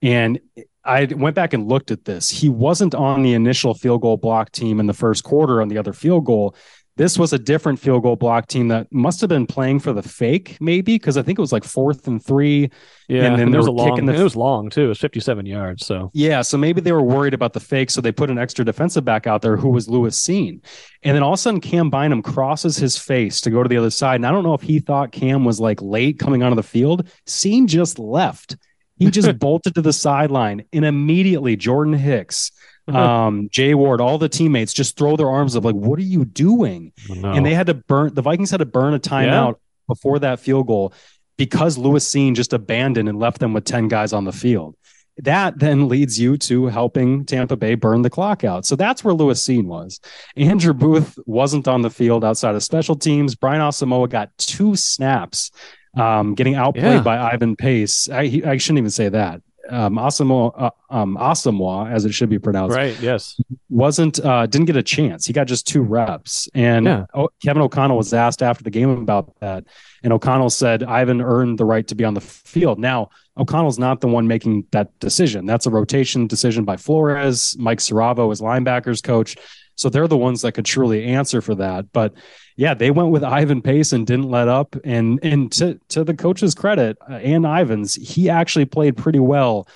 And 0.00 0.40
I 0.82 1.04
went 1.04 1.36
back 1.36 1.52
and 1.52 1.68
looked 1.68 1.90
at 1.90 2.06
this. 2.06 2.30
He 2.30 2.48
wasn't 2.48 2.94
on 2.94 3.22
the 3.22 3.34
initial 3.34 3.74
field 3.74 4.00
goal 4.00 4.16
block 4.16 4.50
team 4.50 4.80
in 4.80 4.86
the 4.86 4.94
first 4.94 5.24
quarter 5.24 5.60
on 5.60 5.68
the 5.68 5.76
other 5.76 5.92
field 5.92 6.24
goal. 6.24 6.56
This 6.96 7.18
was 7.18 7.32
a 7.34 7.38
different 7.38 7.78
field 7.78 8.02
goal 8.02 8.16
block 8.16 8.48
team 8.48 8.68
that 8.68 8.90
must 8.90 9.20
have 9.20 9.28
been 9.28 9.46
playing 9.46 9.80
for 9.80 9.92
the 9.92 10.02
fake, 10.02 10.56
maybe 10.60 10.94
because 10.94 11.18
I 11.18 11.22
think 11.22 11.38
it 11.38 11.42
was 11.42 11.52
like 11.52 11.64
fourth 11.64 12.08
and 12.08 12.24
three. 12.24 12.70
Yeah, 13.06 13.24
and 13.24 13.34
then 13.36 13.42
and 13.44 13.52
there 13.52 13.58
was 13.58 13.66
a 13.66 13.70
long. 13.72 14.06
The, 14.06 14.14
it 14.14 14.22
was 14.22 14.34
long 14.34 14.70
too. 14.70 14.86
It 14.86 14.88
was 14.88 14.98
fifty-seven 14.98 15.44
yards. 15.44 15.84
So 15.84 16.10
yeah, 16.14 16.40
so 16.42 16.56
maybe 16.56 16.80
they 16.80 16.92
were 16.92 17.02
worried 17.02 17.34
about 17.34 17.52
the 17.52 17.60
fake, 17.60 17.90
so 17.90 18.00
they 18.00 18.12
put 18.12 18.30
an 18.30 18.38
extra 18.38 18.64
defensive 18.64 19.04
back 19.04 19.26
out 19.26 19.42
there 19.42 19.56
who 19.58 19.68
was 19.68 19.88
Lewis 19.88 20.20
Cine, 20.20 20.60
and 21.02 21.14
then 21.14 21.22
all 21.22 21.34
of 21.34 21.38
a 21.38 21.42
sudden 21.42 21.60
Cam 21.60 21.90
Bynum 21.90 22.22
crosses 22.22 22.78
his 22.78 22.96
face 22.96 23.40
to 23.42 23.50
go 23.50 23.62
to 23.62 23.68
the 23.68 23.76
other 23.76 23.90
side, 23.90 24.16
and 24.16 24.26
I 24.26 24.30
don't 24.32 24.44
know 24.44 24.54
if 24.54 24.62
he 24.62 24.78
thought 24.80 25.12
Cam 25.12 25.44
was 25.44 25.60
like 25.60 25.82
late 25.82 26.18
coming 26.18 26.42
onto 26.42 26.56
the 26.56 26.62
field. 26.62 27.08
Cine 27.26 27.66
just 27.66 27.98
left 27.98 28.56
He 28.98 29.10
just 29.10 29.38
bolted 29.38 29.74
to 29.74 29.82
the 29.82 29.92
sideline 29.92 30.64
and 30.72 30.84
immediately 30.84 31.56
Jordan 31.56 31.94
Hicks, 31.94 32.50
um, 32.88 33.48
Jay 33.50 33.74
Ward, 33.74 34.00
all 34.00 34.18
the 34.18 34.28
teammates 34.28 34.72
just 34.72 34.96
throw 34.96 35.16
their 35.16 35.28
arms 35.30 35.56
up 35.56 35.64
like, 35.64 35.74
"What 35.74 35.98
are 35.98 36.02
you 36.02 36.24
doing?" 36.24 36.92
Oh, 37.10 37.14
no. 37.14 37.32
And 37.32 37.44
they 37.44 37.54
had 37.54 37.66
to 37.66 37.74
burn. 37.74 38.14
The 38.14 38.22
Vikings 38.22 38.50
had 38.50 38.58
to 38.58 38.66
burn 38.66 38.94
a 38.94 38.98
timeout 39.00 39.56
before 39.88 40.18
that 40.20 40.40
field 40.40 40.66
goal 40.66 40.92
because 41.36 41.76
Lewis 41.78 42.08
Cine 42.10 42.34
just 42.34 42.52
abandoned 42.52 43.08
and 43.08 43.18
left 43.18 43.38
them 43.40 43.52
with 43.52 43.64
ten 43.64 43.88
guys 43.88 44.12
on 44.12 44.24
the 44.24 44.32
field. 44.32 44.76
That 45.22 45.58
then 45.58 45.88
leads 45.88 46.20
you 46.20 46.36
to 46.38 46.66
helping 46.66 47.24
Tampa 47.24 47.56
Bay 47.56 47.74
burn 47.74 48.02
the 48.02 48.10
clock 48.10 48.44
out. 48.44 48.66
So 48.66 48.76
that's 48.76 49.02
where 49.02 49.14
Lewis 49.14 49.42
Cine 49.42 49.64
was. 49.64 49.98
Andrew 50.36 50.74
Booth 50.74 51.18
wasn't 51.24 51.66
on 51.66 51.80
the 51.80 51.88
field 51.88 52.22
outside 52.22 52.54
of 52.54 52.62
special 52.62 52.96
teams. 52.96 53.34
Brian 53.34 53.62
Asamoah 53.62 54.10
got 54.10 54.36
two 54.36 54.76
snaps, 54.76 55.50
um, 55.96 56.34
getting 56.34 56.54
outplayed 56.54 56.84
Yeah. 56.96 57.00
by 57.00 57.16
Ivan 57.32 57.56
Pace. 57.56 58.10
I, 58.10 58.26
he- 58.26 58.44
I 58.44 58.58
shouldn't 58.58 58.78
even 58.80 58.90
say 58.90 59.08
that. 59.08 59.40
Um, 59.68 59.96
Asamoah, 59.96 60.52
uh, 60.56 60.70
um, 60.90 61.16
Asamoah, 61.16 61.90
as 61.90 62.04
it 62.04 62.12
should 62.12 62.28
be 62.28 62.38
pronounced, 62.38 62.76
right. 62.76 62.98
Yes. 63.00 63.40
wasn't 63.68 64.24
uh 64.24 64.46
didn't 64.46 64.66
get 64.66 64.76
a 64.76 64.82
chance. 64.82 65.26
He 65.26 65.32
got 65.32 65.46
just 65.46 65.66
two 65.66 65.82
reps. 65.82 66.48
And 66.54 66.86
Yeah. 66.86 67.06
oh, 67.14 67.28
Kevin 67.42 67.62
O'Connell 67.62 67.96
was 67.96 68.12
asked 68.12 68.42
after 68.42 68.62
the 68.64 68.70
game 68.70 68.90
about 68.90 69.34
that. 69.40 69.64
And 70.02 70.12
O'Connell 70.12 70.50
said, 70.50 70.82
Ivan 70.82 71.20
earned 71.20 71.58
the 71.58 71.64
right 71.64 71.86
to 71.88 71.94
be 71.94 72.04
on 72.04 72.14
the 72.14 72.20
field. 72.20 72.78
Now, 72.78 73.10
O'Connell's 73.36 73.78
not 73.78 74.00
the 74.00 74.08
one 74.08 74.28
making 74.28 74.66
that 74.70 74.96
decision. 75.00 75.46
That's 75.46 75.66
a 75.66 75.70
rotation 75.70 76.26
decision 76.26 76.64
by 76.64 76.76
Flores, 76.76 77.56
Mike 77.58 77.78
Siravo 77.80 78.32
is 78.32 78.40
linebackers 78.40 79.02
coach. 79.02 79.36
So 79.74 79.88
they're 79.90 80.08
the 80.08 80.16
ones 80.16 80.42
that 80.42 80.52
could 80.52 80.64
truly 80.64 81.04
answer 81.04 81.42
for 81.42 81.54
that. 81.56 81.92
But 81.92 82.14
yeah, 82.56 82.74
they 82.74 82.90
went 82.90 83.10
with 83.10 83.22
Ivan 83.22 83.62
Pace 83.62 83.92
and 83.92 84.06
didn't 84.06 84.30
let 84.30 84.48
up. 84.48 84.76
And 84.84 85.20
and 85.22 85.52
to 85.52 85.78
to 85.88 86.04
the 86.04 86.14
coach's 86.14 86.54
credit, 86.54 86.96
uh, 87.08 87.14
and 87.14 87.44
Ivan's, 87.46 87.94
he 87.94 88.28
actually 88.30 88.64
played 88.64 88.96
pretty 88.96 89.18
well 89.20 89.68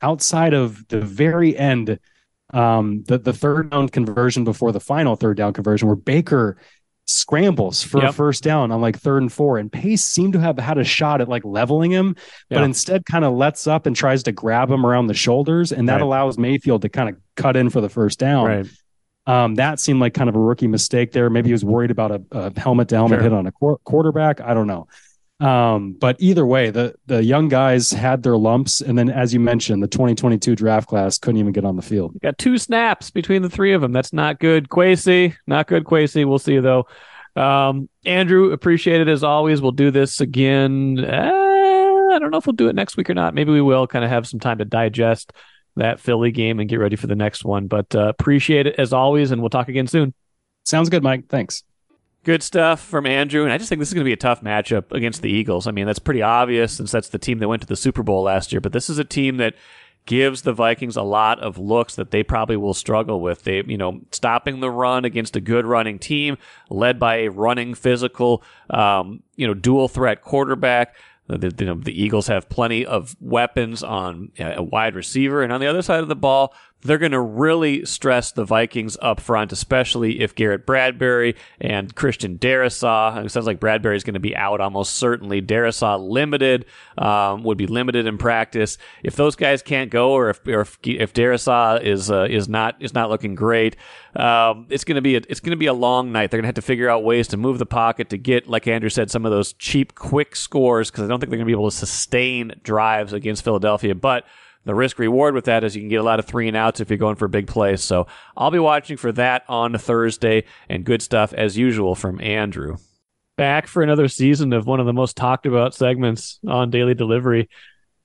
outside 0.00 0.52
of 0.54 0.86
the 0.88 1.00
very 1.00 1.56
end 1.56 1.98
um, 2.52 3.04
the 3.04 3.18
the 3.18 3.32
third 3.32 3.70
down 3.70 3.88
conversion 3.88 4.44
before 4.44 4.72
the 4.72 4.80
final 4.80 5.16
third 5.16 5.36
down 5.36 5.52
conversion, 5.52 5.88
where 5.88 5.96
Baker 5.96 6.58
scrambles 7.06 7.82
for 7.82 7.98
a 8.10 8.12
first 8.12 8.42
down 8.44 8.70
on 8.70 8.80
like 8.80 8.96
third 8.98 9.22
and 9.22 9.32
four, 9.32 9.58
and 9.58 9.70
Pace 9.72 10.04
seemed 10.04 10.34
to 10.34 10.38
have 10.40 10.58
had 10.58 10.78
a 10.78 10.84
shot 10.84 11.20
at 11.20 11.28
like 11.28 11.44
leveling 11.44 11.90
him, 11.90 12.14
but 12.48 12.62
instead 12.64 13.04
kind 13.06 13.24
of 13.24 13.32
lets 13.34 13.66
up 13.66 13.86
and 13.86 13.96
tries 13.96 14.22
to 14.24 14.32
grab 14.32 14.70
him 14.70 14.86
around 14.86 15.08
the 15.08 15.14
shoulders, 15.14 15.72
and 15.72 15.88
that 15.88 15.94
Right. 15.94 16.02
allows 16.02 16.38
Mayfield 16.38 16.82
to 16.82 16.88
kind 16.88 17.08
of 17.08 17.16
cut 17.36 17.56
in 17.56 17.70
for 17.70 17.80
the 17.80 17.88
first 17.88 18.18
down. 18.18 18.46
Right. 18.46 18.66
Um, 19.26 19.54
that 19.54 19.78
seemed 19.78 20.00
like 20.00 20.14
kind 20.14 20.28
of 20.28 20.34
a 20.34 20.40
rookie 20.40 20.66
mistake 20.66 21.12
there. 21.12 21.30
Maybe 21.30 21.48
he 21.48 21.52
was 21.52 21.64
worried 21.64 21.90
about 21.92 22.10
a, 22.10 22.22
a 22.32 22.60
helmet 22.60 22.88
to 22.88 22.96
helmet 22.96 23.18
Sure. 23.18 23.22
hit 23.22 23.32
on 23.32 23.46
a 23.46 23.52
quar- 23.52 23.78
quarterback. 23.84 24.40
I 24.40 24.52
don't 24.54 24.66
know. 24.66 24.88
Um, 25.38 25.94
but 25.98 26.16
either 26.20 26.46
way, 26.46 26.70
the 26.70 26.94
the 27.06 27.22
young 27.24 27.48
guys 27.48 27.90
had 27.90 28.22
their 28.22 28.36
lumps, 28.36 28.80
and 28.80 28.96
then 28.96 29.10
as 29.10 29.34
you 29.34 29.40
mentioned, 29.40 29.82
the 29.82 29.88
2022 29.88 30.54
draft 30.54 30.88
class 30.88 31.18
couldn't 31.18 31.40
even 31.40 31.52
get 31.52 31.64
on 31.64 31.74
the 31.76 31.82
field. 31.82 32.16
Got 32.22 32.38
two 32.38 32.58
snaps 32.58 33.10
between 33.10 33.42
the 33.42 33.50
three 33.50 33.72
of 33.72 33.80
them. 33.80 33.90
That's 33.92 34.12
not 34.12 34.38
good. 34.38 34.68
Kwesi, 34.68 35.34
not 35.48 35.66
good. 35.66 35.84
Kwesi. 35.84 36.24
We'll 36.24 36.38
see 36.38 36.58
though. 36.60 36.86
Um, 37.34 37.88
Andrew, 38.04 38.52
appreciate 38.52 39.00
it 39.00 39.08
as 39.08 39.24
always. 39.24 39.60
We'll 39.62 39.72
do 39.72 39.90
this 39.90 40.20
again. 40.20 40.98
Uh, 41.04 41.32
I 42.12 42.18
don't 42.20 42.30
know 42.30 42.38
if 42.38 42.46
we'll 42.46 42.52
do 42.54 42.68
it 42.68 42.74
next 42.76 42.96
week 42.96 43.08
or 43.10 43.14
not. 43.14 43.34
Maybe 43.34 43.50
we 43.50 43.62
will. 43.62 43.86
Kind 43.86 44.04
of 44.04 44.10
have 44.10 44.26
some 44.28 44.38
time 44.38 44.58
to 44.58 44.64
digest 44.64 45.32
that 45.76 46.00
Philly 46.00 46.30
game 46.30 46.60
and 46.60 46.68
get 46.68 46.78
ready 46.78 46.96
for 46.96 47.06
the 47.06 47.14
next 47.14 47.44
one. 47.44 47.66
But 47.66 47.94
uh, 47.94 48.08
appreciate 48.08 48.66
it 48.66 48.76
as 48.78 48.92
always, 48.92 49.30
and 49.30 49.40
we'll 49.40 49.50
talk 49.50 49.68
again 49.68 49.86
soon. 49.86 50.14
Sounds 50.64 50.88
good, 50.88 51.02
Mike. 51.02 51.28
Thanks. 51.28 51.64
Good 52.24 52.42
stuff 52.42 52.80
from 52.80 53.04
Andrew. 53.06 53.42
And 53.42 53.52
I 53.52 53.58
just 53.58 53.68
think 53.68 53.80
this 53.80 53.88
is 53.88 53.94
going 53.94 54.04
to 54.04 54.08
be 54.08 54.12
a 54.12 54.16
tough 54.16 54.42
matchup 54.42 54.92
against 54.92 55.22
the 55.22 55.30
Eagles. 55.30 55.66
I 55.66 55.72
mean, 55.72 55.86
that's 55.86 55.98
pretty 55.98 56.22
obvious 56.22 56.72
since 56.76 56.92
that's 56.92 57.08
the 57.08 57.18
team 57.18 57.40
that 57.40 57.48
went 57.48 57.62
to 57.62 57.68
the 57.68 57.74
Super 57.74 58.04
Bowl 58.04 58.22
last 58.22 58.52
year. 58.52 58.60
But 58.60 58.72
this 58.72 58.88
is 58.88 58.98
a 58.98 59.04
team 59.04 59.38
that 59.38 59.54
gives 60.06 60.42
the 60.42 60.52
Vikings 60.52 60.96
a 60.96 61.02
lot 61.02 61.40
of 61.40 61.58
looks 61.58 61.94
that 61.96 62.10
they 62.10 62.22
probably 62.22 62.56
will 62.56 62.74
struggle 62.74 63.20
with. 63.20 63.42
They, 63.42 63.62
you 63.66 63.76
know, 63.76 64.00
stopping 64.10 64.60
the 64.60 64.70
run 64.70 65.04
against 65.04 65.36
a 65.36 65.40
good 65.40 65.64
running 65.64 65.98
team 65.98 66.38
led 66.70 66.98
by 66.98 67.16
a 67.16 67.28
running 67.28 67.74
physical, 67.74 68.42
um, 68.70 69.22
you 69.36 69.46
know, 69.46 69.54
dual 69.54 69.88
threat 69.88 70.22
quarterback. 70.22 70.94
The, 71.28 71.54
you 71.58 71.66
know, 71.66 71.74
the 71.74 72.02
Eagles 72.02 72.26
have 72.26 72.48
plenty 72.48 72.84
of 72.84 73.16
weapons 73.20 73.82
on 73.82 74.32
a 74.38 74.62
wide 74.62 74.94
receiver, 74.94 75.42
and 75.42 75.52
on 75.52 75.60
the 75.60 75.66
other 75.66 75.82
side 75.82 76.00
of 76.00 76.08
the 76.08 76.16
ball, 76.16 76.54
they're 76.82 76.98
going 76.98 77.12
to 77.12 77.20
really 77.20 77.84
stress 77.84 78.32
the 78.32 78.44
Vikings 78.44 78.96
up 79.00 79.20
front, 79.20 79.52
especially 79.52 80.20
if 80.20 80.34
Garrett 80.34 80.66
Bradbury 80.66 81.36
and 81.60 81.94
Christian 81.94 82.38
Darrisaw. 82.38 83.24
It 83.24 83.30
sounds 83.30 83.46
like 83.46 83.60
Bradbury 83.60 83.96
is 83.96 84.04
going 84.04 84.14
to 84.14 84.20
be 84.20 84.36
out 84.36 84.60
almost 84.60 84.94
certainly. 84.94 85.40
Darrisaw 85.40 85.98
limited 86.00 86.66
um, 86.98 87.44
would 87.44 87.56
be 87.58 87.66
limited 87.66 88.06
in 88.06 88.18
practice. 88.18 88.78
If 89.02 89.16
those 89.16 89.36
guys 89.36 89.62
can't 89.62 89.90
go, 89.90 90.10
or 90.12 90.30
if 90.30 90.46
or 90.46 90.62
if, 90.62 90.78
if 90.82 91.12
Darrisaw 91.12 91.82
is 91.82 92.10
uh, 92.10 92.26
is 92.28 92.48
not 92.48 92.76
is 92.80 92.94
not 92.94 93.10
looking 93.10 93.34
great, 93.34 93.76
um, 94.16 94.66
it's 94.68 94.84
going 94.84 94.96
to 94.96 95.02
be 95.02 95.16
a, 95.16 95.20
it's 95.28 95.40
going 95.40 95.52
to 95.52 95.56
be 95.56 95.66
a 95.66 95.72
long 95.72 96.10
night. 96.10 96.30
They're 96.30 96.38
going 96.38 96.44
to 96.44 96.48
have 96.48 96.54
to 96.56 96.62
figure 96.62 96.88
out 96.88 97.04
ways 97.04 97.28
to 97.28 97.36
move 97.36 97.58
the 97.58 97.66
pocket 97.66 98.10
to 98.10 98.18
get, 98.18 98.48
like 98.48 98.66
Andrew 98.66 98.90
said, 98.90 99.10
some 99.10 99.24
of 99.24 99.30
those 99.30 99.52
cheap, 99.54 99.94
quick 99.94 100.34
scores 100.34 100.90
because 100.90 101.04
I 101.04 101.06
don't 101.06 101.20
think 101.20 101.30
they're 101.30 101.38
going 101.38 101.46
to 101.46 101.54
be 101.54 101.58
able 101.58 101.70
to 101.70 101.76
sustain 101.76 102.52
drives 102.62 103.12
against 103.12 103.44
Philadelphia, 103.44 103.94
but. 103.94 104.24
The 104.64 104.74
risk 104.74 104.98
reward 104.98 105.34
with 105.34 105.46
that 105.46 105.64
is 105.64 105.74
you 105.74 105.82
can 105.82 105.88
get 105.88 106.00
a 106.00 106.04
lot 106.04 106.18
of 106.18 106.26
three 106.26 106.46
and 106.46 106.56
outs 106.56 106.80
if 106.80 106.88
you're 106.88 106.96
going 106.96 107.16
for 107.16 107.24
a 107.24 107.30
big 107.30 107.48
play. 107.48 107.76
So 107.76 108.06
I'll 108.36 108.50
be 108.50 108.58
watching 108.58 108.96
for 108.96 109.10
that 109.12 109.44
on 109.48 109.76
Thursday 109.76 110.44
and 110.68 110.84
good 110.84 111.02
stuff 111.02 111.32
as 111.32 111.56
usual 111.56 111.94
from 111.94 112.20
Andrew. 112.20 112.76
Back 113.36 113.66
for 113.66 113.82
another 113.82 114.08
season 114.08 114.52
of 114.52 114.66
one 114.66 114.78
of 114.78 114.86
the 114.86 114.92
most 114.92 115.16
talked 115.16 115.46
about 115.46 115.74
segments 115.74 116.38
on 116.46 116.70
Daily 116.70 116.94
Delivery 116.94 117.48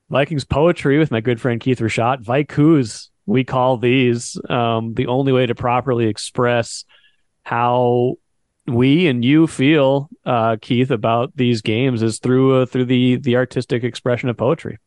Vikings 0.09 0.45
poetry 0.45 0.97
with 0.97 1.11
my 1.11 1.19
good 1.19 1.39
friend 1.39 1.59
Keith 1.59 1.79
Rashad. 1.79 2.23
Vaikus, 2.23 3.09
we 3.25 3.43
call 3.43 3.77
these. 3.77 4.39
Um, 4.49 4.93
the 4.93 5.07
only 5.07 5.33
way 5.33 5.45
to 5.45 5.53
properly 5.53 6.07
express 6.07 6.85
how 7.43 8.15
we 8.65 9.07
and 9.07 9.23
you 9.23 9.47
feel, 9.47 10.09
uh, 10.25 10.57
Keith, 10.61 10.91
about 10.91 11.35
these 11.35 11.61
games 11.61 12.01
is 12.01 12.19
through 12.19 12.61
uh, 12.61 12.65
through 12.65 12.85
the 12.85 13.17
the 13.17 13.35
artistic 13.35 13.83
expression 13.83 14.29
of 14.29 14.37
poetry. 14.37 14.77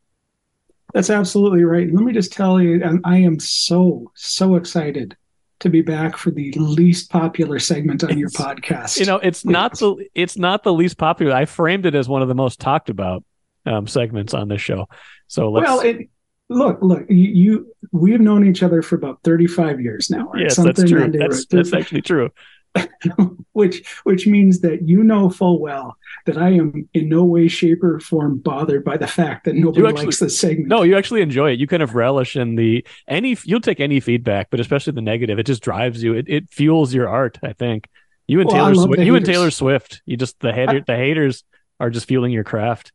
That's 0.95 1.11
absolutely 1.11 1.65
right. 1.65 1.93
Let 1.93 2.05
me 2.05 2.13
just 2.13 2.33
tell 2.33 2.61
you, 2.61 2.83
and 2.83 3.01
I 3.05 3.19
am 3.19 3.39
so, 3.39 4.11
so 4.15 4.57
excited 4.57 5.17
to 5.61 5.69
be 5.69 5.83
back 5.83 6.17
for 6.17 6.31
the 6.31 6.53
least 6.53 7.11
popular 7.11 7.59
segment 7.59 8.03
on 8.03 8.19
your 8.19 8.31
podcast. 8.31 8.99
You 8.99 9.07
know, 9.07 9.17
it's 9.17 9.45
not 9.45 9.79
the 9.79 10.07
it's 10.15 10.37
not 10.37 10.63
the 10.63 10.73
least 10.73 10.99
popular. 10.99 11.35
I 11.35 11.45
framed 11.45 11.87
it 11.87 11.95
as 11.95 12.09
one 12.09 12.23
of 12.23 12.29
the 12.29 12.35
most 12.35 12.61
talked 12.61 12.91
about 12.91 13.25
um, 13.67 13.87
segments 13.87 14.35
on 14.35 14.49
this 14.49 14.61
show. 14.61 14.87
So 15.29 15.51
let's. 15.51 15.69
well, 15.69 15.81
it, 15.81 16.09
look, 16.49 16.79
look, 16.83 17.05
you, 17.09 17.17
you, 17.17 17.75
we've 17.93 18.21
known 18.21 18.47
each 18.47 18.63
other 18.63 18.83
for 18.83 18.97
about 18.97 19.21
35 19.23 19.81
years 19.81 20.11
now, 20.11 20.29
right? 20.29 20.43
yes, 20.43 20.57
that's 20.57 20.83
true. 20.83 21.11
That's 21.11 21.47
that's 21.47 21.73
actually 21.73 22.03
true. 22.03 22.31
which 23.53 23.87
which 24.05 24.27
means 24.27 24.61
that 24.61 24.89
you 24.89 25.03
know 25.03 25.29
full 25.31 25.61
well 25.61 25.97
that 26.27 26.37
I 26.37 26.51
am 26.51 26.89
in 26.95 27.09
no 27.09 27.25
way, 27.25 27.49
shape, 27.49 27.83
or 27.83 27.99
form 28.01 28.39
bothered 28.39 28.85
by 28.85 28.97
the 28.97 29.07
fact 29.07 29.45
that 29.45 29.55
nobody 29.55 29.87
actually- 29.87 30.07
likes 30.07 30.19
this 30.21 30.39
segment. 30.39 30.69
No, 30.69 30.83
you 30.83 30.97
actually 30.97 31.23
enjoy 31.23 31.53
it. 31.53 31.59
You 31.59 31.67
kind 31.67 31.83
of 31.83 31.95
relish 31.95 32.37
in 32.37 32.55
the 32.55 32.87
any. 33.09 33.37
You'll 33.45 33.61
take 33.61 33.81
any 33.81 34.01
feedback, 34.01 34.49
but 34.51 34.61
especially 34.61 34.93
the 34.93 35.03
negative. 35.03 35.39
It 35.39 35.47
just 35.47 35.63
drives 35.63 36.03
you. 36.03 36.15
It, 36.15 36.27
it 36.29 36.51
fuels 36.51 36.95
your 36.95 37.09
art. 37.09 37.39
I 37.43 37.53
think 37.53 37.89
you 38.27 38.41
and 38.41 38.49
Well, 38.49 38.73
Taylor. 38.73 38.87
Swift, 38.87 39.03
you 39.03 39.15
and. 39.17 39.27
Taylor 39.27 39.51
Swift. 39.51 40.03
You 40.07 40.17
just 40.17 40.39
the 40.41 40.53
hater, 40.53 40.83
the 40.87 40.97
haters 40.97 41.45
are 41.81 41.91
just 41.91 42.07
fueling 42.07 42.33
your 42.33 42.45
craft. 42.45 42.93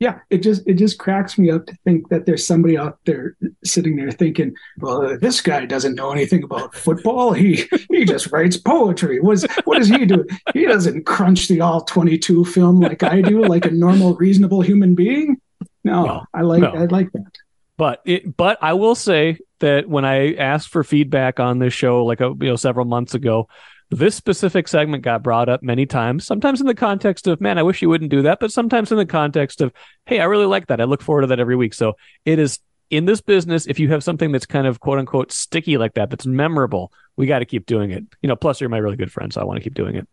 Yeah 0.00 0.18
it 0.30 0.38
just 0.38 0.66
it 0.66 0.74
just 0.74 0.98
cracks 0.98 1.38
me 1.38 1.50
up 1.50 1.66
to 1.66 1.76
think 1.84 2.08
that 2.08 2.26
there's 2.26 2.46
somebody 2.46 2.76
out 2.76 2.98
there 3.04 3.36
sitting 3.64 3.96
there 3.96 4.10
thinking 4.10 4.52
well 4.78 5.02
uh, 5.06 5.16
this 5.18 5.40
guy 5.40 5.64
doesn't 5.64 5.94
know 5.94 6.10
anything 6.10 6.42
about 6.42 6.74
football. 6.74 7.32
He 7.32 7.64
he 7.90 8.04
just 8.04 8.32
writes 8.32 8.56
poetry. 8.56 9.20
What, 9.20 9.34
is, 9.34 9.46
what 9.64 9.78
does 9.78 9.88
he 9.88 10.04
do? 10.04 10.26
He 10.52 10.66
doesn't 10.66 11.04
crunch 11.04 11.48
the 11.48 11.60
all 11.60 11.82
22 11.82 12.44
film 12.44 12.80
like 12.80 13.02
i 13.02 13.20
do 13.20 13.42
like 13.44 13.66
a 13.66 13.70
normal 13.70 14.14
reasonable 14.16 14.62
human 14.62 14.94
being? 14.94 15.36
No, 15.84 16.04
No, 16.04 16.22
i 16.34 16.42
like 16.42 16.62
no. 16.62 16.70
i 16.72 16.84
like 16.86 17.12
that. 17.12 17.32
But 17.76 18.02
it, 18.04 18.36
but 18.36 18.58
I 18.62 18.74
will 18.74 18.94
say 18.94 19.38
that 19.58 19.88
when 19.88 20.04
I 20.04 20.34
asked 20.34 20.68
for 20.68 20.84
feedback 20.84 21.40
on 21.40 21.58
this 21.58 21.74
show, 21.74 22.04
like 22.04 22.20
a, 22.20 22.28
you 22.28 22.48
know 22.50 22.56
several 22.56 22.86
months 22.86 23.14
ago, 23.14 23.48
this 23.90 24.14
specific 24.14 24.68
segment 24.68 25.02
got 25.04 25.22
brought 25.22 25.48
up 25.48 25.62
many 25.62 25.86
times. 25.86 26.26
Sometimes 26.26 26.60
in 26.60 26.66
the 26.66 26.74
context 26.74 27.26
of, 27.26 27.40
man, 27.40 27.58
I 27.58 27.62
wish 27.62 27.82
you 27.82 27.88
wouldn't 27.88 28.10
do 28.10 28.22
that, 28.22 28.40
but 28.40 28.52
sometimes 28.52 28.90
in 28.90 28.98
the 28.98 29.06
context 29.06 29.60
of, 29.60 29.72
hey, 30.06 30.20
I 30.20 30.24
really 30.24 30.46
like 30.46 30.66
that. 30.68 30.80
I 30.80 30.84
look 30.84 31.02
forward 31.02 31.22
to 31.22 31.26
that 31.28 31.40
every 31.40 31.56
week. 31.56 31.74
So 31.74 31.94
it 32.24 32.38
is 32.38 32.58
in 32.90 33.04
this 33.04 33.20
business. 33.20 33.66
If 33.66 33.78
you 33.78 33.88
have 33.90 34.02
something 34.04 34.32
that's 34.32 34.46
kind 34.46 34.66
of 34.66 34.80
quote 34.80 34.98
unquote 34.98 35.32
sticky 35.32 35.76
like 35.78 35.94
that, 35.94 36.10
that's 36.10 36.26
memorable, 36.26 36.92
we 37.16 37.26
got 37.26 37.40
to 37.40 37.44
keep 37.44 37.66
doing 37.66 37.90
it. 37.90 38.04
You 38.22 38.28
know, 38.28 38.36
plus 38.36 38.60
you're 38.60 38.70
my 38.70 38.78
really 38.78 38.96
good 38.96 39.12
friend, 39.12 39.32
so 39.32 39.40
I 39.40 39.44
want 39.44 39.58
to 39.58 39.64
keep 39.64 39.74
doing 39.74 39.94
it. 39.96 40.08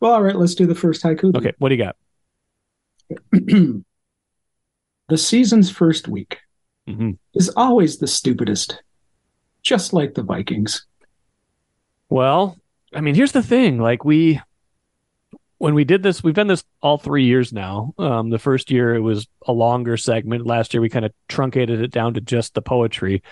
well 0.00 0.12
all 0.12 0.22
right 0.22 0.36
let's 0.36 0.54
do 0.54 0.66
the 0.66 0.74
first 0.74 1.02
haiku 1.02 1.32
then. 1.32 1.36
Okay, 1.36 1.52
what 1.58 1.68
do 1.70 1.74
you 1.74 1.84
got? 1.84 1.96
the 5.08 5.18
season's 5.18 5.70
first 5.70 6.08
week 6.08 6.38
hmm 6.86 7.12
is 7.34 7.48
always 7.56 7.98
the 7.98 8.06
stupidest 8.06 8.82
just 9.62 9.92
like 9.92 10.14
the 10.14 10.22
vikings 10.22 10.86
Well, 12.10 12.59
I 12.92 13.00
mean, 13.00 13.14
here's 13.14 13.32
the 13.32 13.42
thing. 13.42 13.78
Like 13.78 14.04
we 14.04 14.40
when 15.58 15.74
we 15.74 15.84
did 15.84 16.02
this, 16.02 16.24
we've 16.24 16.34
done 16.34 16.46
this 16.46 16.64
all 16.80 16.96
three 16.96 17.24
years 17.24 17.52
now. 17.52 17.92
Um, 17.98 18.30
the 18.30 18.38
first 18.38 18.70
year 18.70 18.94
it 18.94 19.00
was 19.00 19.28
a 19.46 19.52
longer 19.52 19.98
segment. 19.98 20.46
Last 20.46 20.72
year 20.72 20.80
we 20.80 20.88
kind 20.88 21.04
of 21.04 21.12
truncated 21.28 21.82
it 21.82 21.90
down 21.90 22.14
to 22.14 22.20
just 22.22 22.54
the 22.54 22.62
poetry. 22.62 23.22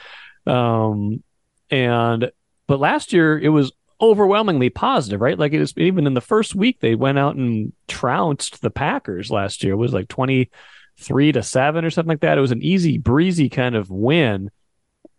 Um, 0.47 1.23
and 1.71 2.31
but 2.67 2.81
last 2.81 3.15
year 3.15 3.39
it 3.39 3.49
was 3.49 3.73
overwhelmingly 3.99 4.69
positive, 4.69 5.23
right? 5.23 5.39
Like 5.39 5.55
even 5.77 6.07
in 6.07 6.15
the 6.15 6.21
first 6.21 6.55
week 6.55 6.81
they 6.81 6.95
went 6.95 7.19
out 7.19 7.37
and 7.37 7.73
trounced 7.89 8.61
the 8.61 8.71
Packers 8.71 9.31
last 9.31 9.65
year. 9.65 9.73
It 9.73 9.77
was 9.77 9.95
like 9.95 10.09
twenty 10.09 10.51
three 10.99 11.33
to 11.33 11.43
seven 11.43 11.85
or 11.85 11.91
something 11.91 12.11
like 12.11 12.21
that. 12.21 12.37
It 12.37 12.43
was 12.43 12.53
an 12.53 12.63
easy 12.63 12.99
breezy 12.99 13.49
kind 13.49 13.75
of 13.75 13.91
win, 13.91 14.51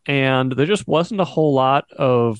and 0.05 0.51
there 0.51 0.67
just 0.67 0.87
wasn't 0.87 1.21
a 1.21 1.25
whole 1.25 1.55
lot 1.55 1.85
of 1.91 2.39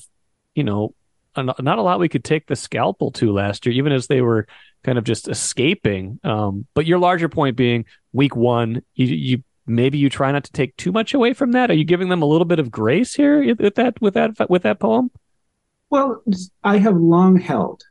you 0.54 0.62
know 0.62 0.94
not 1.36 1.78
a 1.78 1.82
lot 1.82 2.00
we 2.00 2.08
could 2.08 2.24
take 2.24 2.46
the 2.46 2.56
scalpel 2.56 3.10
to 3.12 3.32
last 3.32 3.64
year, 3.64 3.74
even 3.74 3.92
as 3.92 4.06
they 4.06 4.20
were 4.20 4.46
kind 4.82 4.98
of 4.98 5.04
just 5.04 5.28
escaping. 5.28 6.18
Um, 6.24 6.66
but 6.74 6.86
your 6.86 6.98
larger 6.98 7.28
point 7.28 7.56
being 7.56 7.84
week 8.12 8.34
one, 8.34 8.82
you, 8.94 9.06
you 9.06 9.42
maybe 9.66 9.98
you 9.98 10.10
try 10.10 10.32
not 10.32 10.44
to 10.44 10.52
take 10.52 10.76
too 10.76 10.92
much 10.92 11.14
away 11.14 11.32
from 11.32 11.52
that. 11.52 11.70
Are 11.70 11.74
you 11.74 11.84
giving 11.84 12.08
them 12.08 12.22
a 12.22 12.26
little 12.26 12.44
bit 12.44 12.58
of 12.58 12.70
grace 12.70 13.14
here 13.14 13.54
with 13.54 13.76
that 13.76 14.00
with 14.00 14.14
that 14.14 14.50
with 14.50 14.62
that 14.62 14.80
poem? 14.80 15.10
Well, 15.90 16.22
I 16.62 16.78
have 16.78 16.96
long 16.96 17.36
held, 17.36 17.82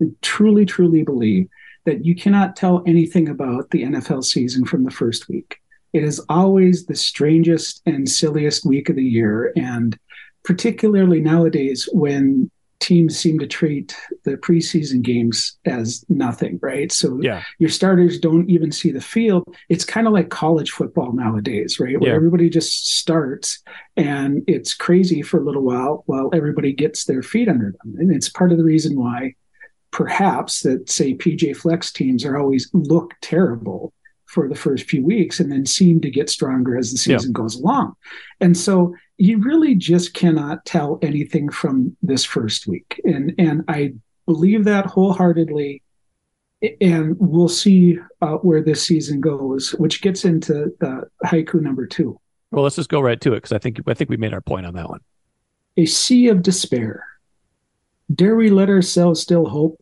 and 0.00 0.20
truly, 0.22 0.66
truly 0.66 1.02
believe 1.02 1.48
that 1.84 2.04
you 2.04 2.14
cannot 2.14 2.56
tell 2.56 2.82
anything 2.86 3.28
about 3.28 3.70
the 3.70 3.84
NFL 3.84 4.24
season 4.24 4.64
from 4.64 4.84
the 4.84 4.90
first 4.90 5.28
week. 5.28 5.58
It 5.92 6.02
is 6.02 6.20
always 6.28 6.86
the 6.86 6.96
strangest 6.96 7.80
and 7.86 8.08
silliest 8.08 8.66
week 8.66 8.88
of 8.88 8.96
the 8.96 9.04
year, 9.04 9.52
and 9.56 9.96
particularly 10.42 11.20
nowadays 11.20 11.88
when 11.92 12.50
teams 12.80 13.18
seem 13.18 13.38
to 13.38 13.46
treat 13.46 13.96
the 14.24 14.36
preseason 14.36 15.02
games 15.02 15.56
as 15.64 16.04
nothing, 16.08 16.58
right? 16.62 16.92
So 16.92 17.18
yeah. 17.22 17.42
your 17.58 17.70
starters 17.70 18.18
don't 18.18 18.48
even 18.50 18.70
see 18.70 18.90
the 18.92 19.00
field. 19.00 19.44
It's 19.68 19.84
kind 19.84 20.06
of 20.06 20.12
like 20.12 20.28
college 20.28 20.70
football 20.70 21.12
nowadays, 21.12 21.80
right? 21.80 21.98
Where 22.00 22.10
Yeah. 22.10 22.16
everybody 22.16 22.50
just 22.50 22.94
starts 22.96 23.62
and 23.96 24.42
it's 24.46 24.74
crazy 24.74 25.22
for 25.22 25.40
a 25.40 25.44
little 25.44 25.62
while 25.62 26.02
while 26.06 26.30
everybody 26.32 26.72
gets 26.72 27.04
their 27.04 27.22
feet 27.22 27.48
under 27.48 27.72
them. 27.82 27.94
And 27.98 28.12
it's 28.12 28.28
part 28.28 28.52
of 28.52 28.58
the 28.58 28.64
reason 28.64 28.98
why 28.98 29.34
perhaps 29.90 30.60
that 30.62 30.90
say 30.90 31.14
PJ 31.14 31.56
Fleck's 31.56 31.92
teams 31.92 32.24
are 32.24 32.36
always 32.38 32.68
look 32.72 33.14
terrible 33.22 33.92
for 34.26 34.48
the 34.48 34.54
first 34.54 34.84
few 34.90 35.04
weeks 35.04 35.40
and 35.40 35.50
then 35.50 35.64
seem 35.64 36.00
to 36.00 36.10
get 36.10 36.28
stronger 36.28 36.76
as 36.76 36.92
the 36.92 37.10
Yeah. 37.10 37.16
season 37.18 37.32
goes 37.32 37.54
along. 37.56 37.94
And 38.40 38.56
so 38.56 38.94
you 39.18 39.38
really 39.38 39.74
just 39.74 40.14
cannot 40.14 40.64
tell 40.64 40.98
anything 41.02 41.50
from 41.50 41.96
this 42.02 42.24
first 42.24 42.66
week. 42.66 43.00
And 43.04 43.34
and 43.38 43.64
I 43.68 43.94
believe 44.26 44.64
that 44.64 44.86
wholeheartedly. 44.86 45.82
And 46.80 47.16
we'll 47.18 47.50
see 47.50 47.98
uh, 48.22 48.36
where 48.36 48.62
this 48.62 48.84
season 48.84 49.20
goes, 49.20 49.72
which 49.74 50.00
gets 50.00 50.24
into 50.24 50.72
uh, 50.82 51.02
haiku 51.24 51.60
number 51.60 51.86
two. 51.86 52.18
Well, 52.50 52.64
let's 52.64 52.76
just 52.76 52.88
go 52.88 53.00
right 53.00 53.20
to 53.20 53.34
it 53.34 53.36
because 53.36 53.52
I 53.52 53.58
think 53.58 53.80
I 53.86 53.94
think 53.94 54.08
we 54.08 54.16
made 54.16 54.32
our 54.32 54.40
point 54.40 54.64
on 54.64 54.74
that 54.74 54.88
one. 54.88 55.00
A 55.76 55.84
sea 55.84 56.28
of 56.28 56.42
despair. 56.42 57.04
Dare 58.12 58.36
we 58.36 58.50
let 58.50 58.70
ourselves 58.70 59.20
still 59.20 59.46
hope? 59.46 59.80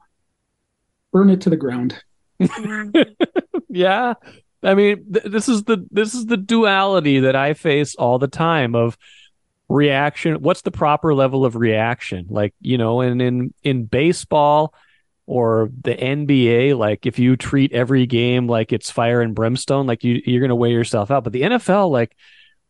Burn 1.13 1.31
it 1.31 1.41
to 1.43 1.51
the 1.51 1.57
ground. 1.57 2.03
yeah 3.69 4.15
i 4.63 4.75
mean 4.75 5.05
th- 5.13 5.25
this 5.27 5.49
is 5.49 5.65
the 5.65 5.87
this 5.91 6.15
is 6.15 6.27
the 6.27 6.37
duality 6.37 7.21
that 7.21 7.37
i 7.37 7.55
face 7.55 7.95
all 7.95 8.19
the 8.19 8.29
time 8.29 8.75
of 8.75 8.99
reaction 9.69 10.43
what's 10.43 10.63
the 10.63 10.71
proper 10.71 11.15
level 11.15 11.45
of 11.45 11.57
reaction? 11.57 12.27
Like 12.29 12.55
you 12.61 12.79
know 12.79 13.01
and 13.01 13.21
in 13.21 13.55
in 13.63 13.85
baseball 13.87 14.75
or 15.27 15.71
the 15.83 15.95
nba 15.95 16.77
like 16.77 17.07
if 17.07 17.19
you 17.19 17.35
treat 17.35 17.73
every 17.73 18.05
game 18.05 18.47
like 18.47 18.75
it's 18.75 18.91
fire 18.91 19.23
and 19.23 19.35
brimstone 19.35 19.87
like 19.87 20.05
you 20.05 20.21
you're 20.27 20.41
going 20.41 20.51
to 20.51 20.55
weigh 20.55 20.73
yourself 20.73 21.11
out. 21.11 21.25
But 21.25 21.33
the 21.33 21.43
nfl 21.43 21.91
like 21.91 22.15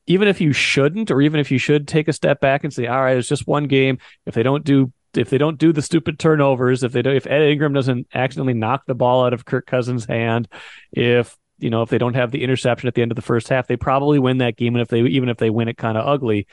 even 0.07 0.29
if 0.29 0.41
you 0.41 0.53
shouldn't 0.53 1.11
or 1.11 1.21
even 1.21 1.41
if 1.41 1.51
you 1.51 1.59
should 1.59 1.89
take 1.89 2.09
a 2.09 2.13
step 2.13 2.41
back 2.41 2.63
and 2.63 2.73
say 2.73 2.87
all 2.87 3.03
right 3.03 3.17
it's 3.17 3.29
just 3.29 3.47
one 3.47 3.65
game. 3.65 3.99
If 4.27 4.35
they 4.35 4.43
don't 4.43 4.65
do 4.65 4.93
if 5.17 5.31
they 5.31 5.39
don't 5.39 5.59
do 5.59 5.73
the 5.73 5.83
stupid 5.83 6.19
turnovers, 6.19 6.83
if 6.83 6.93
they 6.93 7.03
don't, 7.03 7.17
if 7.17 7.27
Ed 7.27 7.43
Ingram 7.43 7.73
doesn't 7.73 8.09
accidentally 8.15 8.55
knock 8.55 8.85
the 8.87 8.95
ball 8.95 9.25
out 9.25 9.33
of 9.33 9.45
Kirk 9.45 9.67
Cousins' 9.67 10.05
hand, 10.05 10.49
if 10.93 11.37
you 11.59 11.71
know 11.71 11.83
if 11.83 11.91
they 11.91 11.99
don't 11.99 12.15
have 12.15 12.31
the 12.31 12.43
interception 12.43 12.89
at 12.89 12.95
the 12.95 13.03
end 13.03 13.13
of 13.13 13.17
the 13.17 13.23
first 13.23 13.49
half, 13.49 13.67
they 13.67 13.77
probably 13.77 14.19
win 14.19 14.39
that 14.39 14.57
game. 14.57 14.75
And 14.75 14.83
if 14.83 14.89
they 14.89 15.01
even 15.01 15.29
if 15.29 15.37
they 15.37 15.51
win 15.51 15.69
it 15.69 15.77
kind 15.77 15.97
of 15.97 16.07
ugly, 16.07 16.47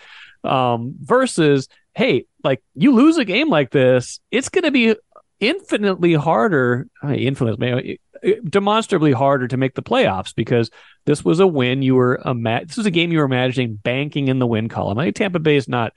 um, 0.43 0.95
versus 0.99 1.67
hey, 1.93 2.25
like 2.43 2.63
you 2.73 2.93
lose 2.93 3.17
a 3.17 3.25
game 3.25 3.49
like 3.49 3.71
this, 3.71 4.19
it's 4.31 4.49
going 4.49 4.63
to 4.63 4.71
be 4.71 4.95
infinitely 5.39 6.13
harder, 6.13 6.87
I 7.03 7.07
mean, 7.07 7.19
infinitely 7.19 7.99
demonstrably 8.47 9.11
harder 9.11 9.47
to 9.47 9.57
make 9.57 9.75
the 9.75 9.81
playoffs 9.81 10.33
because 10.35 10.69
this 11.05 11.25
was 11.25 11.39
a 11.39 11.47
win 11.47 11.81
you 11.81 11.95
were 11.95 12.21
ima- 12.25 12.65
this 12.65 12.77
was 12.77 12.85
a 12.85 12.91
game 12.91 13.11
you 13.11 13.17
were 13.19 13.25
imagining 13.25 13.75
banking 13.75 14.27
in 14.27 14.39
the 14.39 14.47
win 14.47 14.69
column. 14.69 14.99
I 14.99 15.05
think 15.05 15.15
Tampa 15.15 15.39
Bay 15.39 15.55
is 15.55 15.67
not 15.67 15.93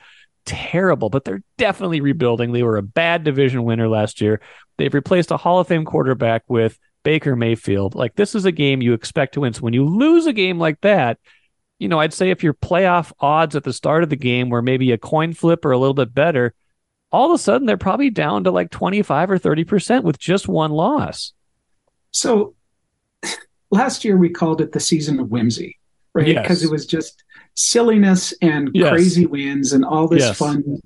terrible, 0.46 1.10
but 1.10 1.24
they're 1.24 1.42
definitely 1.58 2.00
rebuilding. 2.00 2.52
They 2.52 2.62
were 2.62 2.76
a 2.76 2.82
bad 2.82 3.24
division 3.24 3.64
winner 3.64 3.88
last 3.88 4.20
year. 4.20 4.40
They've 4.78 4.92
replaced 4.92 5.30
a 5.30 5.36
Hall 5.36 5.60
of 5.60 5.68
Fame 5.68 5.84
quarterback 5.84 6.44
with 6.48 6.78
Baker 7.02 7.36
Mayfield. 7.36 7.94
Like 7.94 8.14
this 8.14 8.34
is 8.34 8.44
a 8.46 8.52
game 8.52 8.80
you 8.80 8.94
expect 8.94 9.34
to 9.34 9.40
win. 9.40 9.52
So 9.52 9.60
when 9.60 9.74
you 9.74 9.84
lose 9.84 10.26
a 10.26 10.32
game 10.32 10.58
like 10.58 10.80
that, 10.80 11.18
you 11.78 11.88
know, 11.88 11.98
I'd 12.00 12.14
say 12.14 12.30
if 12.30 12.42
your 12.42 12.54
playoff 12.54 13.12
odds 13.20 13.56
at 13.56 13.64
the 13.64 13.72
start 13.72 14.02
of 14.02 14.10
the 14.10 14.16
game 14.16 14.48
were 14.48 14.62
maybe 14.62 14.92
a 14.92 14.98
coin 14.98 15.32
flip 15.32 15.64
or 15.64 15.72
a 15.72 15.78
little 15.78 15.94
bit 15.94 16.14
better, 16.14 16.54
all 17.10 17.30
of 17.30 17.34
a 17.34 17.38
sudden 17.38 17.66
they're 17.66 17.76
probably 17.76 18.10
down 18.10 18.44
to 18.44 18.50
like 18.50 18.70
25 18.70 19.30
or 19.30 19.38
30% 19.38 20.02
with 20.04 20.18
just 20.18 20.48
one 20.48 20.70
loss. 20.70 21.32
So 22.10 22.54
last 23.70 24.04
year 24.04 24.16
we 24.16 24.30
called 24.30 24.60
it 24.60 24.72
the 24.72 24.80
season 24.80 25.18
of 25.20 25.30
whimsy, 25.30 25.76
right? 26.14 26.28
Yes. 26.28 26.42
Because 26.42 26.62
it 26.64 26.70
was 26.70 26.86
just 26.86 27.24
silliness 27.54 28.32
and 28.40 28.70
Yes. 28.74 28.90
crazy 28.90 29.26
wins 29.26 29.72
and 29.72 29.84
all 29.84 30.08
this 30.08 30.22
Yes. 30.22 30.38
fun, 30.38 30.80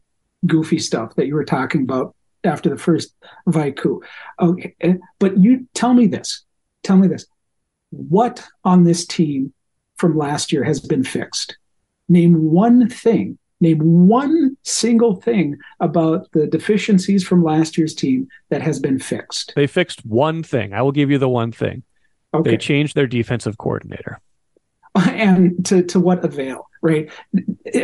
goofy 0.47 0.79
stuff 0.79 1.15
that 1.17 1.27
you 1.27 1.35
were 1.35 1.45
talking 1.45 1.83
about 1.83 2.15
after 2.45 2.71
the 2.71 2.79
first 2.79 3.15
Vaiku. 3.49 4.01
Okay, 4.41 4.75
eh, 4.81 4.95
but 5.19 5.37
you 5.39 5.67
tell 5.75 5.93
me 5.93 6.07
this. 6.07 6.45
Tell 6.83 6.97
me 6.97 7.09
this. 7.09 7.27
What 7.91 8.47
on 8.65 8.85
this 8.85 9.07
team 9.07 9.53
from 9.99 10.17
last 10.17 10.53
year 10.53 10.65
has 10.65 10.81
been 10.81 11.05
fixed? 11.05 11.57
Name 12.09 12.51
one 12.51 12.89
thing. 12.89 13.39
Name 13.61 14.09
one 14.09 14.57
single 14.63 15.17
thing 15.17 15.57
about 15.81 16.31
the 16.33 16.47
deficiencies 16.47 17.27
from 17.27 17.43
last 17.43 17.77
year's 17.77 17.95
team 17.95 18.29
that 18.51 18.63
has 18.63 18.79
been 18.79 18.99
fixed. 18.99 19.53
They 19.57 19.67
fixed 19.67 20.07
one 20.07 20.43
thing. 20.43 20.73
I 20.73 20.83
will 20.83 20.93
give 20.93 21.11
you 21.11 21.19
the 21.19 21.29
one 21.29 21.51
thing. 21.51 21.83
Okay. 22.33 22.51
They 22.51 22.57
changed 22.57 22.95
their 22.95 23.07
defensive 23.07 23.59
coordinator. 23.59 24.21
and 25.07 25.65
to 25.67 25.83
to 25.83 26.01
what 26.01 26.25
avail 26.25 26.69
right 26.83 27.11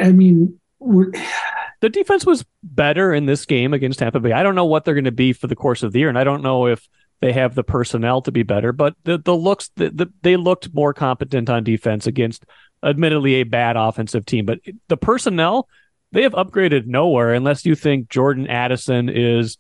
i 0.01 0.11
mean 0.11 0.59
we're 0.79 1.11
the 1.81 1.89
defense 1.89 2.25
was 2.25 2.45
better 2.63 3.13
in 3.13 3.27
this 3.27 3.45
game 3.45 3.75
against 3.75 3.99
Tampa 3.99 4.19
Bay. 4.19 4.33
I 4.33 4.43
don't 4.43 4.55
know 4.55 4.65
what 4.65 4.85
they're 4.85 4.95
going 4.95 5.05
to 5.05 5.13
be 5.13 5.35
for 5.35 5.49
the 5.49 5.57
course 5.57 5.83
of 5.83 5.93
the 5.93 5.99
year, 5.99 6.09
and 6.09 6.19
I 6.19 6.25
don't 6.25 6.43
know 6.43 6.67
if 6.67 6.89
they 7.25 7.33
have 7.33 7.55
the 7.55 7.65
personnel 7.65 8.21
to 8.21 8.31
be 8.31 8.43
better. 8.43 8.71
But 8.71 8.97
the 9.05 9.17
the 9.17 9.35
looks 9.35 9.71
the, 9.77 9.89
the, 9.89 10.13
they 10.21 10.37
looked 10.37 10.75
more 10.75 10.93
competent 10.93 11.49
on 11.49 11.65
defense 11.65 12.07
against, 12.07 12.45
admittedly, 12.83 13.37
a 13.37 13.45
bad 13.45 13.79
offensive 13.79 14.27
team. 14.27 14.45
But 14.45 14.61
the 14.89 14.99
personnel 14.99 15.67
they 16.13 16.25
have 16.25 16.35
upgraded 16.35 16.85
nowhere 16.85 17.33
unless 17.33 17.65
you 17.65 17.77
think 17.77 18.11
Jordan 18.11 18.47
Addison 18.47 19.09
is 19.09 19.57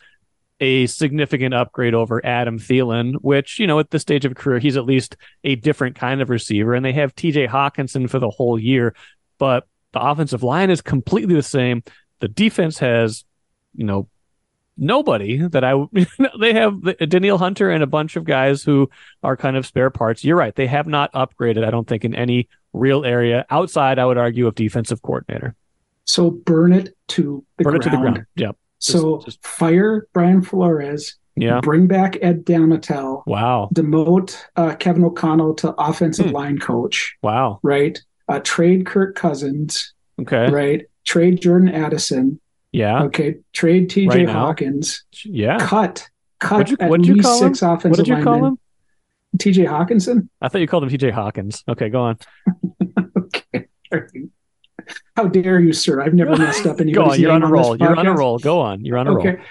a 0.60 0.86
significant 0.88 1.54
upgrade 1.54 1.94
over 1.94 2.24
Adam 2.24 2.58
Thielen, 2.58 3.14
which 3.22 3.58
you 3.58 3.66
know 3.66 3.78
at 3.78 3.90
this 3.90 4.02
stage 4.02 4.26
of 4.26 4.34
career 4.34 4.58
he's 4.58 4.76
at 4.76 4.84
least 4.84 5.16
a 5.42 5.56
different 5.56 5.96
kind 5.96 6.20
of 6.20 6.28
receiver. 6.28 6.74
And 6.74 6.84
they 6.84 6.92
have 6.92 7.14
T.J. 7.14 7.46
Hockenson 7.46 8.10
for 8.10 8.18
the 8.18 8.28
whole 8.28 8.58
year, 8.58 8.94
but 9.38 9.66
the 9.94 10.02
offensive 10.02 10.42
line 10.42 10.68
is 10.68 10.82
completely 10.82 11.34
the 11.34 11.42
same. 11.42 11.82
The 12.20 12.28
defense 12.28 12.78
has, 12.80 13.24
you 13.72 13.86
know, 13.86 14.10
nobody 14.76 15.46
that 15.48 15.64
I. 15.64 15.74
they 16.40 16.52
have 16.54 16.80
Danielle 17.08 17.38
Hunter 17.38 17.70
and 17.70 17.82
a 17.82 17.86
bunch 17.86 18.16
of 18.16 18.24
guys 18.24 18.62
who 18.62 18.88
are 19.22 19.36
kind 19.36 19.56
of 19.56 19.66
spare 19.66 19.90
parts. 19.90 20.24
You're 20.24 20.36
right; 20.36 20.54
they 20.54 20.66
have 20.66 20.86
not 20.86 21.12
upgraded. 21.12 21.64
I 21.64 21.70
don't 21.70 21.86
think 21.88 22.04
in 22.04 22.14
any 22.14 22.48
real 22.72 23.04
area 23.04 23.46
outside. 23.50 23.98
I 23.98 24.04
would 24.06 24.18
argue 24.18 24.46
of 24.46 24.54
defensive 24.54 25.00
coordinator. 25.02 25.54
so 26.06 26.30
burn 26.30 26.72
it 26.72 26.94
to 27.08 27.44
the 27.58 27.64
Burn 27.64 27.76
it 27.76 27.82
ground. 27.82 27.82
to 27.82 27.90
the 27.90 27.96
ground. 27.96 28.26
Yep. 28.36 28.56
so 28.78 29.16
Just- 29.16 29.26
just- 29.26 29.46
fire 29.46 30.06
brian 30.12 30.42
flores 30.42 31.16
Yeah. 31.36 31.60
bring 31.62 31.86
back 31.86 32.18
ed 32.20 32.44
Donatell, 32.44 33.22
Wow. 33.26 33.70
demote 33.74 34.36
uh, 34.56 34.74
kevin 34.74 35.04
o'connell 35.04 35.54
to 35.54 35.72
offensive 35.78 36.26
Hmm. 36.26 36.32
line 36.32 36.58
coach 36.58 37.16
Wow. 37.22 37.58
right 37.62 37.98
uh, 38.28 38.40
trade 38.44 38.84
kirk 38.84 39.14
cousins 39.16 39.94
Okay. 40.20 40.50
right 40.50 40.84
trade 41.06 41.40
jordan 41.40 41.68
addison 41.70 42.38
Yeah. 42.74 43.04
okay 43.04 43.36
trade 43.52 43.88
tj 43.90 44.08
Right 44.08 44.28
hawkins 44.28 45.04
Yeah. 45.24 45.58
cut 45.60 46.08
cut 46.40 46.56
What'd 46.58 46.70
you- 46.70 46.76
at 46.80 46.90
what'd 46.90 47.06
you 47.06 47.14
least 47.14 47.26
call 47.26 47.42
him? 47.44 47.54
six 47.54 47.62
offensive 47.62 47.90
What 47.90 47.96
did 48.04 48.08
you 48.08 48.22
call 48.24 48.44
him? 48.46 48.58
tj 49.38 49.66
Hockenson 49.66 50.28
I 50.42 50.48
thought 50.48 50.60
you 50.60 50.66
called 50.68 50.84
him 50.84 50.90
TJ 50.90 51.10
Hawkins. 51.12 51.62
Okay, 51.68 51.88
go 51.88 52.00
on. 52.02 52.18
okay 53.18 53.66
how 55.16 55.26
dare 55.28 55.60
you 55.60 55.72
sir 55.72 56.00
i've 56.02 56.14
never 56.14 56.36
messed 56.36 56.66
up 56.66 56.80
anybody's 56.80 56.94
Go 56.96 57.12
on. 57.12 57.20
You're 57.20 57.32
on 57.32 57.42
a 57.42 57.46
roll. 57.48 57.72
this 57.72 57.80
You're 57.80 57.96
on 57.96 58.06
a 58.06 58.12
roll. 58.14 58.38
Go 58.38 58.60
on. 58.60 58.84
You're 58.84 58.98
on 58.98 59.06
a 59.06 59.12
roll. 59.14 59.26
Okay. 59.26 59.42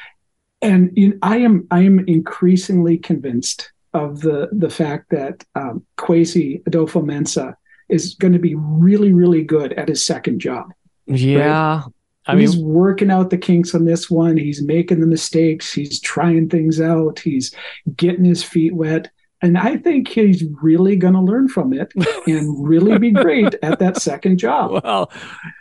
and 0.62 0.92
you 0.96 1.18
I 1.22 1.38
am 1.38 1.68
I 1.72 1.82
am 1.82 2.00
increasingly 2.08 2.98
convinced 2.98 3.72
of 3.94 4.22
the 4.22 4.50
the 4.52 4.70
fact 4.70 5.10
that 5.12 5.44
um, 5.56 5.86
Kwesi 5.98 6.62
Adofo-Mensah 6.64 7.54
is 7.90 8.16
going 8.16 8.34
to 8.34 8.40
be 8.40 8.56
really 8.56 9.12
really 9.14 9.44
good 9.44 9.74
at 9.74 9.88
his 9.90 10.06
second 10.06 10.40
job. 10.40 10.66
Yeah. 11.08 11.82
Right? 11.82 11.84
I 12.26 12.38
he's 12.38 12.56
mean, 12.56 12.66
working 12.66 13.12
out 13.12 13.30
the 13.30 13.38
kinks 13.38 13.76
on 13.76 13.86
this 13.86 14.10
one. 14.10 14.38
He's 14.38 14.62
making 14.62 15.02
the 15.02 15.08
mistakes. 15.08 15.74
He's 15.74 16.00
trying 16.00 16.50
things 16.50 16.80
out. 16.80 17.20
He's 17.20 17.54
getting 17.96 18.24
his 18.24 18.44
feet 18.44 18.74
wet. 18.74 19.12
And 19.42 19.58
I 19.58 19.76
think 19.76 20.08
he's 20.08 20.46
really 20.62 20.96
going 20.96 21.16
to 21.16 21.20
learn 21.20 21.50
from 21.50 21.74
it 21.74 21.92
and 22.28 22.66
really 22.66 22.98
be 22.98 23.12
great 23.12 23.56
at 23.62 23.80
that 23.80 23.98
second 23.98 24.38
job. 24.38 24.82
Well, 24.84 25.12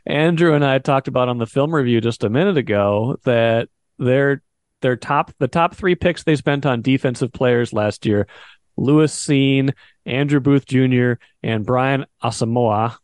Andrew 0.07 0.55
and 0.55 0.65
I 0.65 0.79
talked 0.79 1.09
about 1.09 1.29
on 1.29 1.39
the 1.39 1.47
film 1.47 1.75
review 1.75 2.01
just 2.01 2.23
a 2.23 2.31
minute 2.31 2.57
ago 2.57 3.19
that 3.25 3.69
their 3.99 4.41
their 4.83 4.97
top 4.97 5.33
the 5.39 5.49
top 5.49 5.75
three 5.75 5.97
picks 5.97 6.23
they 6.23 6.37
spent 6.37 6.65
on 6.65 6.81
defensive 6.81 7.33
players 7.33 7.73
last 7.73 8.07
year, 8.07 8.29
Lewis 8.77 9.17
Cine, 9.17 9.73
Andrew 10.07 10.39
Booth 10.39 10.67
Jr., 10.67 11.15
and 11.43 11.67
Brian 11.67 12.07
Asamoah. 12.23 12.97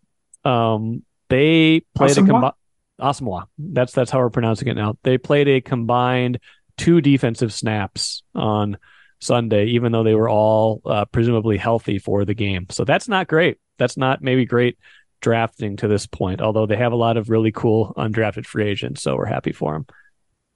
Um, 0.44 1.02
they 1.28 1.82
played 1.96 2.12
Asamoah? 2.12 2.22
a 2.22 2.26
combined 2.26 2.54
Asamoah. 3.01 3.46
That's 3.59 3.92
that's 3.92 4.11
how 4.11 4.18
we're 4.18 4.30
pronouncing 4.30 4.68
it 4.68 4.74
now. 4.74 4.96
They 5.03 5.18
played 5.18 5.49
a 5.49 5.61
combined 5.61 6.40
two 6.76 7.01
defensive 7.01 7.53
snaps 7.53 8.22
on 8.34 8.78
Sunday, 9.20 9.66
even 9.66 9.92
though 9.92 10.05
they 10.05 10.14
were 10.14 10.28
all 10.28 10.80
uh, 10.86 11.05
presumably 11.07 11.57
healthy 11.57 11.99
for 11.99 12.24
the 12.24 12.34
game. 12.34 12.66
So 12.70 12.84
that's 12.84 13.09
not 13.09 13.26
great. 13.26 13.59
That's 13.78 13.96
not 13.96 14.22
maybe 14.22 14.46
great 14.46 14.78
drafting 15.20 15.76
to 15.78 15.88
this 15.88 16.07
point, 16.07 16.40
although 16.40 16.66
they 16.66 16.76
have 16.76 16.92
a 16.92 16.96
lot 16.96 17.16
of 17.16 17.28
really 17.28 17.53
cool 17.53 17.92
undrafted 17.96 18.46
free 18.46 18.68
agents. 18.68 19.03
So 19.03 19.16
we're 19.16 19.26
happy 19.26 19.53
for 19.53 19.72
them. 19.72 19.86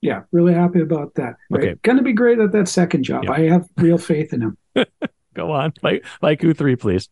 Yeah, 0.00 0.22
really 0.32 0.54
happy 0.54 0.80
about 0.80 1.14
that. 1.14 1.36
Right? 1.50 1.64
Okay. 1.64 1.74
Going 1.82 1.98
to 1.98 2.04
be 2.04 2.12
great 2.12 2.38
at 2.38 2.52
that 2.52 2.68
second 2.68 3.04
job. 3.04 3.24
Yep. 3.24 3.32
I 3.32 3.40
have 3.42 3.68
real 3.76 3.98
faith 3.98 4.32
in 4.32 4.42
him. 4.42 4.58
Go 5.34 5.52
on. 5.52 5.72
Like, 5.82 6.04
like 6.20 6.40
Q3, 6.40 6.78
please. 6.78 7.08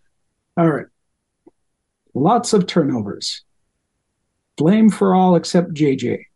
All 0.56 0.68
right. 0.68 0.86
Lots 2.14 2.52
of 2.52 2.66
turnovers. 2.66 3.44
Blame 4.60 4.90
for 4.90 5.14
all 5.14 5.36
except 5.36 5.72
JJ. 5.72 6.26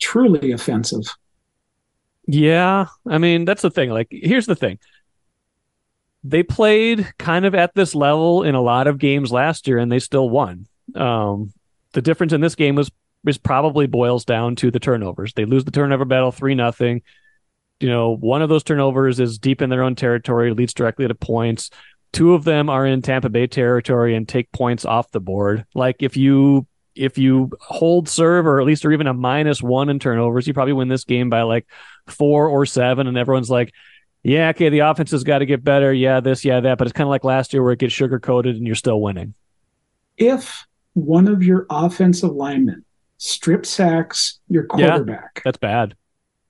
Truly 0.00 0.52
offensive. 0.52 1.04
Yeah, 2.26 2.86
I 3.06 3.18
mean 3.18 3.44
that's 3.44 3.60
the 3.60 3.70
thing. 3.70 3.90
Like, 3.90 4.08
here's 4.10 4.46
the 4.46 4.56
thing: 4.56 4.78
they 6.24 6.42
played 6.42 7.12
kind 7.18 7.44
of 7.44 7.54
at 7.54 7.74
this 7.74 7.94
level 7.94 8.42
in 8.42 8.54
a 8.54 8.62
lot 8.62 8.86
of 8.86 8.96
games 8.96 9.30
last 9.30 9.68
year, 9.68 9.76
and 9.76 9.92
they 9.92 9.98
still 9.98 10.30
won. 10.30 10.66
Um, 10.94 11.52
the 11.92 12.00
difference 12.00 12.32
in 12.32 12.40
this 12.40 12.54
game 12.54 12.74
was 12.74 12.90
is 13.26 13.36
probably 13.36 13.86
boils 13.86 14.24
down 14.24 14.56
to 14.56 14.70
the 14.70 14.80
turnovers. 14.80 15.34
They 15.34 15.44
lose 15.44 15.66
the 15.66 15.70
turnover 15.70 16.06
battle 16.06 16.32
three 16.32 16.54
nothing. 16.54 17.02
You 17.80 17.90
know, 17.90 18.16
one 18.16 18.40
of 18.40 18.48
those 18.48 18.64
turnovers 18.64 19.20
is 19.20 19.38
deep 19.38 19.60
in 19.60 19.68
their 19.68 19.82
own 19.82 19.94
territory, 19.94 20.54
leads 20.54 20.72
directly 20.72 21.06
to 21.06 21.14
points. 21.14 21.68
Two 22.14 22.32
of 22.32 22.44
them 22.44 22.70
are 22.70 22.86
in 22.86 23.02
Tampa 23.02 23.28
Bay 23.28 23.46
territory 23.46 24.16
and 24.16 24.26
take 24.26 24.50
points 24.52 24.86
off 24.86 25.10
the 25.10 25.20
board. 25.20 25.66
Like 25.74 25.96
if 26.00 26.16
you 26.16 26.66
if 26.96 27.18
you 27.18 27.50
hold 27.60 28.08
serve 28.08 28.46
or 28.46 28.60
at 28.60 28.66
least 28.66 28.84
or 28.84 28.92
even 28.92 29.06
a 29.06 29.14
minus 29.14 29.62
one 29.62 29.88
in 29.88 29.98
turnovers, 29.98 30.46
you 30.46 30.54
probably 30.54 30.72
win 30.72 30.88
this 30.88 31.04
game 31.04 31.30
by 31.30 31.42
like 31.42 31.66
four 32.06 32.48
or 32.48 32.66
seven. 32.66 33.06
And 33.06 33.16
everyone's 33.16 33.50
like, 33.50 33.72
yeah, 34.22 34.48
okay, 34.48 34.68
the 34.68 34.80
offense 34.80 35.12
has 35.12 35.22
got 35.22 35.38
to 35.38 35.46
get 35.46 35.62
better. 35.62 35.92
Yeah, 35.92 36.20
this, 36.20 36.44
yeah, 36.44 36.60
that. 36.60 36.78
But 36.78 36.86
it's 36.86 36.96
kind 36.96 37.06
of 37.06 37.10
like 37.10 37.24
last 37.24 37.52
year 37.52 37.62
where 37.62 37.72
it 37.72 37.78
gets 37.78 37.92
sugar 37.92 38.18
coated 38.18 38.56
and 38.56 38.66
you're 38.66 38.74
still 38.74 39.00
winning. 39.00 39.34
If 40.16 40.66
one 40.94 41.28
of 41.28 41.42
your 41.42 41.66
offensive 41.70 42.32
linemen 42.32 42.84
strip 43.18 43.66
sacks 43.66 44.40
your 44.48 44.64
quarterback, 44.64 45.32
yeah, 45.36 45.42
that's 45.44 45.58
bad. 45.58 45.94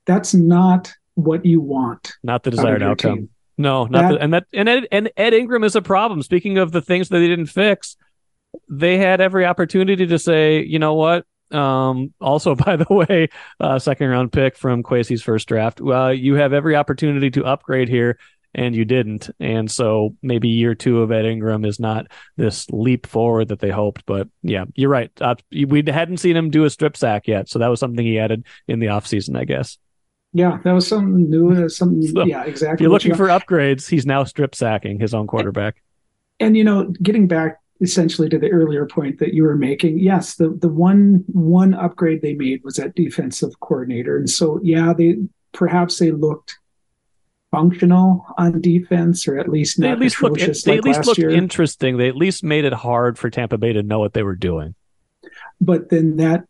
That's 0.05 0.33
not 0.33 0.93
what 1.15 1.45
you 1.45 1.61
want. 1.61 2.13
Not 2.23 2.43
the 2.43 2.51
desired 2.51 2.81
outcome. 2.81 3.15
Team. 3.15 3.29
No, 3.57 3.85
not 3.85 4.01
that, 4.01 4.11
the, 4.11 4.21
and 4.21 4.33
that 4.33 4.45
and 4.53 4.69
Ed, 4.69 4.87
and 4.91 5.09
Ed 5.17 5.33
Ingram 5.33 5.63
is 5.63 5.75
a 5.75 5.81
problem. 5.81 6.21
Speaking 6.21 6.57
of 6.57 6.71
the 6.71 6.81
things 6.81 7.09
that 7.09 7.19
they 7.19 7.27
didn't 7.27 7.47
fix, 7.47 7.97
they 8.69 8.97
had 8.97 9.21
every 9.21 9.45
opportunity 9.45 10.07
to 10.07 10.19
say, 10.19 10.63
you 10.63 10.79
know 10.79 10.93
what? 10.93 11.25
Um, 11.51 12.13
also, 12.19 12.55
by 12.65 12.75
the 12.75 12.87
way, 12.89 13.29
uh, 13.59 13.79
second 13.79 14.09
round 14.09 14.31
pick 14.31 14.57
from 14.57 14.83
Kwesi's 14.83 15.21
first 15.21 15.47
draft. 15.47 15.81
Uh, 15.81 16.09
you 16.09 16.35
have 16.35 16.53
every 16.53 16.75
opportunity 16.75 17.29
to 17.31 17.45
upgrade 17.45 17.89
here, 17.89 18.19
and 18.53 18.75
you 18.75 18.85
didn't. 18.85 19.29
And 19.39 19.69
so 19.69 20.15
maybe 20.21 20.49
year 20.49 20.75
two 20.75 21.01
of 21.01 21.11
Ed 21.11 21.25
Ingram 21.25 21.65
is 21.65 21.79
not 21.79 22.07
this 22.35 22.69
leap 22.69 23.07
forward 23.07 23.49
that 23.49 23.59
they 23.59 23.69
hoped. 23.69 24.05
But 24.05 24.27
yeah, 24.41 24.65
you're 24.75 24.89
right. 24.89 25.11
Uh, 25.19 25.35
we 25.51 25.83
hadn't 25.87 26.17
seen 26.17 26.35
him 26.35 26.49
do 26.49 26.65
a 26.65 26.69
strip 26.69 26.97
sack 26.97 27.27
yet, 27.27 27.49
so 27.49 27.59
that 27.59 27.67
was 27.67 27.79
something 27.79 28.05
he 28.05 28.19
added 28.19 28.45
in 28.67 28.79
the 28.79 28.87
offseason, 28.87 29.37
I 29.37 29.45
guess. 29.45 29.77
Yeah, 30.33 30.59
that 30.63 30.73
was 30.73 30.87
something 30.87 31.29
new. 31.29 31.69
Something, 31.69 32.05
so 32.07 32.25
yeah, 32.25 32.43
exactly. 32.43 32.75
If 32.75 32.81
you're 32.81 32.91
looking 32.91 33.11
you 33.11 33.17
for 33.17 33.27
upgrades, 33.27 33.89
he's 33.89 34.05
now 34.05 34.23
strip 34.25 34.55
sacking 34.55 34.99
his 34.99 35.13
own 35.13 35.25
quarterback. 35.25 35.81
And, 36.39 36.47
and 36.47 36.57
you 36.57 36.63
know, 36.63 36.93
getting 37.01 37.27
back 37.27 37.59
essentially 37.81 38.29
to 38.29 38.39
the 38.39 38.51
earlier 38.51 38.85
point 38.85 39.19
that 39.19 39.33
you 39.33 39.43
were 39.43 39.55
making 39.55 39.99
yes 39.99 40.35
the 40.35 40.49
the 40.49 40.69
one 40.69 41.23
one 41.27 41.73
upgrade 41.73 42.21
they 42.21 42.33
made 42.33 42.63
was 42.63 42.75
that 42.75 42.95
defensive 42.95 43.59
coordinator. 43.59 44.17
And 44.17 44.29
so 44.29 44.59
yeah 44.63 44.93
they 44.93 45.17
perhaps 45.51 45.99
they 45.99 46.11
looked 46.11 46.57
functional 47.51 48.25
on 48.37 48.59
defense 48.61 49.27
or 49.27 49.39
at 49.39 49.49
least 49.49 49.79
not 49.79 49.87
they 49.87 49.91
at 49.93 49.99
least 49.99 50.21
looked, 50.21 50.39
they 50.39 50.71
like 50.71 50.79
at 50.79 50.83
least 50.83 51.05
looked 51.05 51.19
year. 51.19 51.29
interesting. 51.29 51.97
They 51.97 52.09
at 52.09 52.15
least 52.15 52.43
made 52.43 52.65
it 52.65 52.73
hard 52.73 53.17
for 53.17 53.29
tampa 53.29 53.57
bay 53.57 53.73
to 53.73 53.83
know 53.83 53.99
what 53.99 54.13
they 54.13 54.23
were 54.23 54.35
doing. 54.35 54.75
But 55.61 55.89
then 55.89 56.17
that 56.17 56.45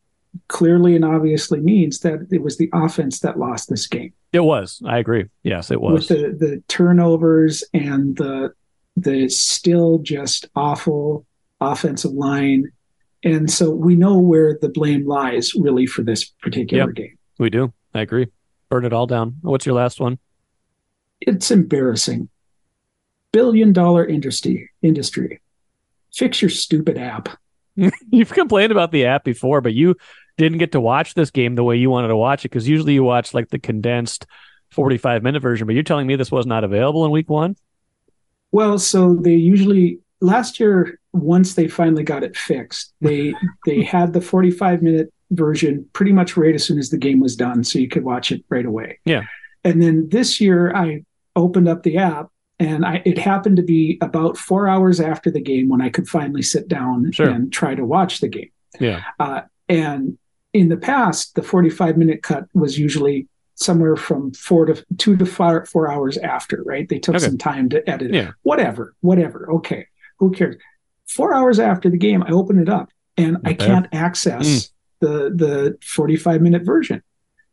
clearly 0.50 0.96
and 0.96 1.06
obviously 1.06 1.60
means 1.60 2.00
that 2.00 2.28
it 2.32 2.42
was 2.42 2.58
the 2.58 2.70
offense 2.74 3.20
that 3.22 3.40
lost 3.40 3.70
this 3.70 3.88
game. 3.88 4.14
It 4.34 4.42
was. 4.42 4.82
I 4.86 4.98
agree. 4.98 5.26
Yes 5.44 5.72
it 5.72 5.82
was. 5.82 5.94
with 5.94 6.08
the 6.08 6.46
the 6.46 6.64
turnovers 6.68 7.64
and 7.74 8.16
the 8.18 8.54
the 8.98 9.30
still 9.30 10.00
just 10.00 10.50
awful 10.56 11.26
offensive 11.62 12.12
line. 12.12 12.72
And 13.24 13.50
so 13.50 13.70
we 13.70 13.96
know 13.96 14.18
where 14.18 14.58
the 14.60 14.70
blame 14.70 15.08
lies 15.08 15.54
really 15.56 15.86
for 15.86 16.04
this 16.04 16.26
particular 16.26 16.88
yep, 16.88 16.96
game. 16.96 17.18
We 17.40 17.50
do. 17.50 17.74
I 17.94 18.02
agree. 18.02 18.28
Burn 18.70 18.86
it 18.86 18.94
all 18.94 19.08
down. 19.08 19.38
What's 19.42 19.66
your 19.66 19.76
last 19.76 20.00
one? 20.00 20.18
It's 21.22 21.52
embarrassing. 21.52 22.30
Billion 23.32 23.72
dollar 23.72 24.06
industry 24.06 24.70
industry. 24.82 25.42
Fix 26.14 26.42
your 26.42 26.50
stupid 26.50 26.98
app. 26.98 27.30
You've 28.10 28.34
complained 28.34 28.72
about 28.72 28.92
the 28.92 29.06
app 29.06 29.24
before, 29.24 29.62
but 29.62 29.74
you 29.74 29.96
didn't 30.38 30.58
get 30.58 30.72
to 30.72 30.82
watch 30.82 31.14
this 31.14 31.30
game 31.30 31.56
the 31.56 31.64
way 31.64 31.76
you 31.76 31.90
wanted 31.90 32.08
to 32.08 32.16
watch 32.16 32.46
it 32.46 32.50
because 32.50 32.68
usually 32.68 32.94
you 32.94 33.04
watch 33.04 33.34
like 33.34 33.50
the 33.50 33.60
condensed 33.60 34.26
45 34.72 35.22
minute 35.22 35.42
version, 35.42 35.68
but 35.68 35.74
you're 35.74 35.84
telling 35.84 36.08
me 36.08 36.16
this 36.16 36.32
was 36.32 36.48
not 36.48 36.64
available 36.64 37.06
in 37.06 37.12
week 37.12 37.30
one? 37.30 37.56
Well, 38.52 38.80
so 38.80 39.16
they 39.16 39.36
usually 39.36 40.00
last 40.22 40.60
year 40.60 41.00
once 41.14 41.56
they 41.56 41.68
finally 41.68 42.04
got 42.04 42.24
it 42.24 42.36
fixed, 42.36 42.94
they 43.02 43.34
they 43.66 43.84
had 43.84 44.14
the 44.14 44.22
45 44.22 44.82
minute 44.82 45.14
version 45.32 45.88
pretty 45.94 46.14
much 46.14 46.38
right 46.38 46.56
as 46.56 46.64
soon 46.64 46.80
as 46.80 46.90
the 46.90 46.98
game 46.98 47.20
was 47.20 47.36
done 47.36 47.64
so 47.64 47.80
you 47.80 47.88
could 47.88 48.04
watch 48.04 48.32
it 48.32 48.44
right 48.50 48.66
away. 48.66 49.00
Yeah. 49.06 49.24
And 49.64 49.82
then 49.82 50.08
this 50.10 50.40
year 50.40 50.74
I 50.76 51.04
opened 51.36 51.68
up 51.68 51.84
the 51.84 51.98
app 51.98 52.30
and 52.60 52.86
I, 52.86 53.02
it 53.06 53.18
happened 53.18 53.58
to 53.58 53.64
be 53.64 53.98
about 54.02 54.38
four 54.38 54.68
hours 54.68 55.00
after 55.00 55.30
the 55.30 55.42
game 55.42 55.70
when 55.70 55.82
I 55.82 55.90
could 55.90 56.08
finally 56.08 56.42
sit 56.42 56.68
down 56.68 57.12
sure. 57.12 57.30
and 57.30 57.52
try 57.52 57.76
to 57.76 57.86
watch 57.86 58.20
the 58.20 58.30
game. 58.30 58.50
Yeah. 58.80 59.04
Uh, 59.20 59.42
and 59.70 60.18
in 60.54 60.70
the 60.70 60.78
past, 60.78 61.36
the 61.36 61.44
45 61.44 61.98
minute 61.98 62.24
cut 62.24 62.46
was 62.54 62.80
usually 62.80 63.28
somewhere 63.58 63.96
from 63.96 64.32
four 64.34 64.66
to 64.66 64.86
two 64.98 65.18
to 65.18 65.26
five, 65.26 65.68
four 65.68 65.92
hours 65.92 66.18
after, 66.18 66.64
right? 66.64 66.88
They 66.88 67.00
took 67.00 67.16
okay. 67.16 67.26
some 67.26 67.38
time 67.38 67.70
to 67.70 67.88
edit 67.90 68.14
yeah. 68.14 68.32
Whatever, 68.44 68.94
whatever. 69.02 69.52
Okay. 69.56 69.88
Who 70.20 70.32
cares? 70.32 70.56
Four 71.08 71.34
hours 71.34 71.60
after 71.60 71.90
the 71.90 71.98
game, 71.98 72.24
I 72.24 72.32
open 72.32 72.60
it 72.60 72.70
up 72.70 72.90
and 73.18 73.38
okay. 73.38 73.50
I 73.50 73.54
can't 73.54 73.88
access 73.92 74.48
mm. 74.48 74.72
the 75.00 75.32
the 75.36 75.78
45 75.84 76.42
minute 76.42 76.64
version. 76.64 77.04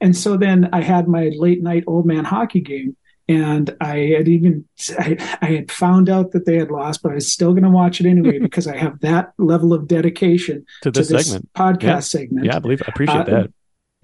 And 0.00 0.16
so 0.16 0.36
then 0.36 0.68
I 0.72 0.82
had 0.82 1.08
my 1.08 1.30
late 1.36 1.62
night 1.62 1.84
old 1.86 2.04
man 2.06 2.24
hockey 2.24 2.60
game 2.60 2.96
and 3.26 3.74
I 3.80 3.96
had 4.16 4.28
even 4.28 4.66
I, 4.98 5.38
I 5.40 5.46
had 5.46 5.72
found 5.72 6.10
out 6.10 6.32
that 6.32 6.44
they 6.44 6.56
had 6.56 6.70
lost, 6.70 7.02
but 7.02 7.12
I 7.12 7.14
was 7.14 7.32
still 7.32 7.52
going 7.52 7.64
to 7.64 7.70
watch 7.70 8.00
it 8.00 8.06
anyway 8.06 8.38
because 8.42 8.66
I 8.66 8.76
have 8.76 9.00
that 9.00 9.32
level 9.38 9.72
of 9.72 9.88
dedication 9.88 10.66
to 10.82 10.90
this, 10.90 11.08
to 11.08 11.14
this 11.14 11.26
segment, 11.26 11.52
podcast 11.54 11.82
yeah. 11.82 12.00
segment. 12.00 12.46
Yeah, 12.46 12.56
I 12.56 12.58
believe 12.58 12.82
I 12.82 12.90
appreciate 12.90 13.20
uh, 13.20 13.24
that 13.24 13.52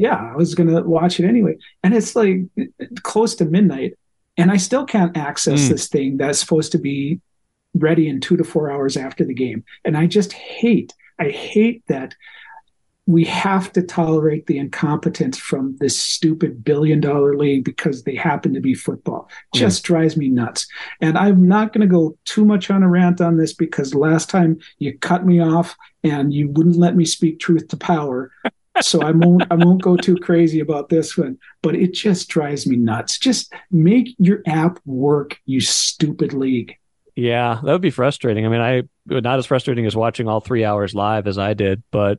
yeah, 0.01 0.31
I 0.33 0.35
was 0.35 0.55
going 0.55 0.75
to 0.75 0.83
watch 0.83 1.21
it 1.21 1.27
anyway. 1.27 1.59
And 1.85 1.95
it's 1.95 2.17
like 2.17 2.41
close 3.03 3.35
to 3.37 3.45
midnight, 3.45 3.99
and 4.39 4.51
I 4.51 4.57
still 4.57 4.87
can't 4.87 5.17
access 5.17 5.61
mm. 5.61 5.69
this 5.69 5.89
thing 5.89 6.17
that's 6.17 6.41
supposed 6.41 6.73
to 6.73 6.79
be 6.79 7.21
ready 7.75 8.09
in 8.09 8.21
two 8.21 8.37
to 8.39 8.45
four 8.45 8.71
hours 8.71 8.97
after 8.97 9.25
the 9.25 9.35
game. 9.35 9.63
And 9.85 9.97
I 9.97 10.07
just 10.07 10.33
hate, 10.33 10.95
I 11.19 11.29
hate 11.29 11.85
that 11.89 12.15
we 13.07 13.25
have 13.25 13.73
to 13.73 13.83
tolerate 13.83 14.47
the 14.47 14.57
incompetence 14.57 15.37
from 15.37 15.77
this 15.81 15.99
stupid 15.99 16.65
billion 16.65 17.01
dollar 17.01 17.37
league 17.37 17.65
because 17.65 18.05
they 18.05 18.15
happen 18.15 18.55
to 18.55 18.61
be 18.61 18.73
football. 18.73 19.29
Just 19.53 19.85
drives 19.85 20.17
me 20.17 20.29
nuts. 20.29 20.67
And 21.01 21.19
I'm 21.19 21.47
not 21.47 21.73
going 21.73 21.87
to 21.87 21.93
go 21.93 22.17
too 22.25 22.45
much 22.45 22.71
on 22.71 22.83
a 22.83 22.89
rant 22.89 23.21
on 23.21 23.37
this 23.37 23.53
because 23.53 23.95
last 23.95 24.31
time 24.31 24.61
you 24.79 24.97
cut 24.97 25.27
me 25.27 25.41
off 25.41 25.77
and 26.05 26.33
you 26.33 26.49
wouldn't 26.51 26.77
let 26.77 26.97
me 26.97 27.05
speak 27.05 27.41
truth 27.41 27.69
to 27.69 27.77
power. 27.77 28.31
So 28.81 29.03
I 29.03 29.11
won't 29.11 29.45
I 29.51 29.55
won't 29.55 29.83
go 29.83 29.97
too 29.97 30.17
crazy 30.17 30.61
about 30.61 30.89
this 30.89 31.17
one. 31.17 31.39
But 31.63 31.75
it 31.75 31.95
just 31.95 32.29
drives 32.29 32.67
me 32.67 32.77
nuts. 32.77 33.19
Just 33.19 33.53
make 33.71 34.15
your 34.19 34.43
app 34.47 34.79
work, 34.85 35.39
you 35.47 35.61
stupid 35.61 36.33
league. 36.33 36.77
Yeah, 37.17 37.61
that 37.63 37.73
would 37.73 37.83
be 37.83 37.91
frustrating. 37.91 38.47
I 38.47 38.49
mean, 38.49 38.61
I 38.61 38.83
not 39.07 39.39
as 39.39 39.47
frustrating 39.47 39.87
as 39.87 39.97
watching 39.97 40.29
all 40.29 40.41
three 40.41 40.65
hours 40.65 40.95
live 40.95 41.27
as 41.27 41.39
I 41.39 41.55
did, 41.55 41.83
but 41.91 42.19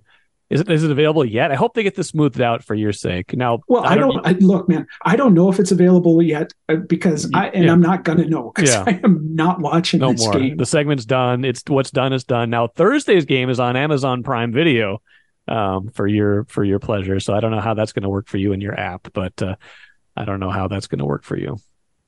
is 0.51 0.59
it 0.59 0.69
is 0.69 0.83
it 0.83 0.91
available 0.91 1.23
yet? 1.23 1.49
I 1.49 1.55
hope 1.55 1.73
they 1.73 1.83
get 1.83 1.95
this 1.95 2.09
smoothed 2.09 2.41
out 2.41 2.61
for 2.61 2.75
your 2.75 2.91
sake. 2.91 3.33
Now, 3.33 3.61
well, 3.69 3.85
I 3.85 3.95
don't, 3.95 4.19
I 4.25 4.33
don't 4.33 4.43
I, 4.43 4.45
look, 4.45 4.67
man. 4.67 4.85
I 5.05 5.15
don't 5.15 5.33
know 5.33 5.49
if 5.49 5.59
it's 5.59 5.71
available 5.71 6.21
yet 6.21 6.51
uh, 6.67 6.75
because 6.75 7.29
I 7.33 7.47
and 7.49 7.65
yeah. 7.65 7.71
I'm 7.71 7.79
not 7.79 8.03
gonna 8.03 8.25
know 8.25 8.51
because 8.53 8.73
yeah. 8.73 8.83
I 8.85 8.99
am 9.03 9.33
not 9.33 9.61
watching 9.61 10.01
no 10.01 10.13
more. 10.13 10.33
Game. 10.33 10.57
The 10.57 10.65
segment's 10.65 11.05
done. 11.05 11.45
It's 11.45 11.63
what's 11.67 11.89
done 11.89 12.11
is 12.11 12.25
done. 12.25 12.49
Now 12.49 12.67
Thursday's 12.67 13.23
game 13.23 13.49
is 13.49 13.61
on 13.61 13.77
Amazon 13.77 14.23
Prime 14.23 14.51
Video 14.51 15.01
um, 15.47 15.89
for 15.89 16.07
your 16.07 16.45
for 16.45 16.63
your 16.63 16.79
pleasure. 16.79 17.19
So 17.19 17.33
I 17.33 17.39
don't 17.39 17.51
know 17.51 17.61
how 17.61 17.73
that's 17.73 17.91
going 17.91 18.03
to 18.03 18.09
work 18.09 18.27
for 18.27 18.37
you 18.37 18.53
in 18.53 18.61
your 18.61 18.79
app, 18.79 19.09
but 19.13 19.41
uh, 19.41 19.55
I 20.15 20.25
don't 20.25 20.39
know 20.39 20.51
how 20.51 20.67
that's 20.67 20.87
going 20.87 20.99
to 20.99 21.05
work 21.05 21.23
for 21.23 21.37
you. 21.37 21.57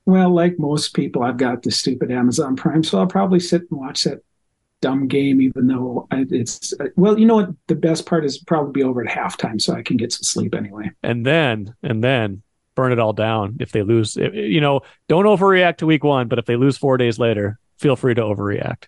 Well, 0.06 0.34
like 0.34 0.60
most 0.60 0.94
people, 0.94 1.24
I've 1.24 1.38
got 1.38 1.64
the 1.64 1.72
stupid 1.72 2.12
Amazon 2.12 2.56
Prime, 2.56 2.84
so 2.84 3.00
I'll 3.00 3.08
probably 3.08 3.40
sit 3.40 3.62
and 3.72 3.80
watch 3.80 4.04
that 4.04 4.20
dumb 4.82 5.08
game, 5.08 5.40
even 5.40 5.68
though 5.68 6.08
it's 6.12 6.74
well, 6.98 7.18
you 7.18 7.26
know 7.26 7.36
what? 7.36 7.50
The 7.68 7.76
best 7.76 8.06
part 8.06 8.26
is 8.26 8.38
probably 8.38 8.74
be 8.74 8.84
over 8.84 9.06
at 9.06 9.10
halftime, 9.10 9.62
so 9.62 9.74
I 9.74 9.82
can 9.82 9.96
get 9.96 10.12
some 10.12 10.24
sleep 10.24 10.54
anyway. 10.54 10.92
And 11.04 11.26
then, 11.26 11.74
and 11.84 12.04
then 12.04 12.44
burn 12.76 12.92
it 12.92 13.00
all 13.00 13.14
down 13.14 13.58
if 13.62 13.72
they 13.72 13.82
lose. 13.82 14.18
You 14.18 14.60
know, 14.60 14.82
don't 15.08 15.26
overreact 15.26 15.78
to 15.78 15.86
week 15.86 16.04
one, 16.04 16.28
but 16.28 16.38
if 16.38 16.46
they 16.46 16.58
lose 16.58 16.78
four 16.78 16.98
days 16.98 17.18
later, 17.18 17.60
feel 17.78 17.96
free 17.96 18.14
to 18.14 18.22
overreact. 18.22 18.88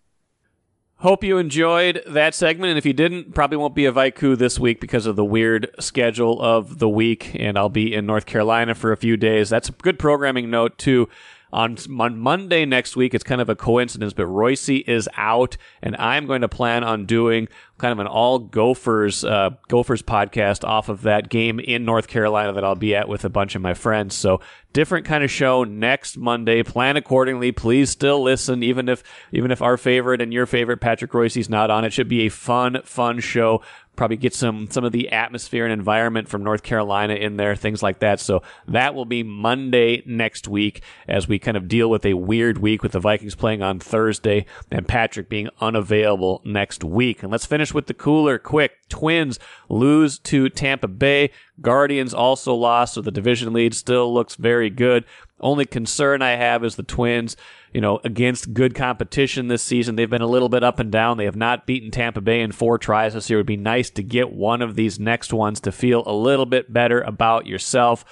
Hope 1.00 1.26
you 1.26 1.38
enjoyed 1.38 2.02
that 2.08 2.34
segment. 2.34 2.70
And 2.70 2.78
if 2.78 2.86
you 2.86 2.94
didn't, 2.94 3.36
probably 3.36 3.58
won't 3.58 3.76
be 3.76 3.86
a 3.86 3.92
Vaiku 3.92 4.38
this 4.38 4.58
week 4.58 4.80
because 4.80 5.06
of 5.06 5.18
the 5.18 5.26
weird 5.26 5.70
schedule 5.78 6.42
of 6.42 6.80
the 6.80 6.88
week. 6.88 7.36
And 7.36 7.58
I'll 7.58 7.70
be 7.70 7.94
in 7.94 8.06
North 8.06 8.26
Carolina 8.26 8.74
for 8.74 8.92
a 8.94 8.98
few 8.98 9.18
days. 9.18 9.50
That's 9.50 9.68
a 9.70 9.74
good 9.74 10.00
programming 10.00 10.50
note, 10.50 10.78
too. 10.78 11.10
On, 11.56 11.78
on 12.02 12.20
Monday 12.20 12.66
next 12.66 12.98
week, 12.98 13.14
it's 13.14 13.24
kind 13.24 13.40
of 13.40 13.48
a 13.48 13.56
coincidence, 13.56 14.12
but 14.12 14.26
Reusse 14.26 14.84
is 14.90 15.08
out, 15.16 15.56
and 15.82 15.96
I'm 15.96 16.28
going 16.28 16.42
to 16.42 16.50
plan 16.50 16.84
on 16.84 17.06
doing 17.06 17.48
kind 17.78 17.94
of 17.94 18.00
an 18.00 18.08
all 18.08 18.40
Gophers 18.40 19.24
uh, 19.24 19.52
Gophers 19.70 20.02
podcast 20.02 20.68
off 20.68 20.90
of 20.90 21.04
that 21.04 21.30
game 21.30 21.62
in 21.62 21.86
North 21.86 22.08
Carolina 22.08 22.52
that 22.54 22.66
I'll 22.66 22.76
be 22.76 22.94
at 22.94 23.08
with 23.08 23.24
a 23.24 23.30
bunch 23.30 23.56
of 23.56 23.62
my 23.62 23.74
friends. 23.74 24.16
So 24.16 24.42
different 24.74 25.06
kind 25.06 25.24
of 25.24 25.32
show 25.32 25.64
next 25.64 26.18
Monday. 26.18 26.62
Plan 26.62 26.98
accordingly. 26.98 27.54
Please 27.54 27.90
still 27.90 28.22
listen, 28.22 28.62
even 28.62 28.90
if 28.90 29.02
even 29.32 29.50
if 29.50 29.62
our 29.62 29.78
favorite 29.78 30.22
and 30.22 30.34
your 30.34 30.46
favorite 30.46 30.82
Patrick 30.82 31.12
Reusse 31.12 31.38
is 31.38 31.50
not 31.50 31.72
on. 31.72 31.86
It 31.86 31.94
should 31.94 32.10
be 32.10 32.26
a 32.26 32.30
fun, 32.30 32.82
fun 32.84 33.22
show 33.22 33.62
probably 33.96 34.18
get 34.18 34.34
some 34.34 34.70
some 34.70 34.84
of 34.84 34.92
the 34.92 35.10
atmosphere 35.12 35.66
and 35.66 35.74
environment 35.74 36.28
from 36.28 36.44
North 36.44 36.64
Carolina 36.64 37.14
in 37.14 37.38
there, 37.38 37.56
things 37.56 37.82
like 37.82 38.00
that. 38.00 38.20
So 38.20 38.42
that 38.68 38.96
will 38.96 39.06
be 39.06 39.24
Monday 39.24 40.04
next 40.06 40.48
week 40.48 40.82
as 41.08 41.28
we 41.28 41.40
kind 41.40 41.58
of 41.58 41.68
deal 41.68 41.90
with 41.90 42.06
a 42.06 42.14
weird 42.14 42.58
week 42.58 42.84
with 42.84 42.92
the 42.94 43.00
Vikings 43.00 43.36
playing 43.36 43.62
on 43.62 43.80
Thursday 43.80 44.46
and 44.72 44.88
Patrick 44.88 45.30
being 45.30 45.50
unavailable 45.60 46.42
next 46.46 46.84
week. 46.84 47.24
And 47.24 47.32
let's 47.32 47.46
finish 47.46 47.74
with 47.74 47.88
the 47.88 47.94
cooler 47.94 48.38
quick. 48.38 48.74
Twins 48.90 49.40
lose 49.70 50.20
to 50.20 50.50
Tampa 50.50 50.88
Bay. 50.88 51.32
Guardians 51.62 52.14
also 52.14 52.54
lost, 52.54 52.94
so 52.94 53.02
the 53.02 53.12
division 53.12 53.54
lead 53.54 53.74
still 53.74 54.14
looks 54.14 54.36
very 54.36 54.70
good. 54.70 55.06
Only 55.40 55.66
concern 55.66 56.22
I 56.22 56.32
have 56.32 56.64
is 56.64 56.76
the 56.76 56.84
Twins 56.84 57.38
you 57.76 57.82
know, 57.82 58.00
against 58.06 58.54
good 58.54 58.74
competition 58.74 59.50
this 59.50 59.62
season. 59.62 59.98
They've 59.98 60.10
been 60.10 60.22
a 60.22 60.28
little 60.28 60.48
bit 60.48 60.64
up 60.64 60.80
and 60.80 60.90
down. 60.90 61.18
They 61.18 61.26
have 61.26 61.36
not 61.36 61.66
beaten 61.66 61.92
Tampa 61.92 62.22
Bay 62.22 62.40
in 62.40 62.54
four 62.54 62.78
tries 62.78 63.14
this 63.14 63.30
year. 63.30 63.40
It 63.40 63.42
would 63.42 63.48
be 63.48 63.58
nice 63.58 63.90
to 63.90 64.02
get 64.02 64.32
one 64.32 64.62
of 64.62 64.76
these 64.76 64.98
next 64.98 65.34
ones 65.34 65.60
to 65.60 65.74
feel 65.74 66.02
a 66.06 66.16
little 66.16 66.46
bit 66.46 66.72
better 66.72 67.02
about 67.02 67.48
yourself. 67.48 68.06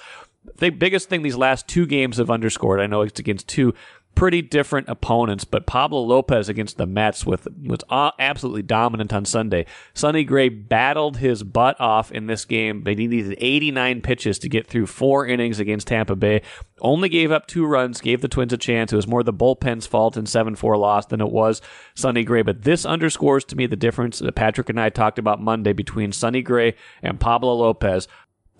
The 0.58 0.68
biggest 0.68 1.08
thing 1.08 1.22
these 1.22 1.38
last 1.38 1.66
two 1.66 1.86
games 1.86 2.18
have 2.18 2.30
underscored, 2.30 2.78
I 2.78 2.86
know 2.86 3.00
it's 3.00 3.18
against 3.18 3.48
two 3.48 3.72
pretty 4.14 4.42
different 4.42 4.88
opponents, 4.88 5.44
but 5.44 5.66
Pablo 5.66 6.00
Lopez 6.00 6.48
against 6.48 6.76
the 6.76 6.86
Mets 6.86 7.26
with 7.26 7.48
was 7.62 7.80
absolutely 7.90 8.62
dominant 8.62 9.12
on 9.12 9.24
Sunday. 9.24 9.66
Sonny 9.92 10.24
Gray 10.24 10.48
battled 10.48 11.18
his 11.18 11.42
butt 11.42 11.80
off 11.80 12.12
in 12.12 12.26
this 12.26 12.44
game, 12.44 12.84
he 12.86 12.94
needed 12.94 13.36
89 13.38 14.00
pitches 14.02 14.38
to 14.38 14.48
get 14.48 14.66
through 14.66 14.86
four 14.86 15.26
innings 15.26 15.58
against 15.60 15.88
Tampa 15.88 16.16
Bay. 16.16 16.42
Only 16.80 17.08
gave 17.08 17.32
up 17.32 17.46
two 17.46 17.64
runs, 17.64 18.00
gave 18.00 18.20
the 18.20 18.28
Twins 18.28 18.52
a 18.52 18.58
chance. 18.58 18.92
It 18.92 18.96
was 18.96 19.06
more 19.06 19.22
the 19.22 19.32
bullpen's 19.32 19.86
fault 19.86 20.16
in 20.16 20.24
7-4 20.24 20.78
loss 20.78 21.06
than 21.06 21.20
it 21.20 21.30
was 21.30 21.62
Sonny 21.94 22.24
Gray. 22.24 22.42
But 22.42 22.62
this 22.62 22.84
underscores 22.84 23.44
to 23.46 23.56
me 23.56 23.66
the 23.66 23.76
difference 23.76 24.18
that 24.18 24.34
Patrick 24.34 24.68
and 24.68 24.80
I 24.80 24.90
talked 24.90 25.18
about 25.18 25.40
Monday 25.40 25.72
between 25.72 26.12
Sonny 26.12 26.42
Gray 26.42 26.74
and 27.02 27.20
Pablo 27.20 27.54
Lopez. 27.54 28.08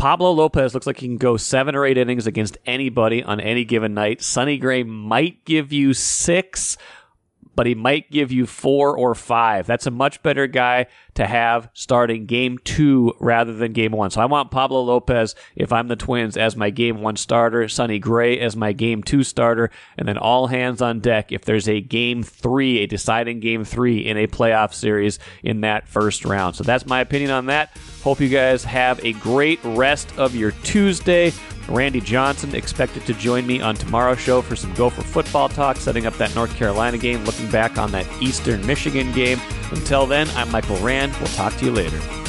Pablo 0.04 0.32
Lopez 0.32 0.74
looks 0.74 0.86
like 0.86 1.00
he 1.00 1.06
can 1.06 1.16
go 1.16 1.38
seven 1.38 1.74
or 1.74 1.86
eight 1.86 1.96
innings 1.96 2.26
against 2.26 2.58
anybody 2.66 3.22
on 3.22 3.40
any 3.40 3.64
given 3.64 3.94
night. 3.94 4.20
Sonny 4.20 4.58
Gray 4.58 4.82
might 4.82 5.42
give 5.46 5.72
you 5.72 5.94
six 5.94 6.76
but 7.54 7.66
he 7.66 7.74
might 7.74 8.10
give 8.10 8.32
you 8.32 8.46
four 8.46 8.96
or 8.96 9.14
five. 9.14 9.66
That's 9.66 9.86
a 9.86 9.90
much 9.90 10.22
better 10.22 10.46
guy 10.46 10.86
to 11.14 11.26
have 11.26 11.68
starting 11.74 12.26
game 12.26 12.58
two 12.58 13.14
rather 13.20 13.54
than 13.54 13.72
game 13.72 13.92
one. 13.92 14.10
So 14.10 14.20
I 14.20 14.26
want 14.26 14.50
Pablo 14.50 14.82
Lopez, 14.82 15.34
if 15.54 15.72
I'm 15.72 15.88
the 15.88 15.96
Twins, 15.96 16.36
as 16.36 16.56
my 16.56 16.70
game 16.70 17.00
one 17.00 17.16
starter, 17.16 17.68
Sonny 17.68 17.98
Gray 17.98 18.40
as 18.40 18.56
my 18.56 18.72
game 18.72 19.02
two 19.02 19.22
starter, 19.22 19.70
and 19.96 20.08
then 20.08 20.18
all 20.18 20.48
hands 20.48 20.82
on 20.82 21.00
deck 21.00 21.30
if 21.32 21.44
there's 21.44 21.68
a 21.68 21.80
game 21.80 22.22
three, 22.22 22.80
a 22.80 22.86
deciding 22.86 23.40
game 23.40 23.64
three 23.64 23.98
in 23.98 24.16
a 24.16 24.26
playoff 24.26 24.74
series 24.74 25.18
in 25.42 25.60
that 25.60 25.86
first 25.86 26.24
round. 26.24 26.56
So 26.56 26.64
that's 26.64 26.86
my 26.86 27.00
opinion 27.00 27.30
on 27.30 27.46
that. 27.46 27.76
Hope 28.02 28.20
you 28.20 28.28
guys 28.28 28.64
have 28.64 29.02
a 29.04 29.12
great 29.14 29.60
rest 29.62 30.16
of 30.18 30.34
your 30.34 30.50
Tuesday. 30.62 31.32
Randy 31.68 32.00
Johnson 32.00 32.54
expected 32.54 33.06
to 33.06 33.14
join 33.14 33.46
me 33.46 33.62
on 33.62 33.74
tomorrow's 33.74 34.18
show 34.18 34.42
for 34.42 34.54
some 34.54 34.74
Gopher 34.74 35.02
football 35.02 35.48
talk, 35.48 35.78
setting 35.78 36.04
up 36.04 36.14
that 36.18 36.34
North 36.34 36.54
Carolina 36.56 36.98
game, 36.98 37.24
looking 37.44 37.52
back 37.52 37.78
on 37.78 37.90
that 37.92 38.06
Eastern 38.22 38.64
Michigan 38.66 39.12
game. 39.12 39.40
Until 39.70 40.06
then, 40.06 40.28
I'm 40.30 40.50
Michael 40.50 40.76
Rand. 40.76 41.14
We'll 41.18 41.28
talk 41.28 41.54
to 41.56 41.64
you 41.64 41.72
later. 41.72 42.23